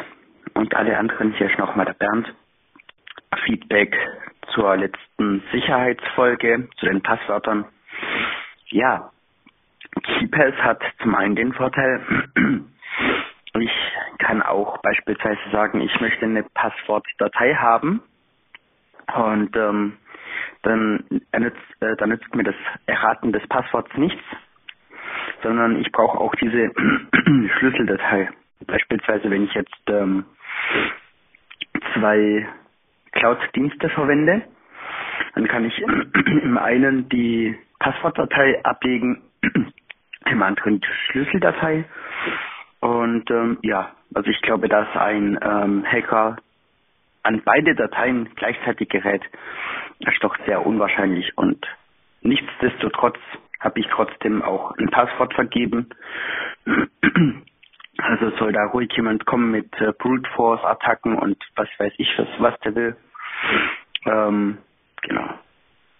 und 0.55 0.75
alle 0.75 0.97
anderen, 0.97 1.33
hier 1.37 1.49
ist 1.49 1.57
nochmal 1.57 1.85
der 1.85 1.93
Bernd. 1.93 2.27
Feedback 3.45 3.95
zur 4.53 4.75
letzten 4.77 5.43
Sicherheitsfolge, 5.51 6.69
zu 6.77 6.85
den 6.85 7.01
Passwörtern. 7.01 7.65
Ja, 8.67 9.11
KeyPass 10.03 10.55
hat 10.55 10.81
zum 11.01 11.15
einen 11.15 11.35
den 11.35 11.53
Vorteil, 11.53 12.01
ich 13.59 13.71
kann 14.19 14.41
auch 14.41 14.77
beispielsweise 14.81 15.39
sagen, 15.51 15.81
ich 15.81 15.99
möchte 16.01 16.25
eine 16.25 16.43
Passwortdatei 16.43 17.55
haben 17.55 18.01
und 19.15 19.55
ähm, 19.55 19.97
dann, 20.63 21.03
nützt, 21.37 21.57
äh, 21.79 21.95
dann 21.97 22.09
nützt 22.09 22.35
mir 22.35 22.43
das 22.43 22.55
Erraten 22.85 23.31
des 23.31 23.45
Passworts 23.47 23.95
nichts, 23.95 24.23
sondern 25.43 25.79
ich 25.79 25.91
brauche 25.91 26.17
auch 26.17 26.35
diese 26.35 26.71
Schlüsseldatei. 27.59 28.29
Beispielsweise, 28.65 29.29
wenn 29.29 29.43
ich 29.45 29.53
jetzt 29.53 29.89
ähm, 29.89 30.25
zwei 31.93 32.47
Cloud-Dienste 33.17 33.89
verwende, 33.89 34.43
dann 35.35 35.47
kann 35.47 35.65
ich 35.65 35.77
im 36.43 36.57
einen 36.57 37.09
die 37.09 37.57
Passwortdatei 37.79 38.63
ablegen, 38.63 39.21
im 40.25 40.43
anderen 40.43 40.79
die 40.79 40.87
Schlüsseldatei. 41.07 41.85
Und 42.79 43.29
ähm, 43.31 43.57
ja, 43.63 43.91
also 44.13 44.29
ich 44.29 44.41
glaube, 44.41 44.69
dass 44.69 44.87
ein 44.95 45.37
ähm, 45.41 45.83
Hacker 45.85 46.37
an 47.23 47.41
beide 47.43 47.75
Dateien 47.75 48.29
gleichzeitig 48.35 48.89
gerät, 48.89 49.21
ist 49.99 50.23
doch 50.23 50.37
sehr 50.45 50.65
unwahrscheinlich. 50.65 51.37
Und 51.37 51.65
nichtsdestotrotz 52.21 53.17
habe 53.59 53.79
ich 53.79 53.87
trotzdem 53.87 54.41
auch 54.41 54.77
ein 54.77 54.89
Passwort 54.89 55.33
vergeben. 55.33 55.89
Also 57.99 58.29
soll 58.37 58.53
da 58.53 58.65
ruhig 58.67 58.91
jemand 58.95 59.25
kommen 59.25 59.49
mit 59.49 59.73
äh, 59.81 59.91
Brute 59.91 60.29
Force 60.35 60.63
Attacken 60.63 61.17
und 61.17 61.43
was 61.55 61.67
weiß 61.79 61.91
ich 61.97 62.07
was, 62.19 62.27
was 62.37 62.59
der 62.59 62.75
will. 62.75 62.95
Ähm, 64.05 64.57
genau. 65.01 65.29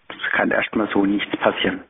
Es 0.08 0.30
kann 0.32 0.50
erstmal 0.50 0.88
so 0.88 1.04
nichts 1.04 1.36
passieren. 1.36 1.82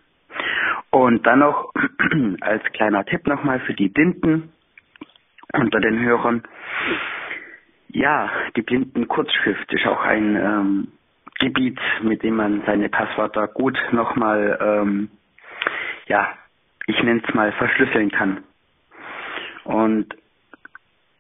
Und 0.91 1.27
dann 1.27 1.41
noch 1.41 1.73
als 2.41 2.65
kleiner 2.73 3.05
Tipp 3.05 3.27
nochmal 3.27 3.61
für 3.61 3.75
die 3.75 3.89
Blinden 3.89 4.53
unter 5.53 5.81
den 5.81 6.01
Hörern. 6.01 6.43
Ja, 7.89 8.31
die 8.57 8.63
Blinden 8.63 9.09
Kurzschrift 9.09 9.73
ist 9.73 9.87
auch 9.87 10.05
ein 10.05 10.37
ähm, 10.37 10.89
Gebiet, 11.39 11.79
mit 12.03 12.23
dem 12.23 12.37
man 12.37 12.63
seine 12.67 12.89
Passwörter 12.89 13.49
gut 13.49 13.79
nochmal, 13.93 14.59
ähm, 14.61 15.11
ja, 16.07 16.29
ich 16.87 17.03
nenne 17.03 17.23
es 17.27 17.35
mal 17.35 17.53
verschlüsseln 17.53 18.11
kann. 18.11 18.45
Und 19.65 20.15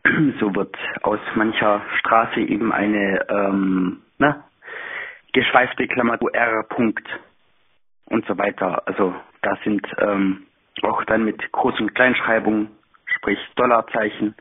so 0.41 0.55
wird 0.55 0.76
aus 1.03 1.20
mancher 1.35 1.83
Straße 1.99 2.41
eben 2.41 2.72
eine 2.72 3.26
ähm, 3.29 4.03
ne, 4.18 4.44
geschweifte 5.32 5.86
Klammer 5.86 6.18
R. 6.32 6.62
Punkt 6.64 7.06
und 8.06 8.26
so 8.26 8.36
weiter. 8.38 8.82
Also 8.86 9.14
da 9.42 9.56
sind 9.64 9.86
ähm, 9.98 10.46
auch 10.82 11.04
dann 11.04 11.24
mit 11.24 11.40
Groß- 11.52 11.80
und 11.80 11.94
Kleinschreibung, 11.94 12.68
sprich 13.16 13.38
Dollarzeichen, 13.56 14.34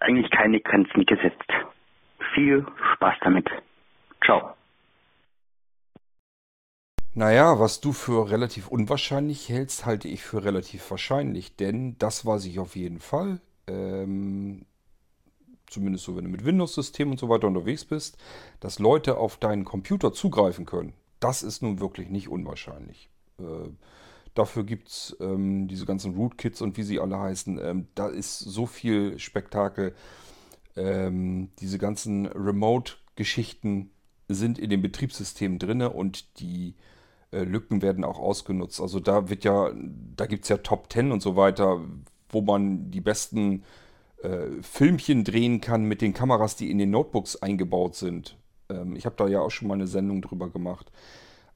eigentlich 0.00 0.30
keine 0.30 0.60
Grenzen 0.60 1.06
gesetzt. 1.06 1.50
Viel 2.34 2.66
Spaß 2.94 3.14
damit. 3.20 3.48
Ciao. 4.24 4.54
Naja, 7.16 7.60
was 7.60 7.80
du 7.80 7.92
für 7.92 8.28
relativ 8.30 8.68
unwahrscheinlich 8.68 9.48
hältst, 9.48 9.86
halte 9.86 10.08
ich 10.08 10.24
für 10.24 10.44
relativ 10.44 10.90
wahrscheinlich, 10.90 11.54
denn 11.54 11.96
das 11.98 12.26
weiß 12.26 12.44
ich 12.46 12.58
auf 12.58 12.74
jeden 12.74 12.98
Fall. 12.98 13.40
Ähm, 13.68 14.66
zumindest 15.68 16.04
so, 16.04 16.16
wenn 16.16 16.24
du 16.24 16.30
mit 16.30 16.44
Windows-System 16.44 17.10
und 17.10 17.18
so 17.18 17.28
weiter 17.28 17.46
unterwegs 17.46 17.84
bist, 17.84 18.16
dass 18.60 18.78
Leute 18.78 19.16
auf 19.16 19.36
deinen 19.36 19.64
Computer 19.64 20.12
zugreifen 20.12 20.66
können. 20.66 20.94
Das 21.20 21.42
ist 21.42 21.62
nun 21.62 21.80
wirklich 21.80 22.08
nicht 22.08 22.28
unwahrscheinlich. 22.28 23.08
Äh, 23.38 23.70
dafür 24.34 24.64
gibt 24.64 24.88
es 24.88 25.16
ähm, 25.20 25.68
diese 25.68 25.86
ganzen 25.86 26.14
Rootkits 26.14 26.60
und 26.60 26.76
wie 26.76 26.82
sie 26.82 27.00
alle 27.00 27.18
heißen. 27.18 27.58
Ähm, 27.62 27.88
da 27.94 28.08
ist 28.08 28.38
so 28.38 28.66
viel 28.66 29.18
Spektakel. 29.18 29.94
Ähm, 30.76 31.50
diese 31.60 31.78
ganzen 31.78 32.26
Remote-Geschichten 32.26 33.90
sind 34.28 34.58
in 34.58 34.70
dem 34.70 34.82
Betriebssystem 34.82 35.58
drin 35.58 35.82
und 35.82 36.40
die 36.40 36.74
äh, 37.30 37.44
Lücken 37.44 37.82
werden 37.82 38.04
auch 38.04 38.18
ausgenutzt. 38.18 38.80
Also 38.80 39.00
da 39.00 39.28
wird 39.28 39.44
ja, 39.44 39.70
da 40.16 40.26
gibt 40.26 40.44
es 40.44 40.48
ja 40.48 40.58
Top 40.58 40.92
10 40.92 41.12
und 41.12 41.22
so 41.22 41.36
weiter, 41.36 41.80
wo 42.28 42.40
man 42.40 42.90
die 42.90 43.00
besten 43.00 43.64
äh, 44.24 44.62
Filmchen 44.62 45.24
drehen 45.24 45.60
kann 45.60 45.84
mit 45.84 46.00
den 46.00 46.14
Kameras, 46.14 46.56
die 46.56 46.70
in 46.70 46.78
den 46.78 46.90
Notebooks 46.90 47.36
eingebaut 47.36 47.94
sind. 47.94 48.36
Ähm, 48.68 48.96
ich 48.96 49.06
habe 49.06 49.16
da 49.16 49.28
ja 49.28 49.40
auch 49.40 49.50
schon 49.50 49.68
mal 49.68 49.74
eine 49.74 49.86
Sendung 49.86 50.22
drüber 50.22 50.50
gemacht. 50.50 50.90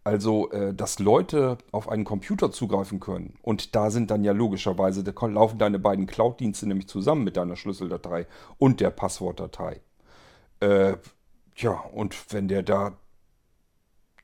Also, 0.04 0.50
äh, 0.52 0.74
dass 0.74 0.98
Leute 0.98 1.58
auf 1.72 1.88
einen 1.88 2.04
Computer 2.04 2.50
zugreifen 2.50 3.00
können. 3.00 3.34
Und 3.42 3.74
da 3.74 3.90
sind 3.90 4.10
dann 4.10 4.24
ja 4.24 4.32
logischerweise, 4.32 5.02
da 5.02 5.26
laufen 5.26 5.58
deine 5.58 5.78
beiden 5.78 6.06
Cloud-Dienste 6.06 6.66
nämlich 6.66 6.88
zusammen 6.88 7.24
mit 7.24 7.36
deiner 7.36 7.56
Schlüsseldatei 7.56 8.26
und 8.58 8.80
der 8.80 8.90
Passwortdatei. 8.90 9.80
Äh, 10.60 10.96
ja, 11.56 11.72
und 11.72 12.32
wenn 12.32 12.48
der 12.48 12.62
da 12.62 12.96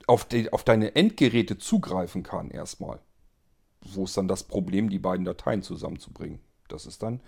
auf, 0.07 0.24
die, 0.24 0.53
auf 0.53 0.64
deine 0.64 0.95
Endgeräte 0.95 1.59
zugreifen 1.59 2.22
kann 2.22 2.51
erstmal. 2.51 3.01
Wo 3.80 4.05
ist 4.05 4.16
dann 4.16 4.28
das 4.28 4.42
Problem, 4.45 4.88
die 4.88 4.99
beiden 4.99 5.24
Dateien 5.24 5.62
zusammenzubringen? 5.62 6.40
Das 6.68 6.86
ist 6.86 7.03
dann 7.03 7.20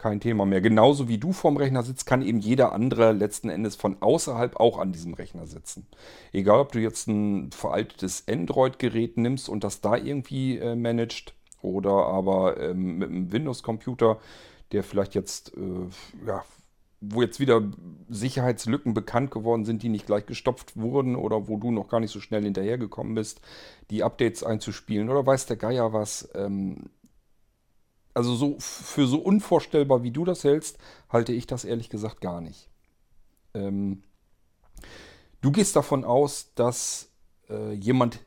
kein 0.00 0.18
Thema 0.18 0.46
mehr. 0.46 0.62
Genauso 0.62 1.08
wie 1.08 1.18
du 1.18 1.32
vorm 1.32 1.58
Rechner 1.58 1.82
sitzt, 1.82 2.06
kann 2.06 2.22
eben 2.22 2.40
jeder 2.40 2.72
andere 2.72 3.12
letzten 3.12 3.50
Endes 3.50 3.76
von 3.76 3.98
außerhalb 4.00 4.56
auch 4.56 4.78
an 4.78 4.92
diesem 4.92 5.12
Rechner 5.14 5.46
sitzen. 5.46 5.86
Egal, 6.32 6.60
ob 6.60 6.72
du 6.72 6.80
jetzt 6.80 7.06
ein 7.06 7.52
veraltetes 7.52 8.24
Android-Gerät 8.26 9.18
nimmst 9.18 9.48
und 9.48 9.62
das 9.62 9.82
da 9.82 9.96
irgendwie 9.96 10.56
äh, 10.56 10.74
managt 10.74 11.34
oder 11.60 12.06
aber 12.06 12.58
ähm, 12.58 12.96
mit 12.96 13.10
einem 13.10 13.30
Windows-Computer, 13.30 14.18
der 14.72 14.82
vielleicht 14.84 15.14
jetzt, 15.14 15.52
äh, 15.56 16.26
ja, 16.26 16.44
wo 17.02 17.20
jetzt 17.20 17.38
wieder 17.38 17.62
Sicherheitslücken 18.08 18.94
bekannt 18.94 19.30
geworden 19.30 19.66
sind, 19.66 19.82
die 19.82 19.90
nicht 19.90 20.06
gleich 20.06 20.24
gestopft 20.24 20.78
wurden 20.78 21.14
oder 21.14 21.46
wo 21.46 21.58
du 21.58 21.70
noch 21.70 21.88
gar 21.88 22.00
nicht 22.00 22.12
so 22.12 22.20
schnell 22.20 22.42
hinterhergekommen 22.42 23.14
bist, 23.14 23.42
die 23.90 24.02
Updates 24.02 24.42
einzuspielen 24.44 25.10
oder 25.10 25.26
weiß 25.26 25.44
der 25.44 25.56
Geier 25.56 25.92
was. 25.92 26.30
Ähm, 26.34 26.88
also 28.20 28.34
so 28.34 28.56
für 28.58 29.06
so 29.06 29.18
unvorstellbar, 29.18 30.02
wie 30.02 30.10
du 30.10 30.26
das 30.26 30.44
hältst, 30.44 30.76
halte 31.08 31.32
ich 31.32 31.46
das 31.46 31.64
ehrlich 31.64 31.88
gesagt 31.88 32.20
gar 32.20 32.42
nicht. 32.42 32.68
Ähm, 33.54 34.02
du 35.40 35.50
gehst 35.50 35.74
davon 35.74 36.04
aus, 36.04 36.52
dass 36.54 37.10
äh, 37.48 37.72
jemand 37.72 38.20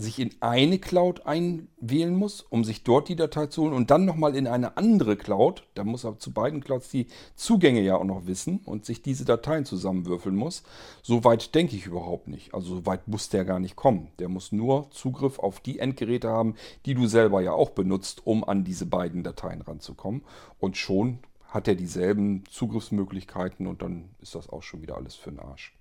sich 0.00 0.20
in 0.20 0.30
eine 0.38 0.78
Cloud 0.78 1.26
einwählen 1.26 2.14
muss, 2.14 2.42
um 2.42 2.62
sich 2.62 2.84
dort 2.84 3.08
die 3.08 3.16
Datei 3.16 3.46
zu 3.46 3.62
holen 3.62 3.72
und 3.72 3.90
dann 3.90 4.04
nochmal 4.04 4.36
in 4.36 4.46
eine 4.46 4.76
andere 4.76 5.16
Cloud, 5.16 5.64
da 5.74 5.82
muss 5.82 6.04
er 6.04 6.20
zu 6.20 6.32
beiden 6.32 6.62
Clouds 6.62 6.88
die 6.90 7.08
Zugänge 7.34 7.80
ja 7.80 7.96
auch 7.96 8.04
noch 8.04 8.26
wissen 8.26 8.60
und 8.64 8.84
sich 8.84 9.02
diese 9.02 9.24
Dateien 9.24 9.64
zusammenwürfeln 9.64 10.36
muss. 10.36 10.62
So 11.02 11.24
weit 11.24 11.52
denke 11.56 11.74
ich 11.74 11.86
überhaupt 11.86 12.28
nicht. 12.28 12.54
Also 12.54 12.76
so 12.76 12.86
weit 12.86 13.08
muss 13.08 13.28
der 13.28 13.44
gar 13.44 13.58
nicht 13.58 13.74
kommen. 13.74 14.12
Der 14.20 14.28
muss 14.28 14.52
nur 14.52 14.88
Zugriff 14.92 15.40
auf 15.40 15.58
die 15.58 15.80
Endgeräte 15.80 16.28
haben, 16.28 16.54
die 16.86 16.94
du 16.94 17.08
selber 17.08 17.40
ja 17.40 17.50
auch 17.50 17.70
benutzt, 17.70 18.24
um 18.24 18.44
an 18.44 18.62
diese 18.62 18.86
beiden 18.86 19.24
Dateien 19.24 19.62
ranzukommen. 19.62 20.22
Und 20.60 20.76
schon 20.76 21.18
hat 21.48 21.66
er 21.66 21.74
dieselben 21.74 22.44
Zugriffsmöglichkeiten 22.48 23.66
und 23.66 23.82
dann 23.82 24.10
ist 24.20 24.36
das 24.36 24.48
auch 24.48 24.62
schon 24.62 24.80
wieder 24.80 24.96
alles 24.96 25.16
für 25.16 25.30
den 25.30 25.40
Arsch. 25.40 25.77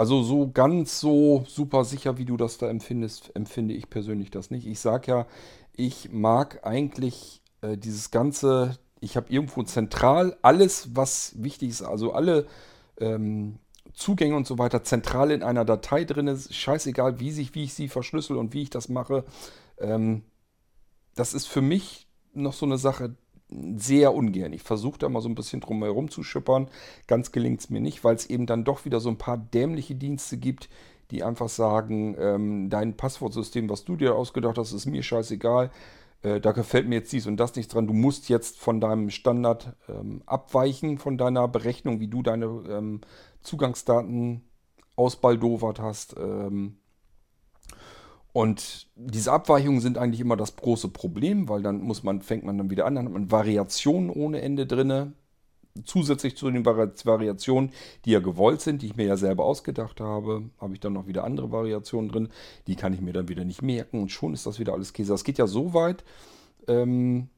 Also 0.00 0.22
so 0.22 0.50
ganz 0.50 0.98
so 0.98 1.44
super 1.46 1.84
sicher, 1.84 2.16
wie 2.16 2.24
du 2.24 2.38
das 2.38 2.56
da 2.56 2.70
empfindest, 2.70 3.32
empfinde 3.36 3.74
ich 3.74 3.90
persönlich 3.90 4.30
das 4.30 4.50
nicht. 4.50 4.66
Ich 4.66 4.80
sage 4.80 5.10
ja, 5.12 5.26
ich 5.76 6.10
mag 6.10 6.60
eigentlich 6.64 7.42
äh, 7.60 7.76
dieses 7.76 8.10
ganze, 8.10 8.78
ich 9.00 9.18
habe 9.18 9.30
irgendwo 9.30 9.62
zentral 9.62 10.38
alles, 10.40 10.96
was 10.96 11.34
wichtig 11.36 11.68
ist, 11.68 11.82
also 11.82 12.14
alle 12.14 12.46
ähm, 12.98 13.58
Zugänge 13.92 14.36
und 14.36 14.46
so 14.46 14.56
weiter 14.56 14.82
zentral 14.84 15.32
in 15.32 15.42
einer 15.42 15.66
Datei 15.66 16.04
drin 16.04 16.28
ist. 16.28 16.54
Scheißegal, 16.54 17.20
wie, 17.20 17.30
sich, 17.30 17.54
wie 17.54 17.64
ich 17.64 17.74
sie 17.74 17.88
verschlüssel 17.88 18.38
und 18.38 18.54
wie 18.54 18.62
ich 18.62 18.70
das 18.70 18.88
mache. 18.88 19.26
Ähm, 19.76 20.22
das 21.14 21.34
ist 21.34 21.44
für 21.44 21.60
mich 21.60 22.06
noch 22.32 22.54
so 22.54 22.64
eine 22.64 22.78
Sache, 22.78 23.16
sehr 23.76 24.14
ungern. 24.14 24.52
Ich 24.52 24.62
versuche 24.62 24.98
da 24.98 25.08
mal 25.08 25.20
so 25.20 25.28
ein 25.28 25.34
bisschen 25.34 25.60
drum 25.60 25.82
herum 25.82 26.10
zu 26.10 26.22
schippern. 26.22 26.68
Ganz 27.06 27.32
gelingt 27.32 27.60
es 27.60 27.70
mir 27.70 27.80
nicht, 27.80 28.04
weil 28.04 28.14
es 28.14 28.26
eben 28.26 28.46
dann 28.46 28.64
doch 28.64 28.84
wieder 28.84 29.00
so 29.00 29.08
ein 29.08 29.18
paar 29.18 29.38
dämliche 29.38 29.94
Dienste 29.94 30.36
gibt, 30.36 30.68
die 31.10 31.22
einfach 31.24 31.48
sagen, 31.48 32.16
ähm, 32.18 32.70
dein 32.70 32.96
Passwortsystem, 32.96 33.68
was 33.68 33.84
du 33.84 33.96
dir 33.96 34.14
ausgedacht 34.14 34.58
hast, 34.58 34.72
ist 34.72 34.86
mir 34.86 35.02
scheißegal. 35.02 35.70
Äh, 36.22 36.40
da 36.40 36.52
gefällt 36.52 36.88
mir 36.88 36.96
jetzt 36.96 37.12
dies 37.12 37.26
und 37.26 37.38
das 37.38 37.56
nicht 37.56 37.72
dran. 37.72 37.86
Du 37.86 37.94
musst 37.94 38.28
jetzt 38.28 38.58
von 38.58 38.80
deinem 38.80 39.10
Standard 39.10 39.74
ähm, 39.88 40.22
abweichen, 40.26 40.98
von 40.98 41.18
deiner 41.18 41.48
Berechnung, 41.48 42.00
wie 42.00 42.08
du 42.08 42.22
deine 42.22 42.46
ähm, 42.68 43.00
Zugangsdaten 43.42 44.42
ausbaldowert 44.96 45.80
hast. 45.80 46.14
Ähm, 46.18 46.76
und 48.32 48.86
diese 48.94 49.32
Abweichungen 49.32 49.80
sind 49.80 49.98
eigentlich 49.98 50.20
immer 50.20 50.36
das 50.36 50.56
große 50.56 50.88
Problem, 50.88 51.48
weil 51.48 51.62
dann 51.62 51.80
muss 51.80 52.02
man, 52.02 52.22
fängt 52.22 52.44
man 52.44 52.58
dann 52.58 52.70
wieder 52.70 52.86
an, 52.86 52.94
dann 52.94 53.06
hat 53.06 53.12
man 53.12 53.30
Variationen 53.30 54.10
ohne 54.10 54.40
Ende 54.40 54.66
drinne. 54.66 55.12
Zusätzlich 55.84 56.36
zu 56.36 56.50
den 56.50 56.64
Variationen, 56.64 57.70
die 58.04 58.10
ja 58.10 58.18
gewollt 58.18 58.60
sind, 58.60 58.82
die 58.82 58.86
ich 58.86 58.96
mir 58.96 59.06
ja 59.06 59.16
selber 59.16 59.44
ausgedacht 59.44 60.00
habe, 60.00 60.50
habe 60.60 60.74
ich 60.74 60.80
dann 60.80 60.92
noch 60.92 61.06
wieder 61.06 61.22
andere 61.24 61.52
Variationen 61.52 62.10
drin. 62.10 62.28
Die 62.66 62.74
kann 62.74 62.92
ich 62.92 63.00
mir 63.00 63.12
dann 63.12 63.28
wieder 63.28 63.44
nicht 63.44 63.62
merken 63.62 64.00
und 64.00 64.10
schon 64.10 64.34
ist 64.34 64.46
das 64.46 64.58
wieder 64.58 64.72
alles 64.72 64.92
Käse. 64.92 65.12
Das 65.12 65.24
geht 65.24 65.38
ja 65.38 65.46
so 65.46 65.72
weit, 65.72 66.04
ähm, 66.66 67.28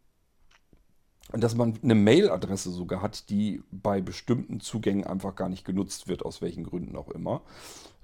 dass 1.30 1.54
man 1.54 1.78
eine 1.82 1.94
Mailadresse 1.94 2.70
sogar 2.70 3.00
hat, 3.00 3.30
die 3.30 3.62
bei 3.70 4.00
bestimmten 4.00 4.60
Zugängen 4.60 5.04
einfach 5.04 5.34
gar 5.34 5.48
nicht 5.48 5.64
genutzt 5.64 6.08
wird, 6.08 6.24
aus 6.24 6.42
welchen 6.42 6.64
Gründen 6.64 6.96
auch 6.96 7.08
immer. 7.08 7.42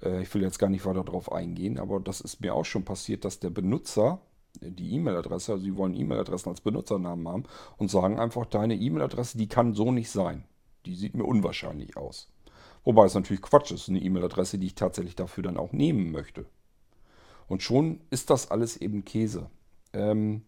Äh, 0.01 0.23
ich 0.23 0.33
will 0.33 0.41
jetzt 0.41 0.59
gar 0.59 0.69
nicht 0.69 0.85
weiter 0.85 1.03
darauf 1.03 1.31
eingehen, 1.31 1.79
aber 1.79 1.99
das 1.99 2.21
ist 2.21 2.41
mir 2.41 2.53
auch 2.53 2.65
schon 2.65 2.85
passiert, 2.85 3.25
dass 3.25 3.39
der 3.39 3.49
Benutzer 3.49 4.21
die 4.61 4.95
E-Mail-Adresse, 4.95 5.53
also 5.53 5.63
sie 5.63 5.75
wollen 5.75 5.95
E-Mail-Adressen 5.95 6.49
als 6.49 6.61
Benutzernamen 6.61 7.27
haben 7.27 7.43
und 7.77 7.91
sagen 7.91 8.19
einfach, 8.19 8.45
deine 8.45 8.75
E-Mail-Adresse, 8.75 9.37
die 9.37 9.47
kann 9.47 9.73
so 9.73 9.91
nicht 9.91 10.09
sein. 10.09 10.43
Die 10.85 10.95
sieht 10.95 11.15
mir 11.15 11.25
unwahrscheinlich 11.25 11.97
aus. 11.97 12.31
Wobei 12.83 13.05
es 13.05 13.13
natürlich 13.13 13.41
Quatsch 13.41 13.71
ist, 13.71 13.89
eine 13.89 13.99
E-Mail-Adresse, 13.99 14.57
die 14.57 14.67
ich 14.67 14.75
tatsächlich 14.75 15.15
dafür 15.15 15.43
dann 15.43 15.57
auch 15.57 15.71
nehmen 15.71 16.11
möchte. 16.11 16.45
Und 17.47 17.63
schon 17.63 18.01
ist 18.09 18.29
das 18.29 18.49
alles 18.51 18.77
eben 18.77 19.05
Käse. 19.05 19.49
Ähm, 19.93 20.43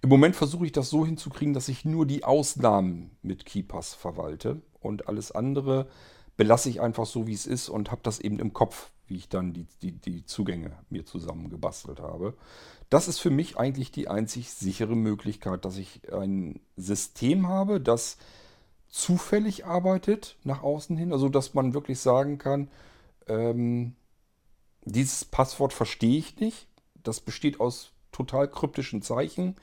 im 0.00 0.08
Moment 0.08 0.36
versuche 0.36 0.66
ich 0.66 0.72
das 0.72 0.90
so 0.90 1.06
hinzukriegen, 1.06 1.54
dass 1.54 1.68
ich 1.68 1.84
nur 1.84 2.06
die 2.06 2.24
Ausnahmen 2.24 3.16
mit 3.22 3.46
KeyPass 3.46 3.94
verwalte 3.94 4.60
und 4.80 5.08
alles 5.08 5.32
andere 5.32 5.88
belasse 6.36 6.68
ich 6.68 6.80
einfach 6.80 7.06
so, 7.06 7.26
wie 7.26 7.34
es 7.34 7.46
ist 7.46 7.68
und 7.68 7.90
habe 7.90 8.00
das 8.02 8.18
eben 8.18 8.38
im 8.38 8.52
Kopf, 8.52 8.90
wie 9.06 9.16
ich 9.16 9.28
dann 9.28 9.52
die, 9.52 9.66
die, 9.82 9.92
die 9.92 10.24
Zugänge 10.24 10.72
mir 10.88 11.04
zusammengebastelt 11.04 12.00
habe. 12.00 12.34
Das 12.90 13.08
ist 13.08 13.18
für 13.18 13.30
mich 13.30 13.58
eigentlich 13.58 13.92
die 13.92 14.08
einzig 14.08 14.50
sichere 14.50 14.96
Möglichkeit, 14.96 15.64
dass 15.64 15.76
ich 15.76 16.12
ein 16.12 16.60
System 16.76 17.48
habe, 17.48 17.80
das 17.80 18.18
zufällig 18.88 19.64
arbeitet 19.64 20.36
nach 20.44 20.62
außen 20.62 20.96
hin, 20.96 21.12
also 21.12 21.28
dass 21.28 21.54
man 21.54 21.74
wirklich 21.74 22.00
sagen 22.00 22.38
kann, 22.38 22.68
ähm, 23.26 23.94
dieses 24.84 25.24
Passwort 25.24 25.72
verstehe 25.72 26.18
ich 26.18 26.38
nicht. 26.38 26.66
Das 27.02 27.20
besteht 27.20 27.60
aus 27.60 27.91
total 28.12 28.48
kryptischen 28.48 29.02
Zeichen. 29.02 29.56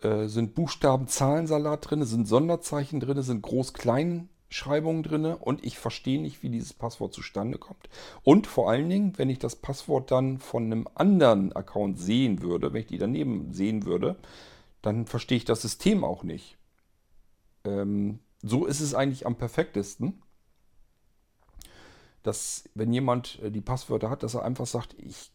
Äh, 0.00 0.26
sind 0.26 0.54
Buchstaben, 0.54 1.08
Zahlensalat 1.08 1.90
drin, 1.90 2.04
sind 2.04 2.28
Sonderzeichen 2.28 3.00
drin, 3.00 3.20
sind 3.22 3.42
Groß-Klein 3.42 4.28
Schreibungen 4.54 5.02
drin 5.02 5.24
und 5.24 5.64
ich 5.64 5.78
verstehe 5.78 6.22
nicht, 6.22 6.44
wie 6.44 6.48
dieses 6.48 6.72
Passwort 6.72 7.12
zustande 7.12 7.58
kommt. 7.58 7.88
Und 8.22 8.46
vor 8.46 8.70
allen 8.70 8.88
Dingen, 8.88 9.18
wenn 9.18 9.28
ich 9.28 9.40
das 9.40 9.56
Passwort 9.56 10.12
dann 10.12 10.38
von 10.38 10.66
einem 10.66 10.86
anderen 10.94 11.52
Account 11.52 11.98
sehen 11.98 12.40
würde, 12.40 12.72
wenn 12.72 12.82
ich 12.82 12.86
die 12.86 12.98
daneben 12.98 13.52
sehen 13.52 13.84
würde, 13.84 14.16
dann 14.80 15.06
verstehe 15.06 15.38
ich 15.38 15.44
das 15.44 15.62
System 15.62 16.04
auch 16.04 16.22
nicht. 16.22 16.56
Ähm, 17.64 18.20
so 18.42 18.66
ist 18.66 18.80
es 18.80 18.94
eigentlich 18.94 19.26
am 19.26 19.34
perfektesten, 19.34 20.22
dass 22.22 22.68
wenn 22.74 22.92
jemand 22.92 23.40
äh, 23.42 23.50
die 23.50 23.60
Passwörter 23.60 24.08
hat, 24.08 24.22
dass 24.22 24.34
er 24.34 24.44
einfach 24.44 24.66
sagt, 24.66 24.94
ich 24.98 25.32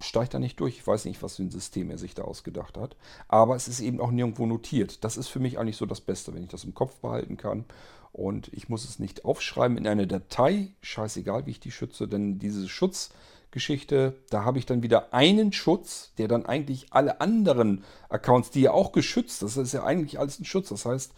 steige 0.00 0.30
da 0.30 0.38
nicht 0.38 0.58
durch. 0.60 0.78
Ich 0.78 0.86
weiß 0.86 1.04
nicht, 1.04 1.22
was 1.22 1.36
für 1.36 1.42
ein 1.42 1.50
System 1.50 1.90
er 1.90 1.98
sich 1.98 2.14
da 2.14 2.22
ausgedacht 2.22 2.76
hat. 2.78 2.96
Aber 3.28 3.56
es 3.56 3.68
ist 3.68 3.80
eben 3.80 4.00
auch 4.00 4.10
nirgendwo 4.10 4.46
notiert. 4.46 5.04
Das 5.04 5.16
ist 5.16 5.28
für 5.28 5.40
mich 5.40 5.58
eigentlich 5.58 5.76
so 5.76 5.86
das 5.86 6.00
Beste, 6.00 6.34
wenn 6.34 6.42
ich 6.42 6.48
das 6.48 6.64
im 6.64 6.74
Kopf 6.74 6.96
behalten 6.96 7.36
kann. 7.36 7.64
Und 8.12 8.52
ich 8.52 8.68
muss 8.68 8.84
es 8.84 8.98
nicht 8.98 9.24
aufschreiben 9.24 9.76
in 9.76 9.86
eine 9.86 10.06
Datei. 10.06 10.68
Scheißegal, 10.80 11.46
wie 11.46 11.52
ich 11.52 11.60
die 11.60 11.70
schütze, 11.70 12.08
denn 12.08 12.38
diese 12.38 12.68
Schutzgeschichte, 12.68 14.16
da 14.30 14.44
habe 14.44 14.58
ich 14.58 14.66
dann 14.66 14.82
wieder 14.82 15.14
einen 15.14 15.52
Schutz, 15.52 16.12
der 16.18 16.26
dann 16.26 16.46
eigentlich 16.46 16.88
alle 16.90 17.20
anderen 17.20 17.84
Accounts, 18.08 18.50
die 18.50 18.62
ja 18.62 18.72
auch 18.72 18.92
geschützt, 18.92 19.42
das 19.42 19.56
ist 19.56 19.72
ja 19.72 19.84
eigentlich 19.84 20.18
alles 20.18 20.40
ein 20.40 20.44
Schutz. 20.44 20.70
Das 20.70 20.86
heißt, 20.86 21.12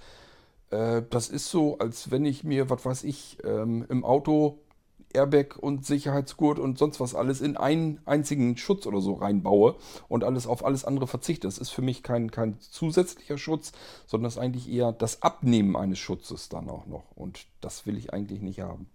äh, 0.72 1.02
das 1.08 1.28
ist 1.28 1.48
so, 1.48 1.78
als 1.78 2.10
wenn 2.10 2.24
ich 2.24 2.44
mir, 2.44 2.68
was 2.68 2.84
weiß 2.84 3.04
ich, 3.04 3.38
ähm, 3.44 3.86
im 3.88 4.04
Auto 4.04 4.58
Airbag 5.14 5.56
und 5.58 5.86
Sicherheitsgurt 5.86 6.58
und 6.58 6.78
sonst 6.78 7.00
was 7.00 7.14
alles 7.14 7.40
in 7.40 7.56
einen 7.56 8.00
einzigen 8.04 8.56
Schutz 8.56 8.86
oder 8.86 9.00
so 9.00 9.14
reinbaue 9.14 9.76
und 10.08 10.24
alles 10.24 10.46
auf 10.46 10.64
alles 10.64 10.84
andere 10.84 11.06
verzichte. 11.06 11.46
Das 11.46 11.58
ist 11.58 11.70
für 11.70 11.82
mich 11.82 12.02
kein, 12.02 12.30
kein 12.30 12.58
zusätzlicher 12.60 13.38
Schutz, 13.38 13.72
sondern 14.06 14.24
das 14.24 14.34
ist 14.34 14.42
eigentlich 14.42 14.70
eher 14.70 14.92
das 14.92 15.22
Abnehmen 15.22 15.76
eines 15.76 15.98
Schutzes 15.98 16.48
dann 16.48 16.68
auch 16.68 16.86
noch. 16.86 17.04
Und 17.14 17.46
das 17.60 17.86
will 17.86 17.96
ich 17.96 18.12
eigentlich 18.12 18.40
nicht 18.40 18.60
haben. 18.60 18.88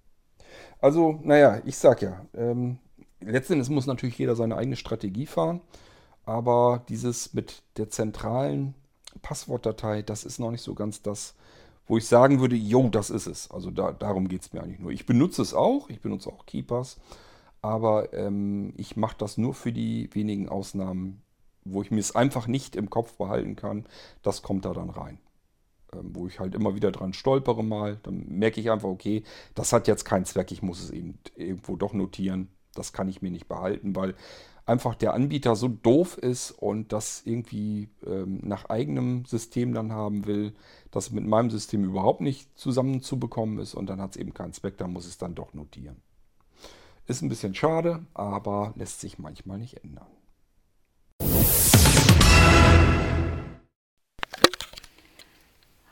Also, 0.80 1.20
naja, 1.24 1.61
ich 1.65 1.78
sag 1.78 2.01
ja, 2.01 2.26
ähm, 2.34 2.78
letztendlich 3.20 3.70
muss 3.70 3.86
natürlich 3.88 4.18
jeder 4.18 4.36
seine 4.36 4.57
eigene 4.57 4.76
Strategie 4.76 5.26
fahren, 5.26 5.61
aber 6.26 6.84
dieses 6.89 7.34
mit 7.34 7.63
der 7.78 7.89
zentralen 7.89 8.76
Passwortdatei, 9.22 10.01
das 10.01 10.24
ist 10.24 10.39
noch 10.39 10.51
nicht 10.51 10.61
so 10.61 10.76
ganz 10.76 11.01
das, 11.01 11.36
wo 11.88 11.97
ich 11.97 12.05
sagen 12.05 12.39
würde, 12.39 12.55
jo, 12.55 12.89
das 12.89 13.09
ist 13.09 13.27
es. 13.27 13.49
Also 13.49 13.71
da, 13.71 13.93
darum 13.93 14.27
geht 14.27 14.41
es 14.41 14.53
mir 14.53 14.61
eigentlich 14.61 14.79
nur. 14.79 14.91
Ich 14.91 15.05
benutze 15.05 15.41
es 15.41 15.53
auch, 15.53 15.89
ich 15.89 16.01
benutze 16.01 16.29
auch 16.29 16.45
Keepers, 16.45 16.99
aber 17.61 18.13
ähm, 18.13 18.73
ich 18.77 18.97
mache 18.97 19.15
das 19.17 19.38
nur 19.38 19.53
für 19.53 19.71
die 19.71 20.09
wenigen 20.13 20.49
Ausnahmen, 20.49 21.21
wo 21.63 21.81
ich 21.81 21.91
mir 21.91 21.99
es 21.99 22.15
einfach 22.15 22.47
nicht 22.47 22.75
im 22.75 22.89
Kopf 22.89 23.13
behalten 23.17 23.55
kann. 23.55 23.85
Das 24.21 24.41
kommt 24.41 24.65
da 24.65 24.73
dann 24.73 24.89
rein. 24.89 25.19
Ähm, 25.93 26.11
wo 26.13 26.27
ich 26.27 26.39
halt 26.39 26.53
immer 26.55 26.75
wieder 26.75 26.91
dran 26.91 27.13
stolpere 27.13 27.63
mal, 27.63 27.97
dann 28.03 28.25
merke 28.27 28.59
ich 28.59 28.69
einfach, 28.69 28.89
okay, 28.89 29.23
das 29.55 29.71
hat 29.71 29.88
jetzt 29.88 30.03
keinen 30.03 30.25
Zweck, 30.25 30.51
ich 30.51 30.61
muss 30.61 30.83
es 30.83 30.91
eben 30.91 31.17
irgendwo 31.35 31.77
doch 31.77 31.93
notieren. 31.93 32.49
Das 32.73 32.93
kann 32.93 33.09
ich 33.09 33.21
mir 33.21 33.31
nicht 33.31 33.47
behalten, 33.47 33.95
weil 33.95 34.13
einfach 34.65 34.95
der 34.95 35.13
Anbieter 35.13 35.55
so 35.55 35.69
doof 35.69 36.17
ist 36.17 36.51
und 36.51 36.91
das 36.91 37.21
irgendwie 37.25 37.89
ähm, 38.05 38.41
nach 38.43 38.65
eigenem 38.65 39.25
System 39.25 39.73
dann 39.73 39.93
haben 39.93 40.27
will, 40.27 40.53
das 40.97 41.11
mit 41.11 41.27
meinem 41.27 41.51
System 41.51 41.83
überhaupt 41.83 42.21
nicht 42.21 42.57
zusammenzubekommen 42.57 43.59
ist 43.59 43.75
und 43.75 43.85
dann 43.87 44.01
hat 44.01 44.11
es 44.11 44.17
eben 44.17 44.33
keinen 44.33 44.53
Zweck, 44.53 44.79
dann 44.79 44.93
muss 44.93 45.05
es 45.05 45.19
dann 45.19 45.35
doch 45.35 45.53
notieren. 45.53 46.01
Ist 47.05 47.21
ein 47.21 47.29
bisschen 47.29 47.53
schade, 47.53 48.03
aber 48.15 48.73
lässt 48.75 48.99
sich 48.99 49.19
manchmal 49.19 49.59
nicht 49.59 49.75
ändern. 49.83 50.07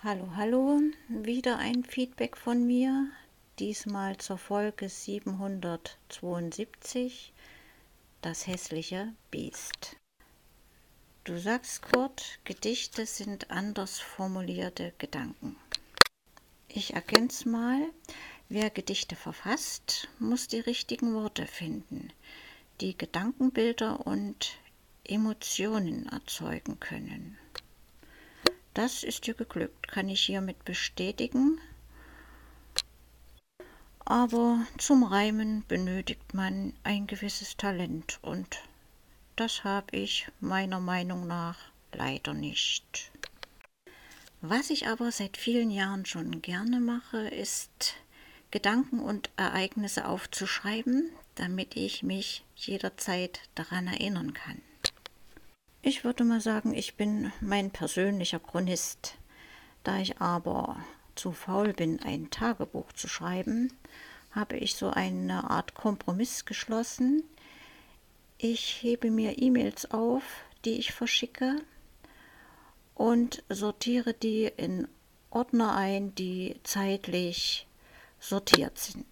Hallo, 0.04 0.28
hallo, 0.36 0.82
wieder 1.08 1.60
ein 1.60 1.84
Feedback 1.84 2.36
von 2.36 2.66
mir, 2.66 3.06
diesmal 3.60 4.18
zur 4.18 4.40
Folge 4.40 4.90
772, 4.90 7.32
das 8.22 8.48
hässliche 8.48 9.14
Biest. 9.30 9.98
Du 11.26 11.40
sagst, 11.40 11.82
Kurt, 11.82 12.38
Gedichte 12.44 13.08
sind 13.08 13.50
anders 13.50 13.98
formulierte 14.00 14.94
Gedanken. 15.00 15.56
Ich 16.68 16.94
erkenn's 16.94 17.46
mal, 17.46 17.82
wer 18.48 18.70
Gedichte 18.70 19.16
verfasst, 19.16 20.08
muss 20.20 20.48
die 20.48 20.60
richtigen 20.60 21.16
Worte 21.16 21.48
finden, 21.48 22.14
die 22.80 22.96
Gedankenbilder 22.96 24.06
und 24.06 24.60
Emotionen 25.04 26.06
erzeugen 26.10 26.80
können. 26.80 27.40
Das 28.76 29.04
ist 29.04 29.26
dir 29.26 29.34
geglückt, 29.34 29.88
kann 29.88 30.10
ich 30.10 30.22
hiermit 30.22 30.64
bestätigen. 30.64 31.60
Aber 34.02 34.60
zum 34.78 35.04
Reimen 35.04 35.66
benötigt 35.68 36.36
man 36.36 36.74
ein 36.84 37.08
gewisses 37.08 37.58
Talent 37.58 38.20
und 38.22 38.60
das 39.36 39.64
habe 39.64 39.96
ich 39.98 40.28
meiner 40.40 40.80
Meinung 40.80 41.28
nach 41.28 41.58
leider 41.94 42.34
nicht. 42.34 43.12
Was 44.42 44.70
ich 44.70 44.88
aber 44.88 45.12
seit 45.12 45.38
vielen 45.38 45.72
Jahren 45.72 46.06
schon 46.06 46.42
gerne 46.42 46.80
mache, 46.80 47.28
ist 47.30 47.96
Gedanken 48.52 49.00
und 49.00 49.30
Ereignisse 49.38 50.08
aufzuschreiben, 50.08 51.10
damit 51.36 51.76
ich 51.76 52.04
mich 52.04 52.46
jederzeit 52.56 53.42
daran 53.56 53.88
erinnern 53.88 54.34
kann. 54.34 54.62
Ich 55.82 56.04
würde 56.04 56.24
mal 56.24 56.42
sagen, 56.42 56.74
ich 56.74 56.96
bin 56.96 57.32
mein 57.42 57.72
persönlicher 57.72 58.40
Chronist. 58.40 59.16
Da 59.84 60.00
ich 60.00 60.20
aber 60.20 60.78
zu 61.16 61.32
faul 61.32 61.74
bin, 61.74 62.02
ein 62.02 62.30
Tagebuch 62.30 62.92
zu 62.94 63.08
schreiben, 63.08 63.72
habe 64.32 64.58
ich 64.58 64.76
so 64.76 64.90
eine 64.90 65.50
Art 65.50 65.76
Kompromiss 65.76 66.46
geschlossen. 66.46 67.24
Ich 68.38 68.84
hebe 68.84 69.12
mir 69.12 69.42
E-Mails 69.42 69.92
auf, 69.92 70.24
die 70.66 70.78
ich 70.78 70.92
verschicke 70.92 71.62
und 72.94 73.44
sortiere 73.48 74.14
die 74.14 74.52
in 74.58 74.88
Ordner 75.30 75.76
ein, 75.76 76.14
die 76.16 76.56
zeitlich 76.64 77.66
sortiert 78.20 78.78
sind. 78.78 79.06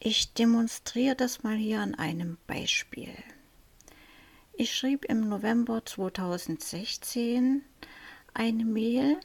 Ich 0.00 0.32
demonstriere 0.32 1.14
das 1.14 1.42
mal 1.42 1.56
hier 1.56 1.80
an 1.80 1.94
einem 1.94 2.38
Beispiel. 2.46 3.12
Ich 4.52 4.74
schrieb 4.74 5.04
im 5.04 5.28
November 5.28 5.84
2016 5.84 7.62
eine 8.34 8.64
Mail 8.64 9.20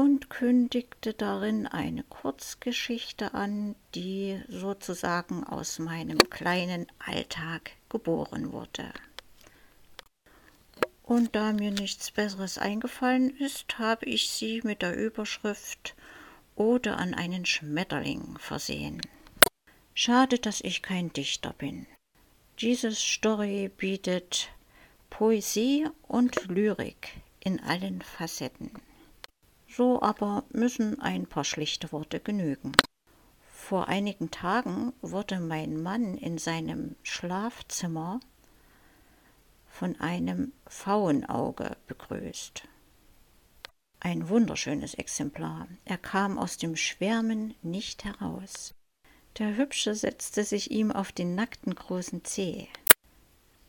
und 0.00 0.30
kündigte 0.30 1.12
darin 1.12 1.66
eine 1.66 2.04
Kurzgeschichte 2.04 3.34
an, 3.34 3.76
die 3.94 4.40
sozusagen 4.48 5.44
aus 5.44 5.78
meinem 5.78 6.18
kleinen 6.30 6.86
Alltag 6.98 7.72
geboren 7.90 8.50
wurde. 8.50 8.94
Und 11.02 11.36
da 11.36 11.52
mir 11.52 11.70
nichts 11.70 12.12
Besseres 12.12 12.56
eingefallen 12.56 13.36
ist, 13.36 13.78
habe 13.78 14.06
ich 14.06 14.30
sie 14.30 14.62
mit 14.64 14.80
der 14.80 14.96
Überschrift 14.96 15.94
Ode 16.56 16.96
an 16.96 17.12
einen 17.12 17.44
Schmetterling 17.44 18.38
versehen. 18.38 19.02
Schade, 19.92 20.38
dass 20.38 20.62
ich 20.62 20.80
kein 20.80 21.12
Dichter 21.12 21.52
bin. 21.52 21.86
Diese 22.58 22.92
Story 22.92 23.70
bietet 23.76 24.48
Poesie 25.10 25.90
und 26.08 26.46
Lyrik 26.48 27.20
in 27.40 27.60
allen 27.60 28.00
Facetten. 28.00 28.70
So 29.76 30.02
aber 30.02 30.44
müssen 30.50 31.00
ein 31.00 31.26
paar 31.26 31.44
schlichte 31.44 31.92
Worte 31.92 32.18
genügen. 32.18 32.72
Vor 33.52 33.86
einigen 33.86 34.32
Tagen 34.32 34.92
wurde 35.00 35.38
mein 35.38 35.80
Mann 35.80 36.16
in 36.16 36.38
seinem 36.38 36.96
Schlafzimmer 37.04 38.18
von 39.68 39.98
einem 40.00 40.52
Pfauenauge 40.68 41.76
begrüßt. 41.86 42.64
Ein 44.00 44.28
wunderschönes 44.28 44.94
Exemplar. 44.94 45.68
Er 45.84 45.98
kam 45.98 46.36
aus 46.36 46.56
dem 46.56 46.74
Schwärmen 46.74 47.54
nicht 47.62 48.04
heraus. 48.04 48.74
Der 49.38 49.56
Hübsche 49.56 49.94
setzte 49.94 50.42
sich 50.42 50.72
ihm 50.72 50.90
auf 50.90 51.12
den 51.12 51.36
nackten 51.36 51.74
großen 51.76 52.24
Zeh. 52.24 52.66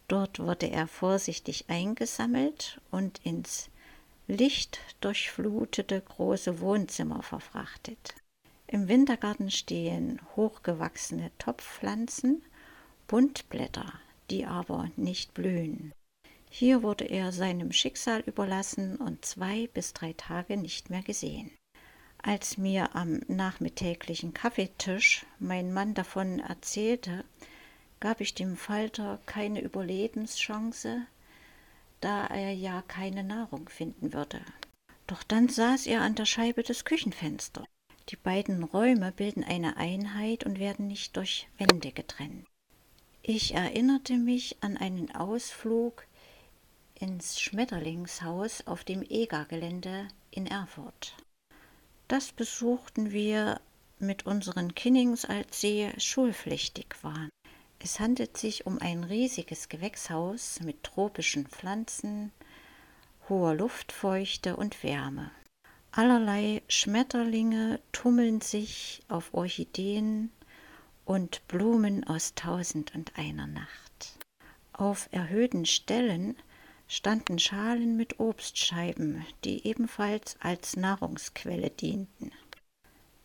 Dort 0.08 0.40
wurde 0.40 0.72
er 0.72 0.88
vorsichtig 0.88 1.66
eingesammelt 1.70 2.82
und 2.90 3.20
ins 3.20 3.70
lichtdurchflutete 4.28 6.02
große 6.02 6.60
Wohnzimmer 6.60 7.24
verfrachtet. 7.24 8.16
Im 8.68 8.88
Wintergarten 8.88 9.52
stehen 9.52 10.22
hochgewachsene 10.36 11.32
Topfpflanzen, 11.38 12.42
Buntblätter, 13.08 13.94
die 14.30 14.46
aber 14.46 14.90
nicht 14.96 15.34
blühen. 15.34 15.92
Hier 16.50 16.84
wurde 16.84 17.06
er 17.06 17.32
seinem 17.32 17.72
Schicksal 17.72 18.22
überlassen 18.22 18.98
und 18.98 19.26
zwei 19.26 19.68
bis 19.74 19.94
drei 19.94 20.14
Tage 20.14 20.58
nicht 20.58 20.90
mehr 20.90 21.02
gesehen. 21.02 21.52
Als 22.22 22.58
mir 22.58 22.96
am 22.96 23.22
nachmittäglichen 23.28 24.34
Kaffeetisch 24.34 25.26
mein 25.40 25.74
Mann 25.74 25.94
davon 25.94 26.40
erzählte, 26.40 27.26
gab 28.00 28.22
ich 28.22 28.34
dem 28.34 28.58
Falter 28.58 29.20
keine 29.26 29.62
Überlebenschance, 29.62 31.08
da 32.02 32.28
er 32.28 32.52
ja 32.52 32.84
keine 32.88 33.24
Nahrung 33.24 33.70
finden 33.70 34.14
würde. 34.14 34.42
Doch 35.08 35.24
dann 35.24 35.50
saß 35.50 35.88
er 35.88 36.02
an 36.02 36.16
der 36.16 36.26
Scheibe 36.26 36.64
des 36.64 36.86
Küchenfensters. 36.86 37.66
Die 38.10 38.16
beiden 38.18 38.64
Räume 38.64 39.12
bilden 39.12 39.44
eine 39.44 39.78
Einheit 39.78 40.44
und 40.46 40.60
werden 40.60 40.88
nicht 40.88 41.16
durch 41.16 41.48
Wände 41.58 41.92
getrennt. 41.92 42.46
Ich 43.24 43.54
erinnerte 43.54 44.18
mich 44.18 44.58
an 44.62 44.78
einen 44.78 45.14
Ausflug 45.16 46.06
ins 46.96 47.40
Schmetterlingshaus 47.40 48.66
auf 48.68 48.84
dem 48.84 49.04
EGA-Gelände 49.08 50.08
in 50.32 50.48
Erfurt. 50.48 51.16
Das 52.08 52.32
besuchten 52.32 53.12
wir 53.12 53.62
mit 54.00 54.26
unseren 54.26 54.74
Kinnings, 54.76 55.26
als 55.26 55.62
sie 55.62 55.92
schulpflichtig 55.98 56.96
waren. 57.04 57.30
Es 57.84 58.00
handelt 58.00 58.38
sich 58.38 58.68
um 58.68 58.78
ein 58.78 59.04
riesiges 59.04 59.68
Gewächshaus 59.68 60.60
mit 60.60 60.84
tropischen 60.84 61.48
Pflanzen, 61.48 62.32
hoher 63.28 63.56
Luftfeuchte 63.56 64.56
und 64.56 64.84
Wärme. 64.84 65.32
Allerlei 65.92 66.62
Schmetterlinge 66.68 67.80
tummeln 67.92 68.40
sich 68.40 69.02
auf 69.08 69.34
Orchideen 69.34 70.30
und 71.06 71.48
Blumen 71.48 72.04
aus 72.04 72.36
tausend 72.36 72.94
und 72.94 73.18
einer 73.18 73.48
Nacht. 73.48 74.20
Auf 74.74 75.10
erhöhten 75.12 75.66
Stellen 75.66 76.38
standen 76.88 77.40
Schalen 77.40 77.98
mit 77.98 78.20
Obstscheiben, 78.20 79.26
die 79.44 79.66
ebenfalls 79.66 80.38
als 80.40 80.76
Nahrungsquelle 80.76 81.72
dienten. 81.72 82.32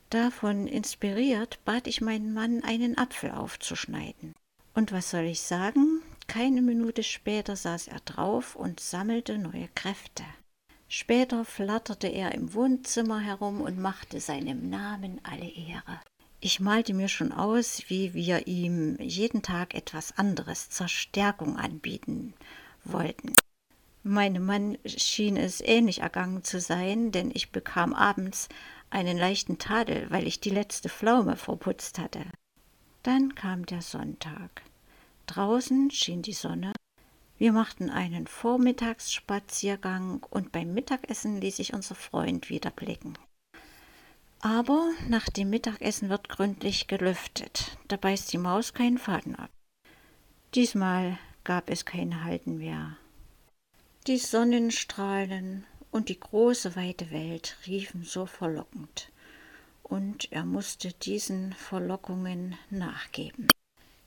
Davon 0.08 0.66
inspiriert 0.66 1.58
bat 1.66 1.86
ich 1.86 2.00
meinen 2.00 2.32
Mann, 2.32 2.64
einen 2.64 2.96
Apfel 2.96 3.32
aufzuschneiden. 3.32 4.34
Und 4.76 4.92
was 4.92 5.10
soll 5.10 5.24
ich 5.24 5.40
sagen? 5.40 6.02
Keine 6.26 6.60
Minute 6.60 7.02
später 7.02 7.56
saß 7.56 7.88
er 7.88 8.00
drauf 8.00 8.54
und 8.56 8.78
sammelte 8.78 9.38
neue 9.38 9.68
Kräfte. 9.74 10.22
Später 10.86 11.46
flatterte 11.46 12.08
er 12.08 12.34
im 12.34 12.52
Wohnzimmer 12.52 13.18
herum 13.18 13.62
und 13.62 13.78
machte 13.78 14.20
seinem 14.20 14.68
Namen 14.68 15.18
alle 15.22 15.48
Ehre. 15.48 16.02
Ich 16.40 16.60
malte 16.60 16.92
mir 16.92 17.08
schon 17.08 17.32
aus, 17.32 17.84
wie 17.88 18.12
wir 18.12 18.46
ihm 18.48 18.98
jeden 19.00 19.40
Tag 19.40 19.74
etwas 19.74 20.18
anderes 20.18 20.68
zur 20.68 20.88
Stärkung 20.88 21.56
anbieten 21.56 22.34
wollten. 22.84 23.32
Meinem 24.02 24.44
Mann 24.44 24.76
schien 24.84 25.38
es 25.38 25.62
ähnlich 25.62 26.02
ergangen 26.02 26.44
zu 26.44 26.60
sein, 26.60 27.12
denn 27.12 27.30
ich 27.32 27.50
bekam 27.50 27.94
abends 27.94 28.50
einen 28.90 29.16
leichten 29.16 29.56
Tadel, 29.56 30.10
weil 30.10 30.26
ich 30.26 30.38
die 30.38 30.50
letzte 30.50 30.90
Pflaume 30.90 31.36
verputzt 31.36 31.98
hatte. 31.98 32.26
Dann 33.06 33.36
kam 33.36 33.64
der 33.66 33.82
Sonntag. 33.82 34.65
Draußen 35.26 35.90
schien 35.90 36.22
die 36.22 36.32
Sonne. 36.32 36.72
Wir 37.38 37.52
machten 37.52 37.90
einen 37.90 38.26
Vormittagsspaziergang 38.26 40.24
und 40.30 40.52
beim 40.52 40.72
Mittagessen 40.72 41.40
ließ 41.40 41.58
ich 41.58 41.74
unser 41.74 41.94
Freund 41.94 42.48
wieder 42.48 42.70
blicken. 42.70 43.18
Aber 44.40 44.90
nach 45.08 45.28
dem 45.28 45.50
Mittagessen 45.50 46.08
wird 46.08 46.28
gründlich 46.28 46.86
gelüftet. 46.86 47.76
Da 47.88 47.96
beißt 47.96 48.32
die 48.32 48.38
Maus 48.38 48.72
keinen 48.74 48.98
Faden 48.98 49.34
ab. 49.34 49.50
Diesmal 50.54 51.18
gab 51.44 51.68
es 51.68 51.84
kein 51.84 52.24
Halten 52.24 52.58
mehr. 52.58 52.96
Die 54.06 54.18
Sonnenstrahlen 54.18 55.66
und 55.90 56.08
die 56.08 56.20
große 56.20 56.76
weite 56.76 57.10
Welt 57.10 57.56
riefen 57.66 58.04
so 58.04 58.26
verlockend, 58.26 59.10
und 59.82 60.30
er 60.32 60.44
musste 60.44 60.92
diesen 60.92 61.52
Verlockungen 61.54 62.56
nachgeben. 62.70 63.48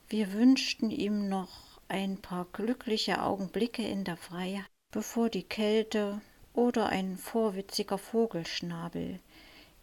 Wir 0.10 0.34
wünschten 0.34 0.90
ihm 0.90 1.30
noch 1.30 1.80
ein 1.88 2.18
paar 2.18 2.46
glückliche 2.52 3.22
Augenblicke 3.22 3.86
in 3.88 4.04
der 4.04 4.18
Freiheit, 4.18 4.66
bevor 4.92 5.30
die 5.30 5.44
Kälte 5.44 6.20
oder 6.54 6.88
ein 6.88 7.16
vorwitziger 7.16 8.00
Vogelschnabel 8.00 9.20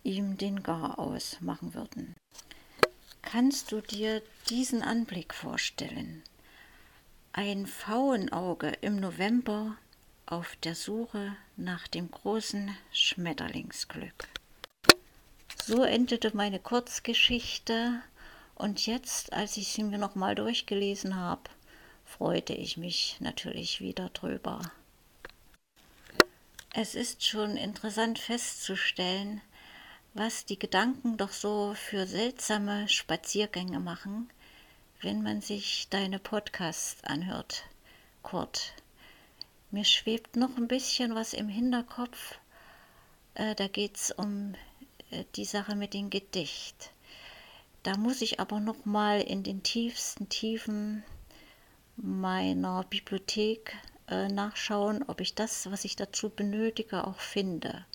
ihm 0.03 0.37
den 0.37 0.65
Garaus 0.65 1.41
machen 1.41 1.75
würden. 1.75 2.17
Kannst 3.23 3.71
du 3.71 3.81
dir 3.81 4.21
diesen 4.51 4.83
Anblick 4.83 5.33
vorstellen? 5.33 6.25
Ein 7.33 7.69
Pfauenauge 7.69 8.73
im 8.81 8.97
November 8.97 9.77
auf 10.27 10.57
der 10.57 10.75
Suche 10.75 11.37
nach 11.57 11.87
dem 11.87 12.11
großen 12.11 12.77
Schmetterlingsglück. 12.93 14.29
So 15.65 15.85
endete 15.85 16.37
meine 16.37 16.59
Kurzgeschichte 16.59 18.01
und 18.57 18.87
jetzt, 18.87 19.33
als 19.33 19.57
ich 19.57 19.69
sie 19.69 19.85
mir 19.85 19.99
nochmal 19.99 20.35
durchgelesen 20.35 21.17
habe, 21.17 21.43
freute 22.05 22.55
ich 22.55 22.77
mich 22.77 23.17
natürlich 23.21 23.81
wieder 23.81 24.09
drüber. 24.09 24.61
Es 26.73 26.95
ist 26.95 27.25
schon 27.25 27.57
interessant 27.57 28.19
festzustellen, 28.19 29.41
was 30.15 30.47
die 30.47 30.59
Gedanken 30.59 31.17
doch 31.17 31.33
so 31.33 31.75
für 31.75 32.07
seltsame 32.07 32.89
Spaziergänge 32.89 33.81
machen, 33.81 34.31
wenn 35.03 35.23
man 35.23 35.43
sich 35.43 35.89
deine 35.91 36.19
Podcasts 36.19 37.05
anhört, 37.05 37.65
Kurt. 38.23 38.73
Mir 39.71 39.85
schwebt 39.85 40.37
noch 40.37 40.57
ein 40.57 40.69
bisschen 40.69 41.15
was 41.15 41.35
im 41.35 41.49
Hinterkopf. 41.49 42.39
Äh, 43.35 43.55
da 43.55 43.69
geht 43.69 43.97
es 43.97 44.11
um 44.11 44.55
äh, 45.11 45.25
die 45.35 45.45
Sache 45.45 45.77
mit 45.77 45.93
dem 45.93 46.09
Gedicht. 46.09 46.93
Da 47.87 47.97
muss 47.97 48.21
ich 48.21 48.41
aber 48.41 48.59
noch 48.59 48.85
mal 48.85 49.21
in 49.21 49.45
den 49.45 49.63
tiefsten 49.63 50.29
Tiefen 50.29 51.05
meiner 51.95 52.83
Bibliothek 52.83 53.77
äh, 54.09 54.27
nachschauen, 54.27 55.05
ob 55.07 55.21
ich 55.21 55.37
das, 55.37 55.71
was 55.71 55.85
ich 55.85 55.95
dazu 55.95 56.29
benötige, 56.29 57.07
auch 57.07 57.21
finde. 57.21 57.87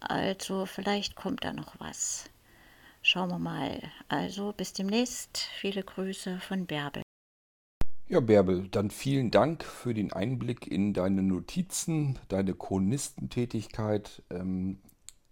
Also 0.00 0.66
vielleicht 0.66 1.14
kommt 1.14 1.44
da 1.44 1.52
noch 1.52 1.78
was. 1.78 2.28
Schauen 3.00 3.30
wir 3.30 3.38
mal. 3.38 3.80
Also 4.08 4.52
bis 4.52 4.72
demnächst. 4.72 5.46
Viele 5.60 5.84
Grüße 5.84 6.40
von 6.40 6.66
Bärbel. 6.66 7.04
Ja, 8.08 8.18
Bärbel, 8.18 8.66
dann 8.66 8.90
vielen 8.90 9.30
Dank 9.30 9.62
für 9.62 9.94
den 9.94 10.12
Einblick 10.12 10.66
in 10.66 10.92
deine 10.92 11.22
Notizen, 11.22 12.18
deine 12.26 12.52
Chronistentätigkeit. 12.52 14.24
Ähm, 14.28 14.80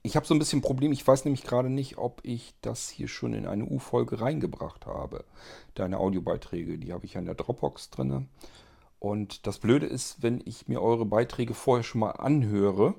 ich 0.06 0.14
habe 0.14 0.24
so 0.24 0.34
ein 0.34 0.38
bisschen 0.38 0.60
ein 0.60 0.62
Problem, 0.62 0.92
ich 0.92 1.06
weiß 1.06 1.24
nämlich 1.24 1.42
gerade 1.42 1.68
nicht, 1.68 1.98
ob 1.98 2.20
ich 2.22 2.54
das 2.60 2.88
hier 2.88 3.08
schon 3.08 3.34
in 3.34 3.44
eine 3.44 3.64
U-Folge 3.64 4.20
reingebracht 4.20 4.86
habe. 4.86 5.24
Deine 5.74 5.98
Audiobeiträge, 5.98 6.78
die 6.78 6.92
habe 6.92 7.04
ich 7.04 7.14
ja 7.14 7.20
in 7.20 7.26
der 7.26 7.34
Dropbox 7.34 7.90
drin. 7.90 8.28
Und 9.00 9.48
das 9.48 9.58
Blöde 9.58 9.86
ist, 9.86 10.22
wenn 10.22 10.40
ich 10.44 10.68
mir 10.68 10.80
eure 10.80 11.06
Beiträge 11.06 11.54
vorher 11.54 11.82
schon 11.82 12.00
mal 12.00 12.12
anhöre, 12.12 12.94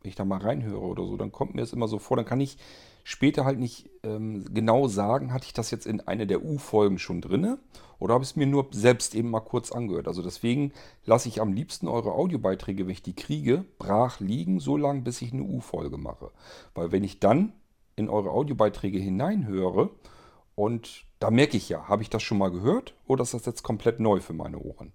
wenn 0.00 0.08
ich 0.08 0.14
da 0.14 0.24
mal 0.24 0.40
reinhöre 0.40 0.80
oder 0.80 1.04
so, 1.04 1.16
dann 1.16 1.32
kommt 1.32 1.54
mir 1.54 1.62
das 1.62 1.72
immer 1.72 1.88
so 1.88 1.98
vor, 1.98 2.16
dann 2.16 2.26
kann 2.26 2.40
ich 2.40 2.58
später 3.04 3.44
halt 3.44 3.58
nicht 3.58 3.90
ähm, 4.02 4.44
genau 4.52 4.88
sagen, 4.88 5.32
hatte 5.32 5.46
ich 5.46 5.52
das 5.52 5.70
jetzt 5.70 5.86
in 5.86 6.00
einer 6.00 6.26
der 6.26 6.44
U-Folgen 6.44 6.98
schon 6.98 7.20
drinne 7.20 7.58
oder 7.98 8.14
habe 8.14 8.24
ich 8.24 8.30
es 8.30 8.36
mir 8.36 8.46
nur 8.46 8.66
selbst 8.72 9.14
eben 9.14 9.30
mal 9.30 9.40
kurz 9.40 9.72
angehört. 9.72 10.08
Also 10.08 10.22
deswegen 10.22 10.72
lasse 11.04 11.28
ich 11.28 11.40
am 11.40 11.52
liebsten 11.52 11.88
eure 11.88 12.12
Audiobeiträge, 12.12 12.84
wenn 12.84 12.92
ich 12.92 13.02
die 13.02 13.14
kriege, 13.14 13.64
brach 13.78 14.20
liegen, 14.20 14.60
so 14.60 14.76
lange, 14.76 15.02
bis 15.02 15.22
ich 15.22 15.32
eine 15.32 15.42
U-Folge 15.42 15.98
mache. 15.98 16.30
Weil 16.74 16.92
wenn 16.92 17.04
ich 17.04 17.20
dann 17.20 17.52
in 17.96 18.08
eure 18.08 18.30
Audiobeiträge 18.30 18.98
hineinhöre 18.98 19.90
und 20.54 21.04
da 21.18 21.30
merke 21.30 21.56
ich 21.56 21.68
ja, 21.68 21.88
habe 21.88 22.02
ich 22.02 22.10
das 22.10 22.22
schon 22.22 22.38
mal 22.38 22.50
gehört 22.50 22.94
oder 23.06 23.22
ist 23.22 23.34
das 23.34 23.46
jetzt 23.46 23.62
komplett 23.62 24.00
neu 24.00 24.20
für 24.20 24.32
meine 24.32 24.58
Ohren? 24.58 24.92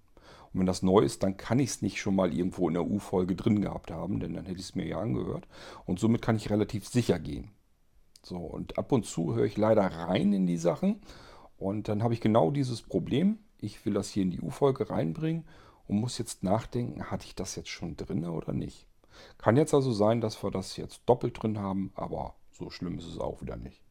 Und 0.52 0.60
wenn 0.60 0.66
das 0.66 0.82
neu 0.82 1.00
ist, 1.00 1.22
dann 1.22 1.36
kann 1.36 1.58
ich 1.58 1.70
es 1.70 1.82
nicht 1.82 2.00
schon 2.00 2.16
mal 2.16 2.32
irgendwo 2.32 2.68
in 2.68 2.74
der 2.74 2.86
U-Folge 2.86 3.36
drin 3.36 3.60
gehabt 3.60 3.90
haben, 3.90 4.20
denn 4.20 4.34
dann 4.34 4.46
hätte 4.46 4.58
ich 4.58 4.66
es 4.66 4.74
mir 4.74 4.86
ja 4.86 4.98
angehört. 4.98 5.46
Und 5.86 5.98
somit 5.98 6.22
kann 6.22 6.36
ich 6.36 6.50
relativ 6.50 6.86
sicher 6.88 7.18
gehen. 7.18 7.50
So, 8.22 8.36
und 8.36 8.78
ab 8.78 8.92
und 8.92 9.06
zu 9.06 9.34
höre 9.34 9.44
ich 9.44 9.56
leider 9.56 9.82
rein 9.82 10.32
in 10.32 10.46
die 10.46 10.56
Sachen. 10.56 11.00
Und 11.56 11.88
dann 11.88 12.02
habe 12.02 12.14
ich 12.14 12.20
genau 12.20 12.50
dieses 12.50 12.82
Problem. 12.82 13.38
Ich 13.60 13.84
will 13.84 13.94
das 13.94 14.10
hier 14.10 14.22
in 14.22 14.30
die 14.30 14.40
U-Folge 14.40 14.90
reinbringen 14.90 15.44
und 15.86 16.00
muss 16.00 16.18
jetzt 16.18 16.42
nachdenken, 16.42 17.10
hatte 17.10 17.26
ich 17.26 17.34
das 17.34 17.56
jetzt 17.56 17.70
schon 17.70 17.96
drin 17.96 18.24
oder 18.26 18.52
nicht. 18.52 18.86
Kann 19.38 19.56
jetzt 19.56 19.74
also 19.74 19.92
sein, 19.92 20.20
dass 20.20 20.42
wir 20.44 20.50
das 20.50 20.76
jetzt 20.76 21.02
doppelt 21.06 21.42
drin 21.42 21.58
haben, 21.58 21.90
aber 21.94 22.34
so 22.52 22.70
schlimm 22.70 22.98
ist 22.98 23.06
es 23.06 23.18
auch 23.18 23.40
wieder 23.40 23.56
nicht. 23.56 23.82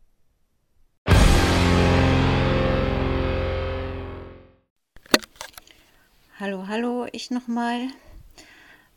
Hallo, 6.40 6.68
hallo, 6.68 7.08
ich 7.12 7.32
nochmal. 7.32 7.88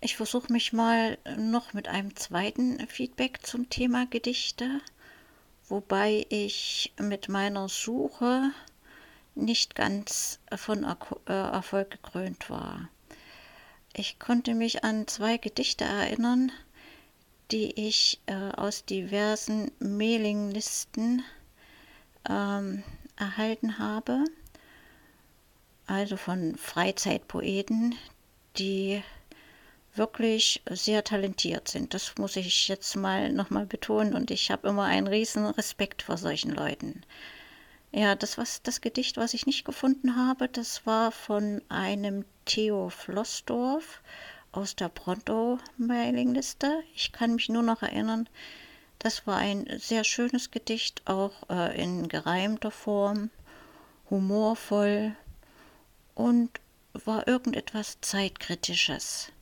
Ich 0.02 0.16
versuche 0.16 0.52
mich 0.52 0.72
mal 0.72 1.18
noch 1.38 1.72
mit 1.72 1.88
einem 1.88 2.14
zweiten 2.14 2.86
Feedback 2.86 3.40
zum 3.42 3.70
Thema 3.70 4.06
Gedichte 4.06 4.80
wobei 5.70 6.26
ich 6.28 6.92
mit 6.98 7.28
meiner 7.28 7.68
Suche 7.68 8.50
nicht 9.34 9.74
ganz 9.74 10.40
von 10.54 10.84
äh, 10.84 11.32
Erfolg 11.32 11.90
gekrönt 11.90 12.50
war. 12.50 12.88
Ich 13.92 14.18
konnte 14.18 14.54
mich 14.54 14.84
an 14.84 15.06
zwei 15.06 15.36
Gedichte 15.36 15.84
erinnern, 15.84 16.52
die 17.50 17.88
ich 17.88 18.20
äh, 18.26 18.50
aus 18.52 18.84
diversen 18.84 19.72
Mailinglisten 19.78 21.24
ähm, 22.28 22.82
erhalten 23.16 23.78
habe, 23.78 24.24
also 25.86 26.16
von 26.16 26.56
Freizeitpoeten, 26.56 27.94
die 28.58 29.02
wirklich 29.95 30.62
sehr 30.70 31.05
talentiert 31.05 31.68
sind. 31.68 31.95
Das 31.95 32.14
muss 32.18 32.36
ich 32.36 32.68
jetzt 32.68 32.95
mal 32.97 33.32
nochmal 33.32 33.66
betonen 33.66 34.14
und 34.14 34.30
ich 34.30 34.51
habe 34.51 34.68
immer 34.68 34.84
einen 34.84 35.07
riesen 35.07 35.47
Respekt 35.47 36.03
vor 36.03 36.16
solchen 36.16 36.53
Leuten. 36.53 37.03
Ja, 37.93 38.14
das, 38.14 38.38
was, 38.38 38.62
das 38.62 38.80
Gedicht, 38.80 39.16
was 39.16 39.34
ich 39.34 39.47
nicht 39.47 39.64
gefunden 39.64 40.14
habe, 40.14 40.49
das 40.49 40.86
war 40.86 41.11
von 41.11 41.61
einem 41.68 42.24
Theo 42.45 42.88
Flossdorf 42.88 44.01
aus 44.53 44.76
der 44.76 44.88
Pronto-Mailingliste. 44.88 46.82
Ich 46.95 47.11
kann 47.11 47.34
mich 47.34 47.49
nur 47.49 47.62
noch 47.62 47.82
erinnern, 47.82 48.28
das 49.01 49.26
war 49.26 49.38
ein 49.38 49.66
sehr 49.78 50.05
schönes 50.05 50.51
Gedicht, 50.51 51.03
auch 51.07 51.32
äh, 51.49 51.82
in 51.82 52.07
gereimter 52.09 52.70
Form, 52.70 53.30
humorvoll 54.09 55.16
und 56.14 56.51
war 56.93 57.26
irgendetwas 57.26 57.99
Zeitkritisches. 58.03 59.32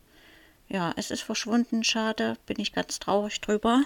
Ja, 0.69 0.93
es 0.97 1.11
ist 1.11 1.23
verschwunden, 1.23 1.83
schade, 1.83 2.37
bin 2.45 2.61
ich 2.61 2.75
ganz 2.75 2.99
traurig 2.99 3.41
drüber. 3.41 3.85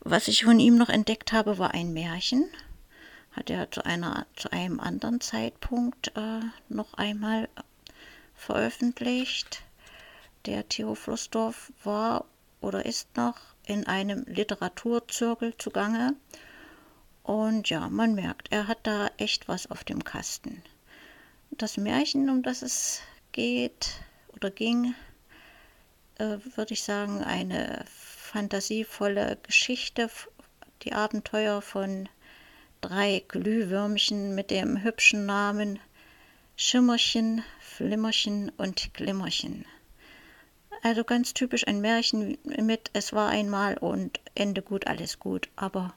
Was 0.00 0.26
ich 0.26 0.44
von 0.44 0.58
ihm 0.58 0.76
noch 0.76 0.88
entdeckt 0.88 1.32
habe, 1.32 1.58
war 1.58 1.74
ein 1.74 1.92
Märchen. 1.92 2.48
Hat 3.32 3.50
er 3.50 3.70
zu, 3.70 3.84
einer, 3.84 4.26
zu 4.34 4.52
einem 4.52 4.80
anderen 4.80 5.20
Zeitpunkt 5.20 6.08
äh, 6.16 6.40
noch 6.68 6.94
einmal 6.94 7.48
veröffentlicht. 8.34 9.62
Der 10.46 10.68
Theo 10.68 10.96
Flussdorf 10.96 11.72
war 11.84 12.24
oder 12.60 12.84
ist 12.84 13.16
noch 13.16 13.36
in 13.64 13.86
einem 13.86 14.24
Literaturzirkel 14.24 15.56
zugange. 15.56 16.16
Und 17.22 17.70
ja, 17.70 17.88
man 17.88 18.16
merkt, 18.16 18.50
er 18.50 18.66
hat 18.66 18.80
da 18.82 19.08
echt 19.18 19.46
was 19.46 19.70
auf 19.70 19.84
dem 19.84 20.02
Kasten. 20.02 20.64
Das 21.52 21.76
Märchen, 21.76 22.28
um 22.28 22.42
das 22.42 22.62
es 22.62 23.02
geht 23.30 24.00
oder 24.34 24.50
ging, 24.50 24.94
äh, 26.20 26.38
würde 26.56 26.74
ich 26.74 26.82
sagen, 26.82 27.24
eine 27.24 27.84
fantasievolle 27.88 29.38
Geschichte, 29.42 30.10
die 30.82 30.92
Abenteuer 30.92 31.62
von 31.62 32.08
drei 32.80 33.24
Glühwürmchen 33.26 34.34
mit 34.34 34.50
dem 34.50 34.82
hübschen 34.82 35.26
Namen 35.26 35.78
Schimmerchen, 36.56 37.42
Flimmerchen 37.58 38.50
und 38.50 38.92
Glimmerchen. 38.92 39.64
Also 40.82 41.04
ganz 41.04 41.32
typisch 41.34 41.66
ein 41.66 41.80
Märchen 41.80 42.38
mit 42.44 42.90
Es 42.92 43.12
war 43.12 43.30
einmal 43.30 43.78
und 43.78 44.20
Ende 44.34 44.62
gut, 44.62 44.86
alles 44.86 45.18
gut. 45.18 45.48
Aber 45.56 45.94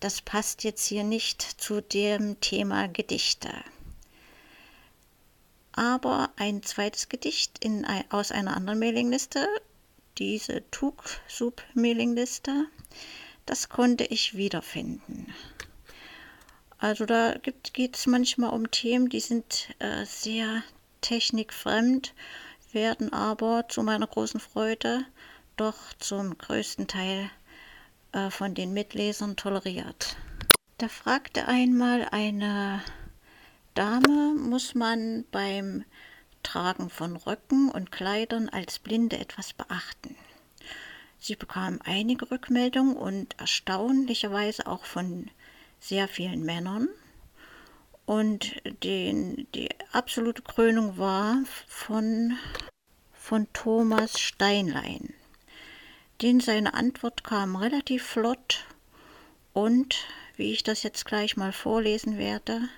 das 0.00 0.22
passt 0.22 0.64
jetzt 0.64 0.86
hier 0.86 1.04
nicht 1.04 1.42
zu 1.42 1.80
dem 1.80 2.40
Thema 2.40 2.86
Gedichte 2.88 3.50
aber 5.76 6.30
ein 6.36 6.62
zweites 6.62 7.08
Gedicht 7.08 7.62
in, 7.64 7.86
aus 8.10 8.32
einer 8.32 8.56
anderen 8.56 8.78
Mailingliste, 8.78 9.46
diese 10.18 10.68
Tug-Sub-Mailingliste, 10.70 12.66
das 13.44 13.68
konnte 13.68 14.04
ich 14.04 14.36
wiederfinden. 14.36 15.32
Also 16.78 17.06
da 17.06 17.34
geht 17.72 17.96
es 17.96 18.06
manchmal 18.06 18.50
um 18.50 18.70
Themen, 18.70 19.08
die 19.08 19.20
sind 19.20 19.68
äh, 19.78 20.04
sehr 20.04 20.62
technikfremd, 21.00 22.14
werden 22.72 23.12
aber 23.12 23.68
zu 23.68 23.82
meiner 23.82 24.06
großen 24.06 24.40
Freude 24.40 25.04
doch 25.56 25.76
zum 25.98 26.36
größten 26.36 26.86
Teil 26.86 27.30
äh, 28.12 28.30
von 28.30 28.54
den 28.54 28.72
Mitlesern 28.72 29.36
toleriert. 29.36 30.16
Da 30.78 30.88
fragte 30.88 31.48
einmal 31.48 32.06
eine 32.10 32.82
Dame, 33.76 34.34
muss 34.34 34.74
man 34.74 35.26
beim 35.30 35.84
Tragen 36.42 36.88
von 36.88 37.14
Röcken 37.14 37.70
und 37.70 37.92
Kleidern 37.92 38.48
als 38.48 38.78
Blinde 38.78 39.18
etwas 39.18 39.52
beachten? 39.52 40.16
Sie 41.18 41.36
bekam 41.36 41.80
einige 41.84 42.30
Rückmeldungen 42.30 42.96
und 42.96 43.38
erstaunlicherweise 43.38 44.66
auch 44.66 44.86
von 44.86 45.30
sehr 45.78 46.08
vielen 46.08 46.42
Männern. 46.42 46.88
Und 48.06 48.56
den, 48.82 49.46
die 49.54 49.68
absolute 49.92 50.40
Krönung 50.40 50.96
war 50.96 51.42
von, 51.68 52.38
von 53.12 53.46
Thomas 53.52 54.18
Steinlein. 54.18 55.12
Den 56.22 56.40
seine 56.40 56.72
Antwort 56.72 57.24
kam 57.24 57.56
relativ 57.56 58.06
flott 58.06 58.64
und, 59.52 59.96
wie 60.36 60.52
ich 60.52 60.62
das 60.62 60.82
jetzt 60.82 61.04
gleich 61.04 61.36
mal 61.36 61.52
vorlesen 61.52 62.16
werde, 62.16 62.70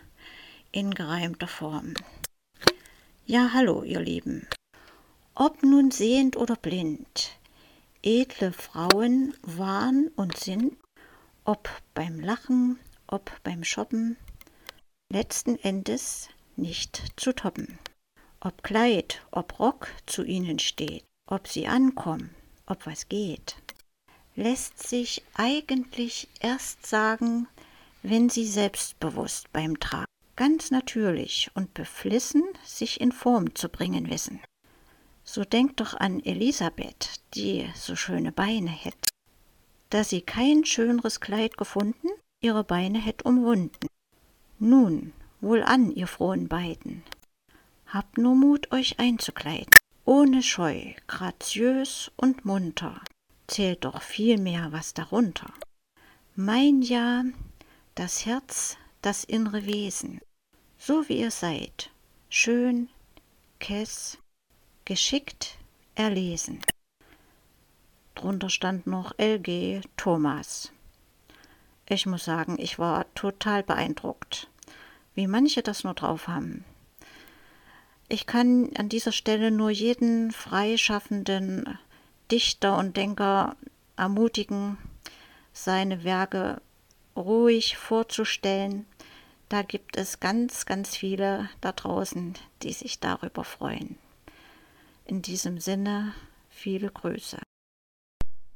in 0.73 0.93
gereimter 0.95 1.49
Form. 1.49 1.95
Ja, 3.27 3.51
hallo, 3.53 3.83
ihr 3.83 4.01
Lieben. 4.01 4.47
Ob 5.35 5.63
nun 5.63 5.91
sehend 5.91 6.37
oder 6.37 6.57
blind, 6.57 7.39
edle 8.03 8.53
Frauen 8.53 9.35
waren 9.43 10.09
und 10.17 10.37
sind, 10.37 10.77
ob 11.45 11.69
beim 11.95 12.21
Lachen, 12.21 12.79
ob 13.07 13.31
beim 13.43 13.65
Shoppen, 13.65 14.17
letzten 15.13 15.57
Endes 15.57 16.29
nicht 16.57 17.13
zu 17.17 17.33
toppen. 17.35 17.79
Ob 18.41 18.63
Kleid, 18.63 19.23
ob 19.31 19.59
Rock 19.59 19.89
zu 20.07 20.25
ihnen 20.25 20.59
steht, 20.59 21.05
ob 21.27 21.49
sie 21.49 21.67
ankommen, 21.67 22.35
ob 22.67 22.87
was 22.87 23.09
geht, 23.09 23.57
lässt 24.37 24.87
sich 24.87 25.23
eigentlich 25.35 26.29
erst 26.41 26.87
sagen, 26.87 27.49
wenn 28.03 28.29
sie 28.29 28.47
selbstbewusst 28.47 29.53
beim 29.53 29.81
Tragen, 29.81 30.08
ganz 30.39 30.71
natürlich 30.71 31.51
und 31.55 31.75
beflissen 31.75 32.45
sich 32.65 33.01
in 33.01 33.11
Form 33.11 33.57
zu 33.57 33.69
bringen 33.69 34.09
wissen. 34.09 34.41
So 35.25 35.43
denkt 35.43 35.81
doch 35.81 35.95
an 35.95 36.21
Elisabeth, 36.25 37.21
die 37.35 37.69
so 37.75 37.97
schöne 37.97 38.31
Beine 38.31 38.71
hätt. 38.71 39.09
Da 39.91 40.05
sie 40.05 40.21
kein 40.21 40.65
schöneres 40.65 41.19
Kleid 41.19 41.57
gefunden, 41.57 42.07
ihre 42.41 42.63
Beine 42.63 43.01
hätt 43.01 43.25
umwunden. 43.25 43.89
Nun, 44.61 45.13
wohlan, 45.41 45.91
ihr 45.91 46.07
frohen 46.07 46.47
beiden, 46.47 47.03
habt 47.89 48.17
nur 48.17 48.37
Mut, 48.37 48.71
euch 48.71 49.01
einzukleiden, 49.01 49.75
ohne 50.05 50.45
Scheu, 50.45 50.95
graziös 51.09 52.13
und 52.15 52.45
munter, 52.45 53.01
zählt 53.49 53.85
doch 53.85 54.03
viel 54.03 54.39
mehr 54.39 54.71
was 54.71 54.95
darunter. 54.95 55.53
Mein 56.37 56.81
ja, 56.83 57.25
das 57.97 58.25
Herz, 58.25 58.77
das 59.03 59.25
innere 59.25 59.67
Wesen, 59.67 60.21
so 60.79 61.09
wie 61.09 61.19
ihr 61.19 61.31
seid, 61.31 61.91
schön, 62.31 62.89
kess, 63.59 64.19
geschickt, 64.85 65.59
erlesen. 65.95 66.63
Drunter 68.15 68.49
stand 68.49 68.87
noch 68.87 69.13
LG 69.19 69.83
Thomas. 69.97 70.73
Ich 71.89 72.07
muss 72.07 72.25
sagen, 72.25 72.57
ich 72.59 72.79
war 72.79 73.13
total 73.15 73.63
beeindruckt, 73.63 74.49
wie 75.15 75.27
manche 75.27 75.63
das 75.63 75.85
nur 75.85 75.95
drauf 75.95 76.29
haben. 76.29 76.65
Ich 78.09 78.27
kann 78.27 78.71
an 78.77 78.89
dieser 78.89 79.13
Stelle 79.13 79.51
nur 79.51 79.71
jeden 79.71 80.33
freischaffenden 80.33 81.79
Dichter 82.31 82.79
und 82.79 82.97
Denker 82.97 83.57
ermutigen, 83.97 84.79
seine 85.53 86.05
Werke 86.05 86.61
ruhig 87.17 87.77
vorzustellen. 87.77 88.87
Da 89.49 89.63
gibt 89.63 89.97
es 89.97 90.21
ganz, 90.21 90.67
ganz 90.67 90.95
viele 90.95 91.49
da 91.63 91.73
draußen, 91.73 92.35
die 92.63 92.73
sich 92.73 93.01
darüber 93.01 93.45
freuen. 93.45 93.97
In 95.07 95.23
diesem 95.23 95.59
Sinne 95.59 96.13
viele 96.51 96.91
Grüße. 96.91 97.39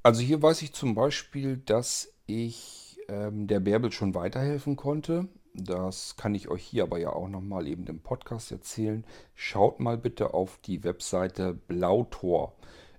Also 0.03 0.21
hier 0.21 0.43
weiß 0.43 0.61
ich 0.63 0.75
zum 0.75 0.95
Beispiel, 0.95 1.57
dass 1.57 2.13
ich 2.27 2.99
ähm, 3.09 3.47
der 3.47 3.61
Bärbel 3.61 3.91
schon 3.91 4.15
weiterhelfen 4.15 4.77
konnte. 4.77 5.29
Das 5.55 6.17
kann 6.17 6.35
ich 6.35 6.49
euch 6.49 6.63
hier 6.63 6.83
aber 6.83 6.99
ja 6.99 7.11
auch 7.11 7.29
nochmal 7.29 7.67
eben 7.69 7.87
im 7.87 8.01
Podcast 8.01 8.53
erzählen. 8.53 9.05
Schaut 9.35 9.81
mal 9.81 9.97
bitte 9.97 10.35
auf 10.35 10.59
die 10.59 10.85
Webseite 10.85 11.55
Blautor. 11.55 12.55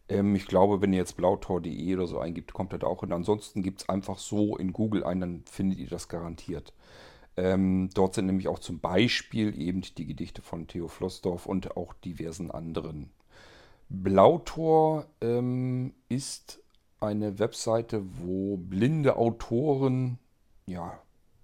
Ähm, 0.10 0.36
ich 0.36 0.48
glaube, 0.48 0.82
wenn 0.82 0.94
ihr 0.94 1.00
jetzt 1.00 1.18
blautor.de 1.18 1.96
oder 1.96 2.08
so 2.08 2.18
eingibt, 2.20 2.54
kommt 2.54 2.74
er 2.74 2.80
da 2.80 2.88
auch. 2.88 3.04
Und 3.04 3.12
ansonsten 3.12 3.62
gibt 3.62 3.82
es 3.82 3.90
einfach 3.90 4.18
so 4.18 4.58
in 4.58 4.74
Google 4.74 5.04
ein, 5.04 5.20
dann 5.20 5.44
findet 5.46 5.78
ihr 5.78 5.90
das 5.90 6.08
garantiert. 6.08 6.74
Ähm, 7.36 7.90
dort 7.94 8.16
sind 8.16 8.28
nämlich 8.28 8.48
auch 8.48 8.60
zum 8.60 8.80
Beispiel 8.80 9.60
eben 9.60 9.82
die 9.82 10.06
Gedichte 10.06 10.42
von 10.42 10.68
Theo 10.68 10.88
Flossdorf 10.88 11.46
und 11.46 11.76
auch 11.76 11.94
diversen 11.94 12.52
anderen. 12.52 13.12
Blautor 13.90 15.08
ähm, 15.22 15.94
ist 16.10 16.60
eine 17.00 17.40
Webseite, 17.40 18.04
wo 18.22 18.58
blinde 18.58 19.18
Autoren 19.18 20.20
ja, 20.66 21.00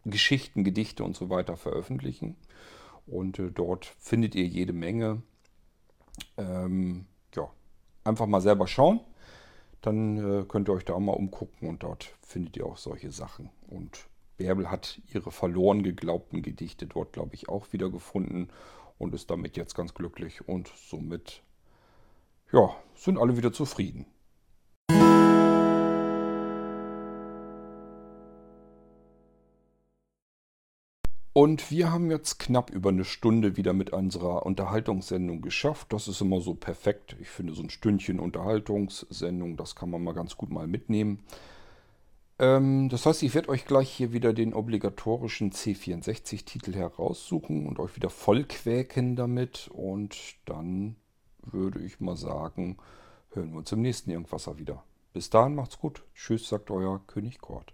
Geschichten, 0.06 0.64
Gedichte 0.64 1.04
und 1.04 1.16
so 1.16 1.30
weiter 1.30 1.58
veröffentlichen. 1.58 2.36
Und 3.06 3.40
äh, 3.40 3.52
dort 3.52 3.86
findet 3.86 4.36
ihr 4.36 4.46
jede 4.46 4.74
Menge. 4.74 5.22
Ähm, 6.38 7.06
ja, 7.36 7.50
einfach 8.04 8.28
mal 8.28 8.42
selber 8.42 8.68
schauen. 8.68 9.02
Dann 9.82 10.18
äh, 10.18 10.46
könnt 10.46 10.70
ihr 10.70 10.74
euch 10.74 10.86
da 10.86 11.00
mal 11.00 11.14
umgucken 11.14 11.68
und 11.68 11.84
dort 11.84 12.16
findet 12.22 12.58
ihr 12.58 12.66
auch 12.66 12.78
solche 12.78 13.12
Sachen. 13.12 13.50
Und 13.68 14.09
Bärbel 14.40 14.72
hat 14.72 15.02
ihre 15.14 15.32
verloren 15.32 15.84
geglaubten 15.84 16.42
Gedichte 16.42 16.88
dort, 16.88 17.14
glaube 17.14 17.36
ich, 17.36 17.50
auch 17.50 17.72
wieder 17.74 17.92
gefunden 17.92 18.48
und 18.98 19.14
ist 19.14 19.30
damit 19.30 19.58
jetzt 19.58 19.76
ganz 19.76 19.94
glücklich. 19.94 20.48
Und 20.48 20.72
somit, 20.76 21.44
ja, 22.52 22.74
sind 22.96 23.20
alle 23.20 23.38
wieder 23.38 23.52
zufrieden. 23.52 24.06
Und 31.34 31.70
wir 31.70 31.92
haben 31.92 32.10
jetzt 32.10 32.40
knapp 32.40 32.70
über 32.70 32.90
eine 32.90 33.06
Stunde 33.06 33.58
wieder 33.58 33.74
mit 33.74 33.92
unserer 33.92 34.46
Unterhaltungssendung 34.46 35.42
geschafft. 35.42 35.92
Das 35.92 36.08
ist 36.08 36.22
immer 36.22 36.40
so 36.40 36.54
perfekt. 36.54 37.18
Ich 37.20 37.30
finde 37.30 37.54
so 37.54 37.62
ein 37.62 37.70
Stündchen 37.70 38.20
Unterhaltungssendung, 38.20 39.58
das 39.58 39.76
kann 39.76 39.90
man 39.90 40.04
mal 40.04 40.14
ganz 40.14 40.38
gut 40.38 40.50
mal 40.50 40.68
mitnehmen. 40.68 41.24
Ähm, 42.40 42.88
das 42.90 43.06
heißt, 43.06 43.22
ich 43.24 43.36
werde 43.36 43.50
euch 43.50 43.66
gleich 43.66 43.90
hier 43.90 44.14
wieder 44.14 44.34
den 44.34 44.54
obligatorischen 44.54 45.52
C64-Titel 45.52 46.74
heraussuchen 46.74 47.68
und 47.68 47.80
euch 47.80 47.96
wieder 47.96 48.10
vollquäken 48.10 49.16
damit. 49.16 49.70
Und 49.74 50.18
dann 50.46 50.96
würde 51.44 51.80
ich 51.80 52.00
mal 52.00 52.18
sagen, 52.18 52.78
hören 53.32 53.52
wir 53.52 53.60
uns 53.60 53.72
im 53.72 53.82
nächsten 53.82 54.10
Irgendwasser 54.10 54.58
wieder. 54.58 54.84
Bis 55.14 55.30
dahin 55.30 55.56
macht's 55.56 55.80
gut. 55.80 56.04
Tschüss, 56.16 56.48
sagt 56.48 56.72
euer 56.72 57.02
König 57.08 57.40
Kort. 57.40 57.74